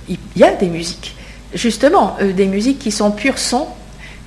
il 0.08 0.18
y 0.36 0.44
a 0.44 0.54
des 0.54 0.68
musiques, 0.68 1.14
justement, 1.52 2.16
euh, 2.22 2.32
des 2.32 2.46
musiques 2.46 2.78
qui 2.78 2.90
sont 2.90 3.10
pur 3.10 3.38
son 3.38 3.66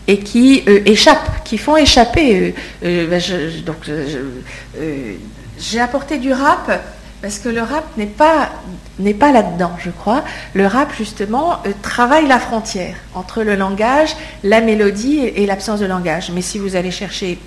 et 0.07 0.19
qui 0.19 0.63
échappent, 0.85 1.45
qui 1.45 1.57
font 1.57 1.77
échapper. 1.77 2.53
Ben, 2.81 3.21
j'ai 5.57 5.79
apporté 5.79 6.17
du 6.17 6.33
rap 6.33 6.69
parce 7.23 7.39
que 7.39 7.47
le 7.47 7.61
rap 7.61 7.85
n'est 7.95 8.05
pas, 8.05 8.51
là-dedans, 8.99 9.71
je 9.79 9.91
crois. 9.91 10.25
Le 10.53 10.67
rap, 10.67 10.93
justement, 10.93 11.53
euh, 11.65 11.71
travaille 11.81 12.27
la 12.27 12.37
frontière 12.37 12.97
entre 13.15 13.43
le 13.43 13.55
langage, 13.55 14.13
la 14.43 14.59
mélodie 14.59 15.19
et, 15.19 15.45
l'absence 15.45 15.79
de 15.79 15.85
langage. 15.85 16.31
Mais 16.31 16.41
si 16.41 16.59
vous 16.59 16.75
allez 16.75 16.91
chercher 16.91 17.39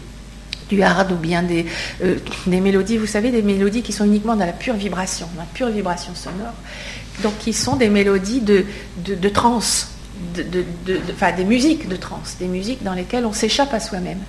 du 0.71 0.83
hard 0.83 1.13
ou 1.13 1.17
bien 1.17 1.43
des, 1.43 1.67
euh, 2.03 2.17
des 2.47 2.61
mélodies, 2.61 2.97
vous 2.97 3.07
savez, 3.07 3.31
des 3.31 3.43
mélodies 3.43 3.83
qui 3.83 3.93
sont 3.93 4.07
uniquement 4.07 4.35
dans 4.35 4.47
la 4.47 4.55
pure 4.55 4.77
vibration, 4.77 5.29
la 5.37 5.45
pure 5.53 5.69
vibration 5.69 6.15
sonore, 6.15 6.55
donc 7.23 7.37
qui 7.39 7.53
sont 7.53 7.77
des 7.77 7.91
mélodies 7.91 8.41
de, 8.41 8.65
de, 9.05 9.15
de 9.15 9.29
trance, 9.29 9.89
de, 10.35 10.65
enfin, 11.13 11.33
des 11.33 11.45
musiques 11.45 11.87
de 11.87 11.97
trance, 11.97 12.37
des 12.41 12.47
musiques 12.47 12.83
dans 12.83 12.95
lesquelles 12.95 13.27
on 13.27 13.35
s'échappe 13.35 13.75
à 13.75 13.81
soi-même. 13.81 14.21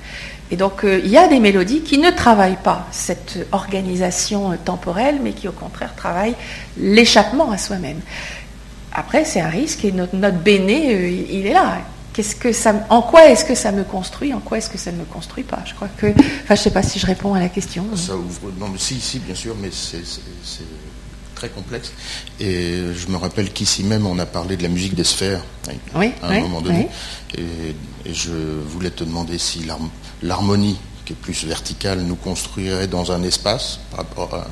Et 0.49 0.55
donc, 0.55 0.83
euh, 0.83 1.01
il 1.03 1.09
y 1.09 1.17
a 1.17 1.27
des 1.27 1.39
mélodies 1.39 1.81
qui 1.81 1.97
ne 1.97 2.09
travaillent 2.09 2.61
pas 2.63 2.87
cette 2.91 3.47
organisation 3.51 4.51
euh, 4.51 4.55
temporelle, 4.63 5.19
mais 5.21 5.33
qui 5.33 5.47
au 5.47 5.51
contraire 5.51 5.93
travaillent 5.95 6.35
l'échappement 6.77 7.51
à 7.51 7.57
soi-même. 7.57 7.99
Après, 8.93 9.25
c'est 9.25 9.41
un 9.41 9.49
risque 9.49 9.83
et 9.83 9.91
notre, 9.91 10.15
notre 10.15 10.37
béné, 10.37 10.95
euh, 10.95 11.09
il 11.09 11.45
est 11.45 11.53
là. 11.53 11.79
Qu'est-ce 12.13 12.35
que 12.35 12.51
ça, 12.53 12.73
en 12.89 13.01
quoi 13.01 13.29
est-ce 13.29 13.45
que 13.45 13.55
ça 13.55 13.71
me 13.71 13.83
construit 13.83 14.33
En 14.33 14.39
quoi 14.39 14.57
est-ce 14.57 14.69
que 14.69 14.77
ça 14.77 14.91
ne 14.91 14.97
me 14.97 15.03
construit 15.03 15.43
pas? 15.43 15.59
Je 15.65 15.73
crois 15.73 15.89
que. 15.97 16.07
Enfin, 16.07 16.21
je 16.49 16.53
ne 16.53 16.57
sais 16.57 16.71
pas 16.71 16.81
si 16.81 16.97
je 16.97 17.05
réponds 17.05 17.33
à 17.33 17.39
la 17.39 17.49
question. 17.49 17.85
Ça 17.95 18.15
ouvre. 18.15 18.51
Non, 18.57 18.69
mais 18.69 18.79
si, 18.79 18.99
si, 18.99 19.19
bien 19.19 19.35
sûr, 19.35 19.55
mais 19.61 19.69
c'est 19.71 20.01
très 21.35 21.49
complexe. 21.49 21.91
Et 22.39 22.93
je 22.95 23.07
me 23.09 23.17
rappelle 23.17 23.51
qu'ici 23.51 23.83
même, 23.83 24.07
on 24.07 24.17
a 24.17 24.25
parlé 24.25 24.57
de 24.57 24.63
la 24.63 24.69
musique 24.69 24.95
des 24.95 25.03
sphères 25.03 25.43
oui, 25.93 26.11
à 26.23 26.29
un 26.29 26.39
moment 26.39 26.61
donné. 26.61 26.87
Et, 27.37 27.41
et, 28.09 28.13
je 28.13 28.31
voulais 28.31 28.89
te 28.89 29.03
demander 29.03 29.37
si 29.37 29.63
l'harmonie 30.21 30.77
qui 31.05 31.13
est 31.13 31.15
plus 31.15 31.45
verticale 31.45 32.01
nous 32.01 32.15
construirait 32.15 32.87
dans 32.87 33.11
un 33.11 33.23
espace 33.23 33.79
par 33.91 33.99
rapport 33.99 34.35
à, 34.35 34.47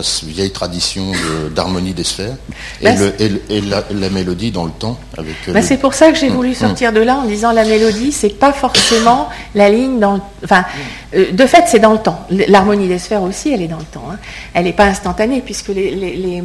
cette 0.00 0.28
vieille 0.28 0.52
tradition 0.52 1.10
d'harmonie 1.56 1.92
des 1.92 2.04
sphères 2.04 2.36
et, 2.80 2.86
bah, 2.86 3.84
la, 3.90 4.10
mélodie 4.10 4.52
dans 4.52 4.64
le 4.64 4.70
temps. 4.70 4.96
Avec 5.16 5.34
bah, 5.48 5.60
C'est 5.60 5.76
pour 5.76 5.92
ça 5.92 6.12
que 6.12 6.18
j'ai 6.18 6.28
voulu 6.28 6.50
hum, 6.50 6.54
hum. 6.54 6.68
sortir 6.68 6.92
de 6.92 7.00
là 7.00 7.16
en 7.16 7.24
disant 7.24 7.50
la 7.50 7.64
mélodie, 7.64 8.12
c'est 8.12 8.28
pas 8.28 8.52
forcément 8.52 9.28
la 9.56 9.68
ligne 9.68 9.98
dans. 9.98 10.20
Enfin, 10.44 10.64
euh, 11.07 11.07
de 11.12 11.46
fait, 11.46 11.64
c'est 11.66 11.78
dans 11.78 11.92
le 11.92 11.98
temps. 11.98 12.26
L'harmonie 12.30 12.86
des 12.86 12.98
sphères 12.98 13.22
aussi, 13.22 13.52
elle 13.52 13.62
est 13.62 13.68
dans 13.68 13.78
le 13.78 13.84
temps. 13.84 14.04
Hein. 14.12 14.18
Elle 14.52 14.64
n'est 14.64 14.72
pas 14.72 14.84
instantanée 14.84 15.40
puisque 15.40 15.68
les, 15.68 16.42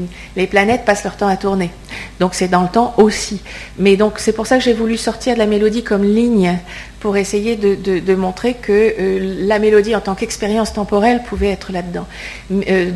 planètes 0.47 0.86
passent 0.86 1.03
leur 1.03 1.18
temps 1.18 1.28
à 1.28 1.36
tourner. 1.36 1.70
Donc 2.20 2.34
c'est 2.34 2.47
dans 2.47 2.61
le 2.61 2.70
temps 2.70 2.93
aussi. 2.97 3.41
Mais 3.78 3.97
donc 3.97 4.20
c'est 4.20 4.32
pour 4.32 4.47
ça 4.47 4.57
que 4.57 4.64
j'ai 4.64 4.74
voulu 4.74 4.97
sortir 4.97 5.34
de 5.34 5.39
la 5.39 5.47
mélodie 5.47 5.84
comme 5.84 6.03
ligne 6.03 6.57
pour 7.03 7.18
essayer 7.18 7.57
de, 7.57 8.16
montrer 8.16 8.53
que 8.53 8.72
euh, 8.72 9.45
la 9.45 9.59
mélodie 9.59 9.93
en 9.93 9.99
tant 9.99 10.16
qu'expérience 10.16 10.72
temporelle 10.72 11.22
pouvait 11.22 11.49
être 11.49 11.74
là-dedans, 11.74 12.07
euh, 12.49 12.91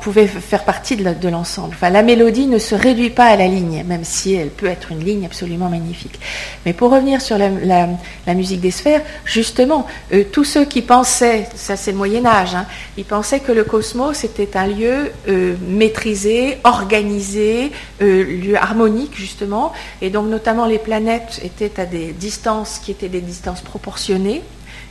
pouvait 0.00 0.26
faire 0.26 0.64
partie 0.64 0.96
de 0.96 1.28
l'ensemble. 1.28 1.76
la 1.80 2.02
mélodie 2.02 2.48
ne 2.48 2.58
se 2.58 2.74
réduit 2.74 3.10
pas 3.10 3.26
à 3.26 3.36
la 3.36 3.46
ligne, 3.46 3.84
même 3.86 4.02
si 4.02 4.34
elle 4.34 4.48
peut 4.48 4.66
être 4.66 4.90
une 4.90 5.04
ligne 5.04 5.24
absolument 5.26 5.68
magnifique. 5.68 6.18
Mais 6.64 6.72
pour 6.72 6.90
revenir 6.90 7.22
sur 7.22 7.38
la, 7.38 8.34
musique 8.34 8.60
des 8.60 8.72
sphères, 8.72 9.02
justement, 9.24 9.86
euh, 10.12 10.24
tous 10.32 10.42
ceux 10.42 10.64
qui 10.64 10.82
pensaient, 10.96 11.48
ça 11.54 11.76
c'est 11.76 11.92
le 11.92 11.98
Moyen 11.98 12.24
Âge, 12.24 12.54
hein, 12.54 12.66
ils 12.96 13.04
pensaient 13.04 13.40
que 13.40 13.52
le 13.52 13.64
cosmos 13.64 14.24
était 14.24 14.56
un 14.56 14.66
lieu 14.66 15.12
maîtrisé, 15.68 16.58
organisé, 16.64 17.70
lieu 18.00 18.56
harmonique 18.56 19.14
justement, 19.14 19.72
et 20.00 20.10
donc 20.10 20.26
notamment 20.28 20.66
les 20.66 20.78
planètes 20.78 21.40
étaient 21.44 21.78
à 21.80 21.86
des 21.86 22.12
distances 22.12 22.78
qui 22.82 22.90
étaient 22.92 23.10
des 23.10 23.20
distances 23.20 23.60
proportionnée 23.60 24.42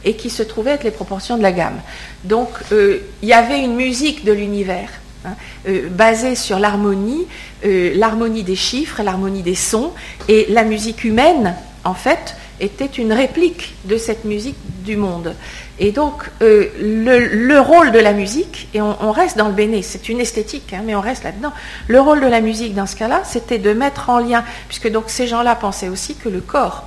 et 0.06 0.16
qui 0.16 0.30
se 0.30 0.44
trouvaient 0.44 0.72
être 0.72 0.84
les 0.84 0.92
proportions 0.92 1.38
de 1.38 1.42
la 1.42 1.52
gamme. 1.52 1.82
Donc 2.24 2.50
euh, 2.72 3.00
il 3.22 3.28
y 3.28 3.34
avait 3.34 3.62
une 3.62 3.76
musique 3.76 4.24
de 4.24 4.32
l'univers 4.32 4.90
hein, 5.26 5.34
euh, 5.68 5.90
basée 5.90 6.36
sur 6.36 6.60
l'harmonie, 6.60 7.26
euh, 7.66 7.92
l'harmonie 7.96 8.44
des 8.44 8.56
chiffres, 8.56 9.02
l'harmonie 9.04 9.42
des 9.42 9.56
sons, 9.56 9.92
et 10.30 10.46
la 10.50 10.64
musique 10.64 11.04
humaine, 11.04 11.56
en 11.84 11.96
fait, 11.96 12.36
était 12.62 12.86
une 12.86 13.12
réplique 13.12 13.74
de 13.86 13.98
cette 13.98 14.24
musique 14.24 14.56
du 14.86 14.96
monde. 14.96 15.36
Et 15.80 15.92
donc, 15.92 16.24
le, 16.40 17.60
rôle 17.60 17.92
de 17.92 18.00
la 18.00 18.14
musique, 18.14 18.70
et 18.74 18.82
on, 18.82 19.12
reste 19.12 19.38
dans 19.38 19.48
le 19.48 19.54
béné, 19.54 19.82
c'est 19.82 20.08
une 20.08 20.22
esthétique, 20.22 20.74
hein, 20.74 20.82
mais 20.86 20.96
on 20.96 21.02
reste 21.02 21.24
là-dedans. 21.24 21.52
Le 21.88 22.00
rôle 22.00 22.22
de 22.22 22.28
la 22.28 22.40
musique 22.40 22.74
dans 22.74 22.86
ce 22.86 22.96
cas-là, 22.96 23.24
c'était 23.26 23.58
de 23.60 23.74
mettre 23.74 24.10
en 24.10 24.20
lien, 24.20 24.44
puisque 24.68 24.90
donc 24.90 25.06
ces 25.08 25.28
gens-là 25.28 25.56
pensaient 25.56 25.90
aussi 25.90 26.16
que 26.16 26.30
le 26.30 26.40
corps, 26.40 26.86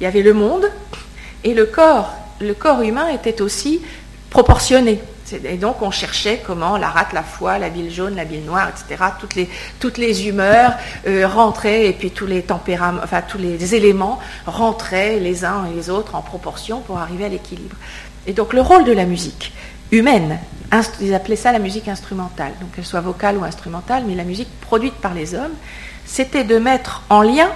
il 0.00 0.04
y 0.04 0.06
avait 0.06 0.22
le 0.22 0.32
monde, 0.32 0.70
et 1.44 1.52
le 1.52 1.66
corps, 1.66 2.14
le 2.40 2.54
corps 2.54 2.80
humain 2.80 3.08
était 3.08 3.42
aussi 3.42 3.82
proportionné. 4.30 5.00
Et 5.44 5.58
donc 5.58 5.82
on 5.82 5.90
cherchait 5.90 6.42
comment 6.44 6.76
la 6.76 6.88
rate, 6.88 7.12
la 7.12 7.22
foie, 7.22 7.58
la 7.58 7.68
bile 7.68 7.90
jaune, 7.90 8.16
la 8.16 8.24
bile 8.24 8.44
noire, 8.44 8.68
etc., 8.68 9.04
toutes 9.20 9.34
les, 9.36 9.48
toutes 9.78 9.96
les 9.96 10.26
humeurs 10.26 10.74
euh, 11.06 11.26
rentraient, 11.26 11.86
et 11.86 11.92
puis 11.92 12.10
tous 12.10 12.26
les 12.26 12.42
tempéraments, 12.42 13.00
enfin 13.04 13.22
tous 13.22 13.38
les 13.38 13.74
éléments 13.74 14.18
rentraient 14.46 15.20
les 15.20 15.44
uns 15.44 15.66
et 15.70 15.74
les 15.74 15.90
autres 15.90 16.14
en 16.14 16.22
proportion 16.22 16.80
pour 16.80 16.98
arriver 16.98 17.26
à 17.26 17.28
l'équilibre. 17.28 17.76
Et 18.26 18.32
donc 18.32 18.52
le 18.52 18.60
rôle 18.60 18.84
de 18.84 18.92
la 18.92 19.04
musique 19.04 19.52
humaine, 19.92 20.38
ils 21.00 21.14
appelaient 21.14 21.36
ça 21.36 21.52
la 21.52 21.58
musique 21.58 21.88
instrumentale, 21.88 22.52
donc 22.60 22.72
qu'elle 22.72 22.84
soit 22.84 23.00
vocale 23.00 23.36
ou 23.36 23.44
instrumentale, 23.44 24.04
mais 24.06 24.14
la 24.14 24.24
musique 24.24 24.48
produite 24.60 24.94
par 24.94 25.14
les 25.14 25.34
hommes, 25.34 25.54
c'était 26.06 26.44
de 26.44 26.58
mettre 26.58 27.02
en 27.08 27.22
lien 27.22 27.50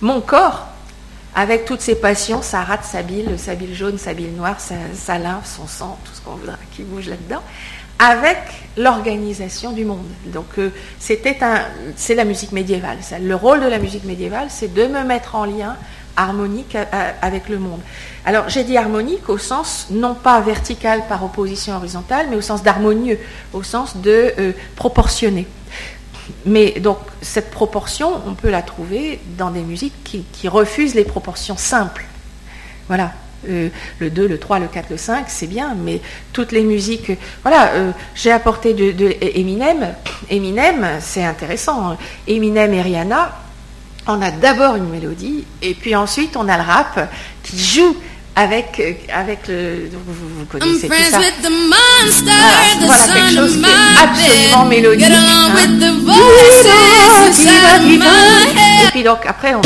mon 0.00 0.20
corps 0.20 0.66
avec 1.34 1.64
toutes 1.64 1.80
ses 1.80 1.94
passions, 1.94 2.42
sa 2.42 2.62
rate, 2.62 2.84
sa 2.84 3.02
bile, 3.02 3.38
sa 3.38 3.54
bile 3.54 3.74
jaune, 3.74 3.98
sa 3.98 4.14
bile 4.14 4.34
noire, 4.34 4.56
sa, 4.58 5.18
lymphe, 5.18 5.46
son 5.46 5.66
sang, 5.66 5.98
tout 6.04 6.12
ce 6.12 6.20
qu'on 6.20 6.34
voudra 6.34 6.56
qui 6.72 6.82
bouge 6.82 7.08
là-dedans, 7.08 7.42
avec 7.98 8.38
l'organisation 8.76 9.72
du 9.72 9.84
monde. 9.84 10.06
Donc 10.26 10.58
euh, 10.58 10.70
c'était 10.98 11.38
un, 11.42 11.60
c'est 11.96 12.14
la 12.14 12.24
musique 12.24 12.52
médiévale. 12.52 12.98
Le 13.20 13.34
rôle 13.34 13.60
de 13.60 13.68
la 13.68 13.78
musique 13.78 14.04
médiévale, 14.04 14.48
c'est 14.50 14.72
de 14.72 14.86
me 14.86 15.04
mettre 15.04 15.36
en 15.36 15.44
lien 15.44 15.76
harmonique 16.20 16.76
avec 17.22 17.48
le 17.48 17.58
monde. 17.58 17.80
Alors 18.24 18.48
j'ai 18.48 18.64
dit 18.64 18.76
harmonique 18.76 19.28
au 19.28 19.38
sens 19.38 19.86
non 19.90 20.14
pas 20.14 20.40
vertical 20.40 21.02
par 21.08 21.24
opposition 21.24 21.74
horizontale, 21.76 22.26
mais 22.30 22.36
au 22.36 22.40
sens 22.42 22.62
d'harmonieux, 22.62 23.18
au 23.52 23.62
sens 23.62 23.96
de 23.96 24.32
euh, 24.38 24.52
proportionné. 24.76 25.46
Mais 26.44 26.78
donc 26.80 26.98
cette 27.22 27.50
proportion, 27.50 28.12
on 28.26 28.34
peut 28.34 28.50
la 28.50 28.62
trouver 28.62 29.20
dans 29.38 29.50
des 29.50 29.62
musiques 29.62 29.94
qui, 30.32 30.48
refusent 30.48 30.94
les 30.94 31.04
proportions 31.04 31.56
simples. 31.56 32.04
Voilà. 32.86 33.12
le 33.48 33.70
2, 34.00 34.28
le 34.28 34.38
3, 34.38 34.58
le 34.58 34.66
4, 34.68 34.90
le 34.90 34.96
5, 34.96 35.24
c'est 35.28 35.46
bien, 35.46 35.74
mais 35.74 36.00
toutes 36.32 36.52
les 36.52 36.62
musiques. 36.62 37.12
Voilà, 37.42 37.72
j'ai 38.14 38.30
apporté 38.30 38.74
de, 38.74 38.92
de, 38.92 39.14
Eminem. 39.20 39.94
Eminem, 40.28 40.86
c'est 41.00 41.24
intéressant. 41.24 41.96
Eminem 42.28 42.74
et 42.74 42.82
Rihanna, 42.82 43.32
on 44.10 44.22
a 44.22 44.30
d'abord 44.30 44.76
une 44.76 44.88
mélodie, 44.88 45.44
et 45.62 45.74
puis 45.74 45.94
ensuite 45.94 46.36
on 46.36 46.48
a 46.48 46.56
le 46.56 46.62
rap 46.62 47.10
qui 47.42 47.58
joue 47.58 47.96
avec, 48.36 48.80
avec 49.12 49.48
le. 49.48 49.90
Vous, 49.92 50.14
vous 50.38 50.44
connaissez 50.46 50.88
tout 50.88 50.94
ça. 51.10 51.18
Voilà, 52.20 52.56
voilà 52.86 53.06
quelque 53.06 53.34
chose 53.34 53.56
qui 53.56 53.64
est 53.64 54.02
absolument 54.02 54.64
mélodique. 54.66 55.08
Hein. 55.10 55.56
Et 58.84 58.90
puis 58.90 59.02
donc 59.02 59.18
après 59.26 59.54
on. 59.54 59.60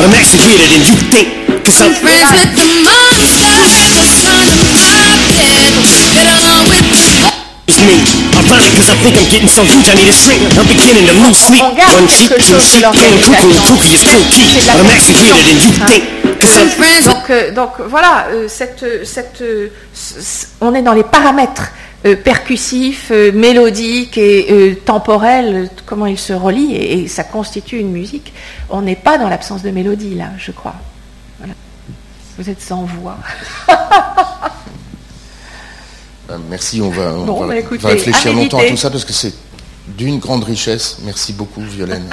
me. 7.86 8.23
Ironic 8.54 8.72
cause 8.74 8.90
I 8.90 8.96
think 9.02 9.16
I'm 9.18 9.28
getting 9.30 9.48
so 9.48 9.62
huge 9.64 9.88
I 9.88 9.94
need 9.94 10.08
a 10.08 10.12
shrink. 10.12 10.42
I'm 10.54 10.66
beginning 10.66 11.06
to 11.10 11.14
lose 11.26 11.38
sleep. 11.38 11.62
One 11.62 12.06
cheek, 12.06 12.30
two 12.38 12.60
cheek, 12.62 12.84
and 12.86 13.18
cuckoo, 13.18 13.50
cuckoo 13.66 13.90
is 13.90 14.02
kooky. 14.06 14.62
But 14.66 14.78
I'm 14.78 14.90
actually 14.94 15.18
weirder 15.18 15.42
than 15.42 15.58
you 15.58 15.72
think. 15.90 16.04
Donc, 17.06 17.30
euh, 17.30 17.52
donc 17.52 17.80
voilà, 17.88 18.26
euh, 18.30 18.48
cette, 18.48 18.84
cette, 19.04 19.40
euh, 19.40 19.70
on 20.60 20.74
est 20.74 20.82
dans 20.82 20.92
les 20.92 21.04
paramètres 21.04 21.72
percussifs, 22.22 23.10
mélodiques 23.10 24.18
et 24.18 24.78
temporels, 24.84 25.70
comment 25.86 26.04
ils 26.04 26.18
se 26.18 26.34
relient, 26.34 26.74
et, 26.74 27.04
et, 27.04 27.08
ça 27.08 27.24
constitue 27.24 27.78
une 27.78 27.90
musique. 27.90 28.34
On 28.68 28.82
n'est 28.82 28.94
pas 28.94 29.16
dans 29.16 29.30
l'absence 29.30 29.62
de 29.62 29.70
mélodie 29.70 30.14
là, 30.14 30.28
je 30.36 30.50
crois. 30.52 30.74
Voilà. 31.38 31.54
Vous 32.36 32.50
êtes 32.50 32.60
sans 32.60 32.84
voix. 32.84 33.16
Euh, 36.30 36.38
merci, 36.48 36.80
on 36.80 36.90
va, 36.90 37.14
on 37.14 37.24
bon, 37.26 37.46
va, 37.46 37.54
bah, 37.54 37.60
va 37.80 37.88
réfléchir 37.90 38.30
à 38.30 38.34
longtemps 38.34 38.58
à 38.58 38.64
tout 38.64 38.76
ça 38.76 38.90
parce 38.90 39.04
que 39.04 39.12
c'est 39.12 39.34
d'une 39.88 40.18
grande 40.18 40.44
richesse. 40.44 40.98
Merci 41.02 41.32
beaucoup, 41.32 41.60
Violaine. 41.60 42.08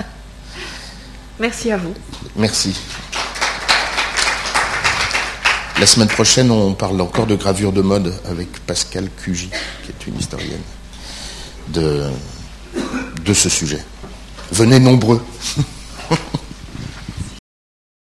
Merci 1.39 1.71
à 1.71 1.77
vous. 1.77 1.93
Merci. 2.35 2.75
La 5.79 5.85
semaine 5.87 6.09
prochaine, 6.09 6.51
on 6.51 6.73
parle 6.73 7.01
encore 7.01 7.25
de 7.25 7.35
gravure 7.35 7.71
de 7.71 7.81
mode 7.81 8.13
avec 8.29 8.49
Pascal 8.67 9.09
Cugy, 9.09 9.49
qui 9.83 9.89
est 9.89 10.07
une 10.07 10.19
historienne 10.19 10.61
de, 11.69 12.03
de 13.25 13.33
ce 13.33 13.49
sujet. 13.49 13.83
Venez 14.51 14.79
nombreux. 14.79 15.23